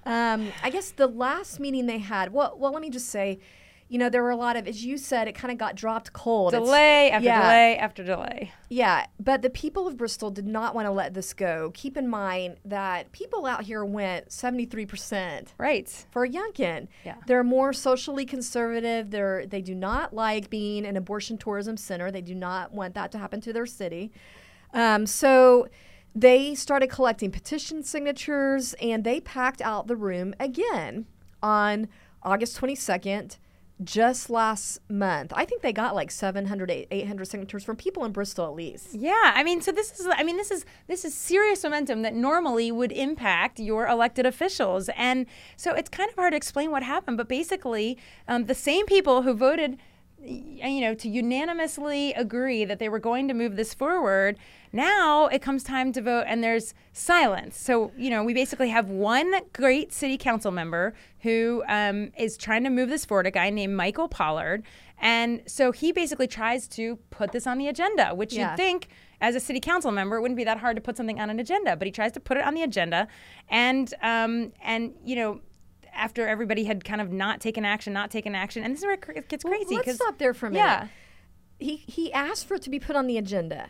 Um, 0.07 0.51
I 0.63 0.71
guess 0.71 0.89
the 0.89 1.05
last 1.05 1.59
meeting 1.59 1.85
they 1.85 1.99
had. 1.99 2.33
Well, 2.33 2.55
well, 2.57 2.71
let 2.71 2.81
me 2.81 2.89
just 2.89 3.09
say. 3.09 3.37
You 3.89 3.97
know, 3.97 4.09
there 4.09 4.21
were 4.21 4.31
a 4.31 4.35
lot 4.35 4.57
of, 4.57 4.67
as 4.67 4.83
you 4.83 4.97
said, 4.97 5.29
it 5.29 5.33
kind 5.33 5.51
of 5.51 5.57
got 5.57 5.75
dropped 5.75 6.11
cold. 6.11 6.53
It's- 6.53 6.65
Delay 6.65 7.09
after 7.09 7.25
yeah. 7.25 7.41
delay 7.41 7.77
after 7.77 8.03
delay. 8.03 8.51
Yeah, 8.69 9.05
but 9.17 9.41
the 9.41 9.49
people 9.49 9.87
of 9.87 9.95
Bristol 9.95 10.29
did 10.29 10.45
not 10.45 10.75
want 10.75 10.87
to 10.87 10.91
let 10.91 11.13
this 11.13 11.33
go. 11.33 11.71
Keep 11.73 11.95
in 11.95 12.07
mind 12.09 12.57
that 12.65 13.11
people 13.13 13.45
out 13.45 13.63
here 13.63 13.85
went 13.85 14.27
73%. 14.29 15.47
Right. 15.57 16.05
For 16.11 16.25
a 16.25 16.29
Youngkin. 16.29 16.89
Yeah. 17.05 17.15
They're 17.27 17.45
more 17.45 17.71
socially 17.71 18.25
conservative. 18.25 19.09
They're 19.11 19.45
they 19.45 19.61
do 19.61 19.73
not 19.73 20.13
like 20.13 20.49
being 20.49 20.85
an 20.85 20.97
abortion 20.97 21.37
tourism 21.37 21.77
center. 21.77 22.11
They 22.11 22.21
do 22.21 22.35
not 22.35 22.73
want 22.73 22.93
that 22.95 23.11
to 23.13 23.17
happen 23.17 23.39
to 23.41 23.53
their 23.53 23.65
city. 23.65 24.11
Um, 24.73 25.05
so 25.05 25.67
they 26.13 26.55
started 26.55 26.87
collecting 26.87 27.31
petition 27.31 27.83
signatures 27.83 28.73
and 28.81 29.03
they 29.03 29.21
packed 29.21 29.61
out 29.61 29.87
the 29.87 29.95
room 29.95 30.33
again 30.39 31.05
on 31.41 31.87
August 32.23 32.59
22nd 32.59 33.37
just 33.83 34.29
last 34.29 34.79
month. 34.89 35.31
I 35.35 35.45
think 35.45 35.61
they 35.61 35.73
got 35.73 35.93
like 35.93 36.09
700, 36.09 36.87
800 36.89 37.25
signatures 37.25 37.63
from 37.63 37.75
people 37.75 38.05
in 38.05 38.11
Bristol 38.11 38.45
at 38.45 38.53
least. 38.53 38.93
Yeah, 38.93 39.33
I 39.35 39.43
mean, 39.43 39.61
so 39.61 39.71
this 39.71 39.99
is, 39.99 40.07
I 40.11 40.23
mean, 40.23 40.37
this 40.37 40.51
is 40.51 40.65
this 40.87 41.05
is 41.05 41.13
serious 41.13 41.63
momentum 41.63 42.01
that 42.01 42.13
normally 42.13 42.71
would 42.71 42.91
impact 42.91 43.59
your 43.59 43.87
elected 43.87 44.25
officials, 44.25 44.89
and 44.95 45.25
so 45.55 45.73
it's 45.73 45.89
kind 45.89 46.09
of 46.09 46.15
hard 46.15 46.33
to 46.33 46.37
explain 46.37 46.71
what 46.71 46.83
happened. 46.83 47.17
But 47.17 47.27
basically, 47.27 47.97
um, 48.27 48.45
the 48.45 48.55
same 48.55 48.85
people 48.85 49.21
who 49.21 49.33
voted 49.33 49.77
you 50.27 50.81
know, 50.81 50.93
to 50.95 51.07
unanimously 51.09 52.13
agree 52.13 52.65
that 52.65 52.79
they 52.79 52.89
were 52.89 52.99
going 52.99 53.27
to 53.27 53.33
move 53.33 53.55
this 53.55 53.73
forward. 53.73 54.37
Now 54.73 55.27
it 55.27 55.41
comes 55.41 55.63
time 55.63 55.93
to 55.93 56.01
vote, 56.01 56.25
and 56.27 56.43
there's 56.43 56.73
silence. 56.91 57.57
So, 57.57 57.91
you 57.97 58.09
know, 58.09 58.23
we 58.23 58.33
basically 58.33 58.69
have 58.69 58.89
one 58.89 59.33
great 59.53 59.93
city 59.93 60.17
council 60.17 60.51
member 60.51 60.93
who 61.21 61.63
um, 61.67 62.11
is 62.17 62.37
trying 62.37 62.63
to 62.65 62.69
move 62.69 62.89
this 62.89 63.05
forward, 63.05 63.27
a 63.27 63.31
guy 63.31 63.49
named 63.49 63.75
Michael 63.75 64.07
Pollard. 64.07 64.63
And 64.99 65.41
so 65.45 65.71
he 65.71 65.91
basically 65.91 66.27
tries 66.27 66.67
to 66.69 66.97
put 67.11 67.31
this 67.31 67.47
on 67.47 67.57
the 67.59 67.67
agenda, 67.67 68.13
which 68.15 68.33
Yeah. 68.33 68.51
you'd 68.51 68.57
think 68.57 68.89
as 69.21 69.35
a 69.35 69.39
city 69.39 69.59
council 69.59 69.91
member 69.91 70.17
it 70.17 70.21
wouldn't 70.21 70.37
be 70.37 70.43
that 70.43 70.57
hard 70.59 70.75
to 70.75 70.81
put 70.81 70.97
something 70.97 71.19
on 71.19 71.29
an 71.29 71.39
agenda, 71.39 71.75
but 71.75 71.85
he 71.85 71.91
tries 71.91 72.11
to 72.13 72.19
put 72.19 72.35
it 72.37 72.43
on 72.43 72.53
the 72.53 72.63
agenda. 72.63 73.07
And, 73.49 73.93
um, 74.01 74.51
and 74.61 74.93
you 75.05 75.15
know, 75.15 75.41
after 75.97 76.27
everybody 76.27 76.63
had 76.65 76.85
kind 76.85 77.01
of 77.01 77.11
not 77.11 77.41
taken 77.41 77.65
action, 77.65 77.91
not 77.93 78.11
taken 78.11 78.35
action, 78.35 78.63
and 78.63 78.73
this 78.73 78.79
is 78.81 78.85
where 78.85 78.93
it 79.15 79.27
gets 79.29 79.43
Well, 79.43 79.53
crazy. 79.53 79.75
let's 79.75 79.85
'cause- 79.85 79.95
stop 79.95 80.17
there 80.17 80.33
for 80.33 80.47
a 80.47 80.51
minute. 80.51 80.63
Yeah. 80.63 80.87
He 81.59 81.75
he 81.77 82.13
asked 82.13 82.45
for 82.47 82.55
it 82.55 82.61
to 82.63 82.69
be 82.69 82.79
put 82.79 82.95
on 82.95 83.07
the 83.07 83.17
agenda. 83.17 83.69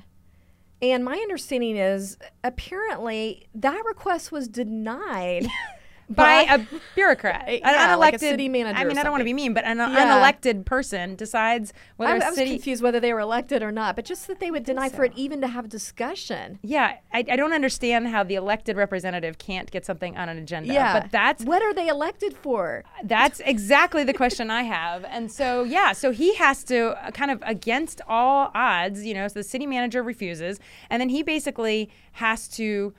And 0.82 1.04
my 1.04 1.16
understanding 1.18 1.78
is 1.78 2.18
apparently 2.44 3.48
that 3.56 3.82
request 3.86 4.32
was 4.32 4.48
denied 4.48 5.48
by 6.10 6.46
a 6.50 6.60
bureaucrat, 6.96 7.44
an 7.48 7.60
Yeah, 7.64 7.88
unelected 7.96 8.00
like 8.00 8.20
city 8.20 8.50
manager 8.50 8.78
I 8.80 8.84
mean, 8.86 8.98
I 8.98 9.04
don't 9.04 9.12
want 9.12 9.22
to 9.22 9.26
be 9.26 9.34
mean, 9.34 9.54
but 9.54 9.66
an 9.66 9.78
Yeah. 9.78 9.88
unelected 9.88 10.66
person 10.66 11.16
decides 11.16 11.74
whether 11.98 12.14
I, 12.14 12.18
a 12.18 12.24
I 12.24 12.30
was 12.30 12.36
city. 12.36 12.52
confused 12.52 12.82
whether 12.82 13.00
they 13.00 13.14
were 13.14 13.20
elected 13.20 13.62
or 13.62 13.72
not, 13.72 13.96
but 13.96 14.06
just 14.06 14.28
that 14.28 14.40
they 14.40 14.50
would 14.52 14.64
deny 14.64 14.90
for 14.90 15.04
it 15.04 15.12
even 15.16 15.42
to 15.42 15.48
have 15.48 15.66
a 15.66 15.68
discussion. 15.68 16.60
Yeah, 16.64 16.98
I, 17.14 17.20
I 17.30 17.36
don't 17.36 17.54
understand 17.54 18.08
how 18.08 18.24
the 18.24 18.36
elected 18.36 18.78
representative 18.78 19.38
can't 19.38 19.70
get 19.70 19.86
something 19.86 20.18
on 20.18 20.30
an 20.30 20.38
agenda. 20.38 20.72
Yeah, 20.74 21.00
but 21.02 21.12
that's 21.12 21.44
what 21.44 21.62
are 21.62 21.74
they 21.74 21.88
elected 21.88 22.34
for? 22.34 22.84
That's 23.04 23.40
exactly 23.42 24.04
the 24.04 24.14
question 24.14 24.50
I 24.50 24.64
have. 24.64 25.04
And 25.06 25.32
so, 25.32 25.64
yeah, 25.64 25.92
so 25.92 26.12
he 26.12 26.36
has 26.36 26.64
to 26.66 26.92
uh, 27.06 27.12
kind 27.12 27.32
of 27.32 27.44
against 27.46 28.02
all 28.08 28.52
odds, 28.56 29.06
you 29.06 29.14
know, 29.14 29.28
so 29.28 29.34
the 29.36 29.44
city 29.44 29.66
manager 29.66 30.02
refuses. 30.04 30.60
And 30.90 31.02
then 31.02 31.10
he 31.10 31.24
basically 31.24 31.90
has 32.14 32.48
to 32.50 32.94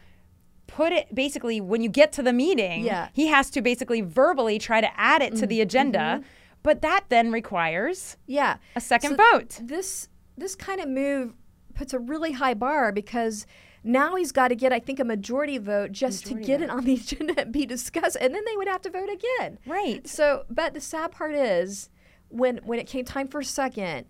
put 0.68 0.92
it 0.92 1.12
basically 1.12 1.60
when 1.60 1.82
you 1.82 1.88
get 1.88 2.12
to 2.12 2.22
the 2.22 2.32
meeting, 2.32 2.84
Yeah. 2.84 3.08
he 3.12 3.26
has 3.26 3.50
to 3.50 3.60
basically 3.60 4.00
verbally 4.00 4.60
try 4.60 4.80
to 4.80 5.00
add 5.00 5.20
it 5.22 5.34
to 5.36 5.46
the 5.46 5.56
mm-hmm. 5.56 5.62
agenda. 5.62 5.98
Mm-hmm. 5.98 6.22
But 6.62 6.82
that 6.82 7.06
then 7.08 7.32
requires 7.32 8.16
Yeah, 8.26 8.58
a 8.76 8.80
second 8.80 9.16
So 9.16 9.16
vote. 9.16 9.58
This 9.60 10.08
this 10.36 10.54
kind 10.54 10.80
of 10.80 10.88
move 10.88 11.34
puts 11.74 11.92
a 11.92 11.98
really 11.98 12.32
high 12.32 12.54
bar 12.54 12.92
because 12.92 13.46
now 13.82 14.16
he's 14.16 14.32
got 14.32 14.48
to 14.48 14.56
get, 14.56 14.72
I 14.72 14.80
think, 14.80 15.00
a 15.00 15.04
majority 15.04 15.58
vote 15.58 15.92
just 15.92 16.26
to 16.26 16.34
get 16.34 16.60
it 16.60 16.70
on 16.70 16.84
the 16.84 16.94
agenda 17.02 17.40
and 17.40 17.52
be 17.52 17.64
discussed, 17.64 18.16
and 18.20 18.34
then 18.34 18.44
they 18.44 18.56
would 18.56 18.68
have 18.68 18.82
to 18.82 18.90
vote 18.90 19.08
again. 19.08 19.58
Right. 19.66 20.06
So, 20.06 20.44
but 20.50 20.74
the 20.74 20.80
sad 20.80 21.12
part 21.12 21.34
is 21.34 21.88
when 22.28 22.58
when 22.58 22.78
it 22.78 22.86
came 22.86 23.04
time 23.04 23.28
for 23.28 23.40
a 23.40 23.44
second, 23.44 24.06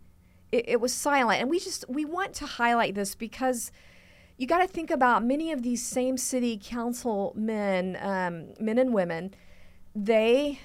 it, 0.51 0.68
it 0.68 0.81
was 0.81 0.92
silent, 0.92 1.40
and 1.40 1.49
we 1.51 1.61
just 1.61 1.85
we 1.88 2.05
want 2.05 2.35
to 2.35 2.47
highlight 2.47 2.94
this 2.94 3.14
because 3.14 3.71
you 4.38 4.46
got 4.46 4.59
to 4.59 4.68
think 4.68 4.90
about 4.90 5.24
many 5.24 5.53
of 5.53 5.62
these 5.62 5.85
same 5.85 6.16
city 6.16 6.59
councilmen, 6.62 7.96
um, 8.01 8.55
men 8.61 8.79
and 8.79 8.94
women. 8.94 9.35
They 9.94 10.61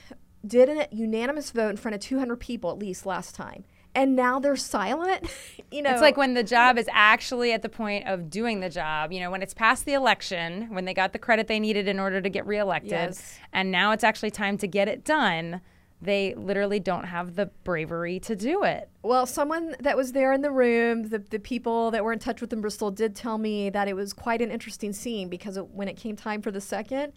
did 0.46 0.70
a 0.70 0.88
unanimous 0.92 1.52
vote 1.52 1.70
in 1.70 1.78
front 1.78 1.96
of 1.96 2.02
200 2.02 2.40
people 2.40 2.70
at 2.72 2.78
least 2.78 3.06
last 3.06 3.34
time, 3.34 3.64
and 3.96 4.16
now 4.16 4.40
they're 4.40 4.56
silent. 4.56 5.28
you 5.72 5.82
know, 5.82 5.90
It's 5.92 6.02
like 6.02 6.18
when 6.18 6.34
the 6.36 6.44
job 6.44 6.78
is 6.78 6.88
actually 6.92 7.52
at 7.52 7.62
the 7.62 7.70
point 7.70 8.08
of 8.08 8.30
doing 8.30 8.60
the 8.60 8.70
job, 8.70 9.12
you 9.12 9.20
know, 9.20 9.32
when 9.32 9.42
it's 9.42 9.54
past 9.54 9.86
the 9.86 9.94
election, 9.94 10.68
when 10.74 10.86
they 10.86 10.94
got 10.94 11.14
the 11.14 11.20
credit 11.20 11.48
they 11.48 11.60
needed 11.60 11.88
in 11.88 12.00
order 12.00 12.22
to 12.22 12.30
get 12.30 12.46
reelected, 12.46 12.92
Yes. 12.92 13.40
and 13.54 13.72
now 13.72 13.92
it's 13.92 14.04
actually 14.04 14.32
time 14.32 14.58
to 14.60 14.68
get 14.68 14.88
it 14.88 15.04
done, 15.04 15.62
they 16.04 16.34
literally 16.36 16.80
don't 16.80 17.06
have 17.06 17.36
the 17.36 17.48
bravery 17.64 18.20
to 18.22 18.36
do 18.36 18.64
it. 18.64 18.90
Well, 19.04 19.26
someone 19.26 19.76
that 19.80 19.96
was 19.98 20.12
there 20.12 20.34
in 20.34 20.42
the 20.42 20.52
room, 20.52 21.10
the, 21.10 21.20
the 21.20 21.40
people 21.40 21.92
that 21.92 22.04
were 22.04 22.14
in 22.14 22.20
touch 22.20 22.42
with 22.42 22.52
in 22.54 22.62
Bristol 22.62 22.92
did 22.92 23.16
tell 23.16 23.38
me 23.38 23.70
that 23.70 23.88
it 23.88 23.94
was 23.96 24.14
quite 24.14 24.42
an 24.42 24.52
interesting 24.52 24.94
scene 24.94 25.30
because 25.30 25.58
it, 25.58 25.68
when 25.70 25.88
it 25.88 25.96
came 25.98 26.16
time 26.16 26.42
for 26.42 26.52
the 26.52 26.62
second 26.62 27.14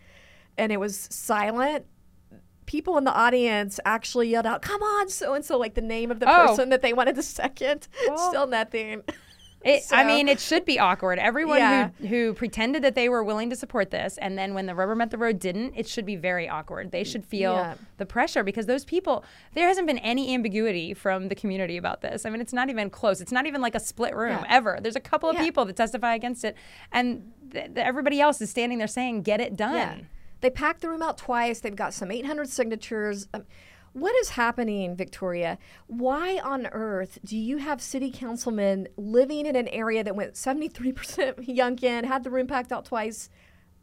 and 0.56 0.70
it 0.72 0.78
was 0.78 1.08
silent, 1.10 1.84
people 2.66 2.96
in 2.98 3.04
the 3.04 3.12
audience 3.12 3.78
actually 3.84 4.28
yelled 4.28 4.46
out, 4.46 4.62
Come 4.62 4.82
on, 4.82 5.08
so 5.08 5.34
and 5.34 5.44
so, 5.44 5.58
like 5.58 5.74
the 5.74 5.80
name 5.80 6.10
of 6.10 6.20
the 6.20 6.26
Oh. 6.28 6.48
person 6.48 6.70
that 6.70 6.82
they 6.82 6.92
wanted 6.92 7.16
the 7.16 7.22
second. 7.22 7.88
Well, 8.08 8.18
Still 8.30 8.46
nothing. 8.46 9.02
It, 9.64 9.82
I 9.90 10.04
mean, 10.04 10.28
it 10.28 10.38
should 10.38 10.64
be 10.64 10.78
awkward. 10.78 11.18
Everyone 11.18 11.58
Yeah. 11.58 11.88
who, 12.00 12.06
who 12.06 12.34
pretended 12.34 12.84
that 12.84 12.94
they 12.94 13.08
were 13.08 13.24
willing 13.24 13.50
to 13.50 13.56
support 13.56 13.90
this, 13.90 14.16
and 14.18 14.38
then 14.38 14.54
when 14.54 14.66
the 14.66 14.74
rubber 14.76 14.94
met 14.94 15.10
the 15.10 15.18
road 15.18 15.40
didn't, 15.40 15.74
it 15.76 15.88
should 15.88 16.06
be 16.06 16.14
very 16.14 16.48
awkward. 16.48 16.92
They 16.92 17.02
should 17.02 17.24
feel 17.24 17.54
Yeah. 17.54 17.74
the 17.96 18.06
pressure 18.06 18.44
because 18.44 18.66
those 18.66 18.84
people, 18.84 19.24
there 19.54 19.66
hasn't 19.66 19.88
been 19.88 19.98
any 19.98 20.32
ambiguity 20.34 20.94
from 20.94 21.28
the 21.28 21.34
community 21.34 21.76
about 21.76 22.00
this. 22.00 22.24
I 22.24 22.30
mean, 22.30 22.40
it's 22.40 22.52
not 22.52 22.70
even 22.70 22.90
close. 22.90 23.20
It's 23.20 23.32
not 23.32 23.46
even 23.46 23.60
like 23.60 23.74
a 23.74 23.80
split 23.80 24.14
room 24.14 24.38
Yeah. 24.42 24.46
ever. 24.48 24.78
There's 24.80 24.94
a 24.96 25.00
couple 25.00 25.28
of 25.30 25.36
people 25.36 25.64
that 25.64 25.74
testify 25.74 26.14
against 26.14 26.44
it, 26.44 26.54
and 26.92 27.32
th- 27.52 27.74
th- 27.74 27.78
everybody 27.78 28.20
else 28.20 28.40
is 28.40 28.50
standing 28.50 28.78
there 28.78 28.86
saying, 28.86 29.22
"Get 29.22 29.40
it 29.40 29.56
done." 29.56 30.08
They 30.42 30.50
packed 30.50 30.82
the 30.82 30.90
room 30.90 31.02
out 31.02 31.18
twice. 31.18 31.58
They've 31.60 31.74
got 31.74 31.92
some 31.94 32.12
800 32.12 32.48
signatures. 32.50 33.26
Um, 33.34 33.46
what 33.96 34.14
is 34.16 34.28
happening, 34.30 34.94
Victoria? 34.94 35.56
Why 35.86 36.38
on 36.44 36.66
earth 36.66 37.18
do 37.24 37.34
you 37.34 37.56
have 37.56 37.80
city 37.80 38.10
councilmen 38.10 38.88
living 38.98 39.46
in 39.46 39.56
an 39.56 39.68
area 39.68 40.04
that 40.04 40.14
went 40.14 40.34
73% 40.34 40.94
Youngkin, 41.48 42.04
had 42.04 42.22
the 42.22 42.28
room 42.28 42.46
packed 42.46 42.72
out 42.72 42.84
twice? 42.84 43.30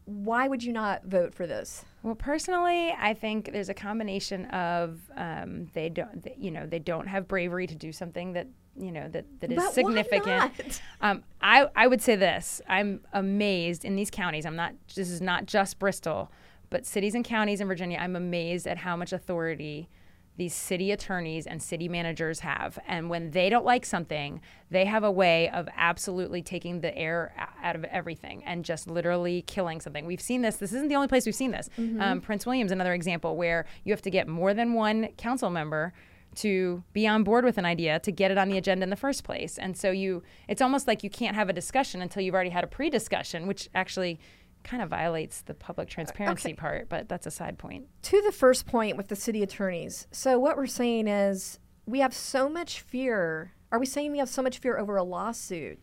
Why 0.05 0.47
would 0.47 0.63
you 0.63 0.71
not 0.71 1.05
vote 1.05 1.33
for 1.33 1.47
this? 1.47 1.83
Well, 2.03 2.13
personally, 2.13 2.93
I 2.95 3.15
think 3.15 3.51
there's 3.53 3.69
a 3.69 3.73
combination 3.73 4.45
of 4.51 4.99
um, 5.17 5.65
they 5.73 5.89
don't, 5.89 6.27
you 6.37 6.51
know, 6.51 6.67
they 6.67 6.77
don't 6.79 7.07
have 7.07 7.27
bravery 7.27 7.65
to 7.65 7.75
do 7.75 7.91
something 7.91 8.33
that 8.33 8.47
you 8.75 8.91
know 8.91 9.07
that 9.09 9.25
that 9.39 9.51
is 9.51 9.55
But 9.55 9.65
why 9.65 9.71
significant. 9.71 10.25
not? 10.25 10.81
Um, 11.01 11.23
I 11.41 11.67
I 11.75 11.87
would 11.87 12.01
say 12.01 12.15
this: 12.15 12.61
I'm 12.67 13.01
amazed 13.13 13.85
in 13.85 13.95
these 13.95 14.11
counties. 14.11 14.45
I'm 14.45 14.55
not. 14.55 14.73
This 14.93 15.09
is 15.09 15.21
not 15.21 15.45
just 15.45 15.79
Bristol, 15.79 16.31
but 16.69 16.85
cities 16.85 17.15
and 17.15 17.23
counties 17.23 17.61
in 17.61 17.67
Virginia. 17.67 17.97
I'm 18.01 18.15
amazed 18.15 18.67
at 18.67 18.79
how 18.79 18.95
much 18.97 19.13
authority 19.13 19.89
these 20.37 20.53
city 20.53 20.91
attorneys 20.91 21.45
and 21.45 21.61
city 21.61 21.87
managers 21.87 22.39
have. 22.39 22.79
And 22.87 23.09
when 23.09 23.31
they 23.31 23.49
don't 23.49 23.65
like 23.65 23.85
something, 23.85 24.41
they 24.71 24.85
have 24.85 25.03
a 25.03 25.11
way 25.11 25.49
of 25.49 25.69
absolutely 25.75 26.41
taking 26.41 26.81
the 26.81 26.95
air 26.97 27.33
out 27.61 27.75
of 27.75 27.83
everything 27.85 28.43
and 28.43 28.65
just 28.65 28.87
literally 28.87 29.43
killing 29.43 29.79
something. 29.79 30.05
We've 30.05 30.21
seen 30.21 30.41
this. 30.41 30.57
This 30.57 30.73
isn't 30.73 30.87
the 30.87 30.95
only 30.95 31.07
place 31.07 31.25
we've 31.25 31.35
seen 31.35 31.51
this. 31.51 31.69
Um, 32.01 32.21
Prince 32.21 32.45
William's 32.45 32.71
another 32.71 32.93
example 32.93 33.35
where 33.37 33.65
you 33.83 33.93
have 33.93 34.01
to 34.01 34.09
get 34.09 34.27
more 34.27 34.53
than 34.53 34.73
one 34.73 35.09
council 35.17 35.49
member 35.49 35.93
to 36.35 36.83
be 36.93 37.07
on 37.07 37.23
board 37.23 37.45
with 37.45 37.59
an 37.59 37.65
idea 37.65 37.99
to 37.99 38.11
get 38.11 38.31
it 38.31 38.39
on 38.39 38.49
the 38.49 38.57
agenda 38.57 38.83
in 38.83 38.89
the 38.89 38.95
first 38.95 39.23
place. 39.23 39.59
And 39.59 39.77
so 39.77 39.91
you 39.91 40.23
it's 40.47 40.63
almost 40.63 40.87
like 40.87 41.03
you 41.03 41.09
can't 41.09 41.35
have 41.35 41.47
a 41.47 41.53
discussion 41.53 42.01
until 42.01 42.23
you've 42.23 42.33
already 42.33 42.49
had 42.49 42.63
a 42.63 42.67
pre-discussion, 42.67 43.45
which 43.45 43.69
actually 43.75 44.19
kind 44.63 44.81
of 44.81 44.89
violates 44.89 45.41
the 45.41 45.53
public 45.53 45.87
uh, 45.87 45.91
transparency 45.91 46.53
part, 46.53 46.89
but 46.89 47.09
that's 47.09 47.25
a 47.27 47.31
side 47.31 47.57
point. 47.57 47.87
To 48.03 48.21
the 48.21 48.31
first 48.31 48.65
point 48.65 48.97
with 48.97 49.07
the 49.07 49.15
city 49.15 49.43
attorneys. 49.43 50.07
So, 50.11 50.39
what 50.39 50.57
we're 50.57 50.67
saying 50.67 51.07
is 51.07 51.59
we 51.85 51.99
have 51.99 52.13
so 52.13 52.49
much 52.49 52.81
fear. 52.81 53.53
Are 53.71 53.79
we 53.79 53.85
saying 53.85 54.11
we 54.11 54.19
have 54.19 54.29
so 54.29 54.41
much 54.41 54.59
fear 54.59 54.77
over 54.77 54.95
a 54.95 55.03
lawsuit 55.03 55.79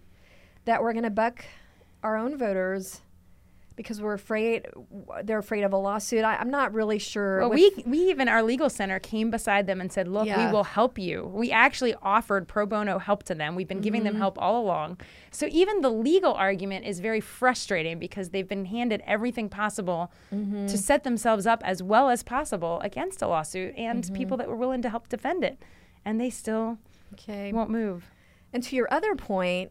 that 0.64 0.82
we're 0.82 0.92
going 0.92 1.04
to 1.04 1.10
buck 1.10 1.44
our 2.02 2.16
own 2.16 2.38
voters 2.38 3.02
because 3.82 4.00
we're 4.02 4.12
afraid 4.14 4.66
they're 5.24 5.38
afraid 5.38 5.62
of 5.64 5.72
a 5.72 5.76
lawsuit? 5.76 6.22
I, 6.24 6.36
I'm 6.36 6.50
not 6.50 6.74
really 6.74 6.98
sure. 6.98 7.40
Well, 7.40 7.50
we 7.50 7.72
we 7.86 7.98
even 8.10 8.28
our 8.28 8.42
legal 8.42 8.68
center 8.68 8.98
came 8.98 9.30
beside 9.30 9.66
them 9.66 9.80
and 9.80 9.90
said, 9.90 10.06
"Look, 10.06 10.26
Yeah. 10.26 10.46
we 10.46 10.52
will 10.52 10.64
help 10.64 10.98
you." 10.98 11.24
We 11.34 11.50
actually 11.50 11.94
offered 12.02 12.46
pro 12.46 12.66
bono 12.66 12.98
help 12.98 13.22
to 13.24 13.34
them. 13.34 13.54
We've 13.54 13.66
been 13.68 13.80
giving 13.80 14.04
them 14.04 14.14
Mhm. 14.16 14.18
help 14.18 14.38
all 14.38 14.60
along. 14.62 14.98
So 15.30 15.46
even 15.50 15.80
the 15.80 15.90
legal 15.90 16.34
argument 16.34 16.84
is 16.86 17.00
very 17.00 17.20
frustrating 17.20 17.98
because 17.98 18.30
they've 18.30 18.48
been 18.48 18.66
handed 18.66 19.02
everything 19.06 19.48
possible 19.48 20.12
Mhm. 20.32 20.68
to 20.70 20.76
set 20.76 21.04
themselves 21.04 21.46
up 21.46 21.62
as 21.64 21.82
well 21.82 22.10
as 22.10 22.22
possible 22.22 22.80
against 22.82 23.22
a 23.22 23.26
lawsuit 23.28 23.74
and 23.76 24.04
Mhm. 24.04 24.14
people 24.14 24.36
that 24.36 24.48
were 24.48 24.56
willing 24.56 24.82
to 24.82 24.90
help 24.90 25.08
defend 25.08 25.42
it, 25.44 25.58
and 26.04 26.20
they 26.20 26.30
still 26.30 26.78
okay. 27.14 27.52
won't 27.52 27.70
move. 27.70 28.10
And 28.52 28.62
to 28.64 28.76
your 28.76 28.92
other 28.92 29.14
point, 29.14 29.70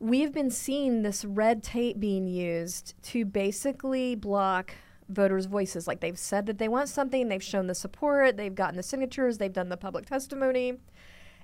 we've 0.00 0.32
been 0.32 0.50
seeing 0.50 1.02
this 1.02 1.24
red 1.24 1.62
tape 1.62 2.00
being 2.00 2.26
used 2.26 2.94
to 3.02 3.24
basically 3.24 4.14
block 4.14 4.74
voters' 5.08 5.46
voices. 5.46 5.86
Like 5.86 6.00
they've 6.00 6.18
said 6.18 6.46
that 6.46 6.58
they 6.58 6.68
want 6.68 6.88
something, 6.88 7.28
they've 7.28 7.42
shown 7.42 7.66
the 7.66 7.74
support, 7.74 8.36
they've 8.36 8.54
gotten 8.54 8.76
the 8.76 8.82
signatures, 8.82 9.38
they've 9.38 9.52
done 9.52 9.68
the 9.68 9.76
public 9.76 10.06
testimony. 10.06 10.78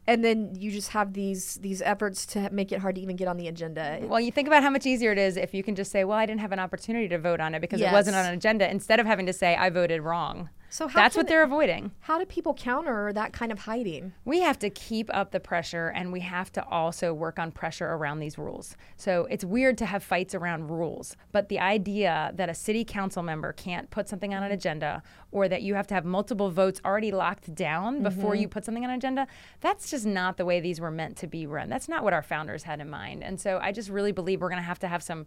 And 0.09 0.25
then 0.25 0.55
you 0.55 0.71
just 0.71 0.91
have 0.91 1.15
these 1.15 1.57
these 1.57 1.83
efforts 1.83 2.27
to 2.27 2.49
make 2.51 2.71
it 2.71 2.79
hard 2.79 2.95
to 2.95 3.01
even 3.01 3.17
get 3.17 3.27
on 3.27 3.37
the 3.37 3.49
agenda. 3.49 3.99
Well, 4.03 4.21
you 4.21 4.31
think 4.31 4.47
about 4.47 4.63
how 4.63 4.71
much 4.71 4.87
easier 4.87 5.11
it 5.11 5.19
is 5.19 5.37
if 5.37 5.53
you 5.53 5.65
can 5.65 5.75
just 5.75 5.91
say, 5.91 6.05
"Well, 6.05 6.17
I 6.17 6.27
didn't 6.27 6.43
have 6.43 6.53
an 6.53 6.61
opportunity 6.61 7.09
to 7.09 7.19
vote 7.19 7.41
on 7.41 7.57
it 7.57 7.61
because 7.61 7.81
it 7.81 7.91
wasn't 7.91 8.17
on 8.17 8.25
an 8.25 8.35
agenda," 8.35 8.71
instead 8.71 9.01
of 9.01 9.07
having 9.07 9.27
to 9.27 9.33
say, 9.33 9.57
"I 9.57 9.69
voted 9.69 10.03
wrong." 10.03 10.49
So 10.69 10.89
how 10.89 11.01
that's 11.01 11.15
can 11.15 11.21
what 11.21 11.29
they're 11.29 11.43
avoiding. 11.45 11.93
How 12.01 12.19
do 12.19 12.27
people 12.27 12.53
counter 12.55 13.13
that 13.13 13.33
kind 13.33 13.53
of 13.53 13.61
hiding? 13.61 14.13
We 14.25 14.41
have 14.41 14.59
to 14.59 14.71
keep 14.71 15.09
up 15.15 15.31
the 15.31 15.41
pressure 15.41 15.89
and 15.89 16.13
we 16.13 16.21
have 16.21 16.53
to 16.53 16.65
also 16.67 17.15
work 17.15 17.39
on 17.39 17.53
pressure 17.53 17.87
around 17.87 18.19
these 18.19 18.37
rules. 18.37 18.77
So 18.97 19.27
it's 19.31 19.45
weird 19.45 19.79
to 19.79 19.87
have 19.87 20.03
fights 20.03 20.35
around 20.35 20.69
rules, 20.69 21.17
but 21.33 21.49
the 21.49 21.61
idea 21.61 22.33
that 22.35 22.49
a 22.49 22.55
city 22.55 22.85
council 22.85 23.23
member 23.23 23.53
can't 23.53 23.91
put 23.91 24.09
something 24.09 24.35
on 24.35 24.43
an 24.43 24.53
agenda 24.53 25.03
or 25.31 25.49
that 25.49 25.63
you 25.63 25.75
have 25.75 25.87
to 25.87 25.95
have 25.95 26.05
multiple 26.05 26.51
votes 26.51 26.81
already 26.85 27.13
locked 27.13 27.55
down 27.55 28.03
before 28.03 28.35
Mhm. 28.35 28.41
you 28.41 28.49
put 28.49 28.65
something 28.65 28.85
on 28.85 28.91
an 28.91 28.97
agenda, 28.97 29.27
that's 29.61 29.91
just 29.91 30.05
not 30.05 30.37
the 30.37 30.45
way 30.45 30.61
these 30.61 30.81
were 30.81 30.91
meant 30.91 31.17
to 31.19 31.27
be 31.27 31.47
run. 31.47 31.69
That's 31.69 31.89
not 31.89 32.03
what 32.05 32.13
our 32.13 32.23
founders 32.23 32.65
had 32.65 32.81
in 32.81 32.91
mind. 32.91 33.23
And 33.23 33.41
so 33.41 33.59
I 33.63 33.73
just 33.73 33.89
really 33.89 34.13
believe 34.13 34.41
we're 34.41 34.49
going 34.51 34.61
to 34.61 34.67
have 34.67 34.79
to 34.81 34.89
have 34.89 35.03
some 35.03 35.27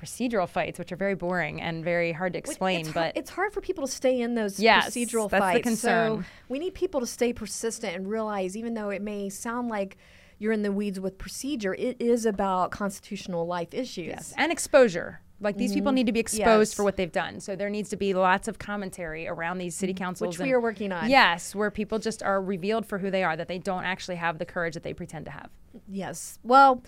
procedural 0.00 0.48
fights, 0.48 0.78
which 0.78 0.90
are 0.92 0.96
very 0.96 1.14
boring 1.14 1.60
and 1.60 1.84
very 1.84 2.12
hard 2.12 2.32
to 2.32 2.38
explain. 2.38 2.80
it's 2.80 2.92
but 2.92 3.16
it's 3.16 3.30
hard 3.30 3.52
for 3.52 3.60
people 3.60 3.86
to 3.86 3.92
stay 3.92 4.20
in 4.20 4.34
those 4.34 4.58
Yes, 4.58 4.90
procedural 4.90 5.28
that's 5.28 5.40
the 5.44 5.52
fights. 5.52 5.62
concern. 5.62 6.18
So 6.18 6.24
we 6.48 6.58
need 6.58 6.74
people 6.74 7.00
to 7.00 7.06
stay 7.06 7.32
persistent 7.32 7.94
and 7.96 8.08
realize, 8.08 8.56
even 8.56 8.74
though 8.74 8.90
it 8.90 9.02
may 9.02 9.28
sound 9.28 9.68
like 9.68 9.96
you're 10.38 10.52
in 10.52 10.62
the 10.62 10.72
weeds 10.72 10.98
with 10.98 11.18
procedure, 11.18 11.74
it 11.74 11.96
is 12.00 12.24
about 12.24 12.70
constitutional 12.70 13.46
life 13.46 13.68
issues. 13.74 14.06
Yes, 14.06 14.34
and 14.36 14.50
exposure. 14.50 15.20
Like 15.42 15.56
these 15.56 15.72
people 15.72 15.90
Mhm. 15.90 15.94
need 15.94 16.06
to 16.06 16.12
be 16.12 16.20
exposed 16.20 16.72
Yes. 16.72 16.74
for 16.74 16.84
what 16.84 16.96
they've 16.98 17.10
done. 17.10 17.40
So 17.40 17.56
there 17.56 17.70
needs 17.70 17.88
to 17.90 17.96
be 17.96 18.12
lots 18.12 18.46
of 18.46 18.58
commentary 18.58 19.26
around 19.26 19.56
these 19.56 19.74
city 19.74 19.94
councils, 19.94 20.36
Which 20.36 20.38
we 20.38 20.44
and- 20.50 20.54
are 20.54 20.60
working 20.60 20.92
on. 20.92 21.08
Yes, 21.08 21.54
where 21.54 21.70
people 21.70 21.98
just 21.98 22.22
are 22.22 22.42
revealed 22.42 22.84
for 22.84 22.98
who 22.98 23.10
they 23.10 23.24
are, 23.24 23.36
that 23.36 23.48
they 23.48 23.56
don't 23.58 23.84
actually 23.84 24.16
have 24.16 24.38
the 24.38 24.44
courage 24.44 24.74
that 24.74 24.82
they 24.82 24.92
pretend 24.92 25.24
to 25.26 25.30
have. 25.30 25.48
Yes. 25.88 26.38
Well, 26.42 26.82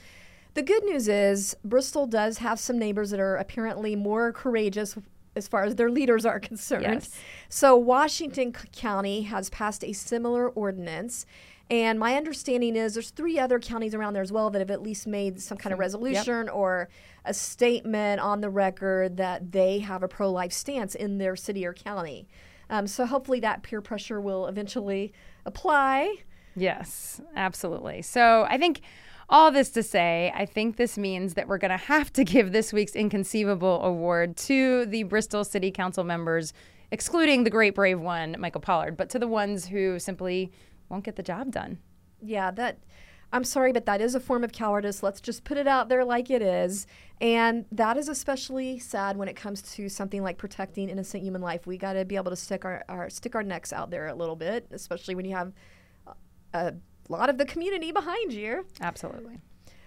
the 0.55 0.63
good 0.63 0.85
news 0.85 1.09
is 1.09 1.57
Bristol 1.65 2.07
does 2.07 2.39
have 2.39 2.59
some 2.61 2.79
neighbors 2.79 3.11
that 3.11 3.21
are 3.21 3.37
apparently 3.37 3.97
more 3.97 4.33
courageous 4.33 4.97
as 5.35 5.49
far 5.49 5.65
as 5.65 5.77
their 5.77 5.91
leaders 5.91 6.27
are 6.27 6.39
concerned. 6.51 6.83
Yes. 6.83 7.11
So 7.49 7.77
Washington 7.77 8.53
County 8.53 9.23
has 9.23 9.49
passed 9.51 9.83
a 9.85 9.93
similar 9.93 10.49
ordinance. 10.51 11.27
And 11.71 11.99
my 11.99 12.17
understanding 12.17 12.77
is 12.77 12.95
there's 12.95 13.11
three 13.11 13.39
other 13.39 13.59
counties 13.59 13.95
around 13.95 14.13
there 14.13 14.23
as 14.23 14.31
well 14.31 14.51
that 14.51 14.59
have 14.59 14.71
at 14.71 14.83
least 14.83 15.07
made 15.07 15.41
some 15.41 15.57
kind 15.57 15.73
of 15.73 15.79
Some- 15.79 15.81
yep. 16.03 16.17
resolution 16.27 16.49
or 16.51 16.89
a 17.25 17.33
statement 17.33 18.21
on 18.21 18.43
the 18.43 18.51
record 18.51 19.17
that 19.17 19.53
they 19.53 19.79
have 19.79 20.03
a 20.03 20.09
pro 20.09 20.31
life 20.31 20.53
stance 20.53 20.95
in 20.95 21.17
their 21.17 21.35
city 21.35 21.65
or 21.65 21.73
county. 21.73 22.29
Um, 22.69 22.87
so 22.87 23.07
hopefully 23.07 23.41
that 23.41 23.63
peer 23.63 23.81
pressure 23.81 24.21
will 24.21 24.47
eventually 24.49 25.15
apply. 25.47 26.17
Yes, 26.57 27.23
absolutely. 27.37 28.03
So 28.03 28.47
I 28.51 28.59
think 28.59 28.83
all 29.33 29.51
this 29.51 29.71
to 29.71 29.83
say, 29.83 30.31
I 30.35 30.45
think 30.45 30.77
this 30.77 30.99
means 30.99 31.35
that 31.35 31.49
we're 31.49 31.59
going 31.59 31.71
to 31.71 31.79
have 31.79 32.13
to 32.13 32.23
give 32.23 32.53
this 32.53 32.71
week's 32.71 32.95
Inconceivable 32.95 33.83
Award 33.83 34.37
to 34.37 34.85
the 34.85 35.05
Bristol 35.05 35.43
City 35.43 35.71
Council 35.71 36.05
members, 36.05 36.53
excluding 36.91 37.45
the 37.45 37.51
great 37.51 37.75
brave 37.75 37.99
one, 37.99 38.37
Michael 38.39 38.61
Pollard, 38.61 38.95
but 38.95 39.09
to 39.09 39.19
the 39.19 39.27
ones 39.27 39.67
who 39.67 39.99
simply 39.99 40.53
won't 40.91 41.03
get 41.03 41.17
the 41.17 41.23
job 41.23 41.51
done. 41.51 41.79
Yeah, 42.21 42.51
that 42.53 42.79
I'm 43.33 43.45
sorry, 43.45 43.73
but 43.73 43.87
that 43.87 44.03
is 44.03 44.15
a 44.15 44.21
form 44.21 44.45
of 44.45 44.53
cowardice. 44.53 45.03
Let's 45.03 45.23
just 45.23 45.45
put 45.45 45.57
it 45.57 45.67
out 45.67 45.89
there 45.89 46.05
like 46.05 46.29
it 46.29 46.43
is. 46.43 46.87
And 47.19 47.65
that 47.73 47.97
is 47.97 48.11
especially 48.11 48.79
sad 48.79 49.17
when 49.17 49.29
it 49.29 49.35
comes 49.35 49.63
to 49.77 49.89
something 49.89 50.23
like 50.23 50.37
protecting 50.37 50.91
innocent 50.91 51.23
human 51.23 51.41
life. 51.41 51.67
We 51.67 51.79
got 51.79 51.95
to 51.95 52.05
be 52.05 52.17
able 52.17 52.31
to 52.31 52.37
stick 52.37 52.67
our, 52.67 52.85
our 52.91 53.09
stick 53.09 53.35
our 53.35 53.43
necks 53.43 53.73
out 53.73 53.91
there 53.91 54.09
a 54.09 54.15
little 54.15 54.37
bit, 54.37 54.67
especially 54.71 55.15
when 55.15 55.25
you 55.25 55.35
have 55.35 55.53
a 57.09 57.13
lot 57.13 57.29
of 57.31 57.39
the 57.39 57.45
community 57.45 57.93
behind 57.93 58.33
you. 58.33 58.67
Absolutely. 58.81 59.41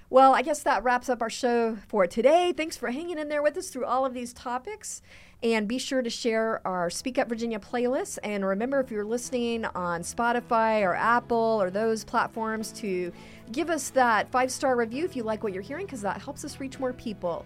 Well, 0.09 0.35
I 0.35 0.43
guess 0.43 0.61
that 0.63 0.83
wraps 0.83 1.09
up 1.09 1.21
our 1.21 1.29
show 1.29 1.77
for 1.87 2.05
today. 2.05 2.53
Thanks 2.55 2.77
for 2.77 2.91
hanging 2.91 3.17
in 3.17 3.27
there 3.27 3.41
with 3.41 3.57
us 3.57 3.69
through 3.69 3.85
all 3.85 4.05
of 4.05 4.13
these 4.13 4.33
topics. 4.33 5.01
And 5.43 5.67
be 5.67 5.77
sure 5.77 6.01
to 6.01 6.09
share 6.09 6.65
our 6.65 6.89
Speak 6.89 7.17
Up 7.17 7.27
Virginia 7.27 7.59
playlist. 7.59 8.19
And 8.23 8.45
remember, 8.45 8.79
if 8.79 8.89
you're 8.89 9.05
listening 9.05 9.65
on 9.65 10.01
Spotify 10.01 10.81
or 10.83 10.95
Apple 10.95 11.57
or 11.59 11.69
those 11.69 12.03
platforms, 12.03 12.71
to 12.73 13.11
give 13.51 13.69
us 13.69 13.89
that 13.91 14.31
five 14.31 14.51
star 14.51 14.75
review 14.75 15.05
if 15.05 15.15
you 15.15 15.23
like 15.23 15.43
what 15.43 15.53
you're 15.53 15.61
hearing, 15.61 15.85
because 15.85 16.01
that 16.01 16.21
helps 16.21 16.45
us 16.45 16.59
reach 16.59 16.79
more 16.79 16.93
people. 16.93 17.45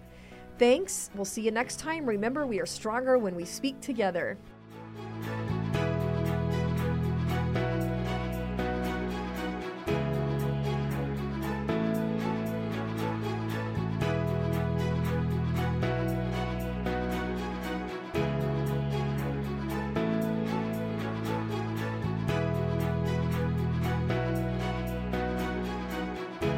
Thanks. 0.59 1.09
We'll 1.15 1.25
see 1.25 1.41
you 1.41 1.51
next 1.51 1.79
time. 1.79 2.05
Remember, 2.05 2.45
we 2.45 2.59
are 2.59 2.65
stronger 2.65 3.17
when 3.17 3.35
we 3.35 3.45
speak 3.45 3.79
together. 3.81 4.37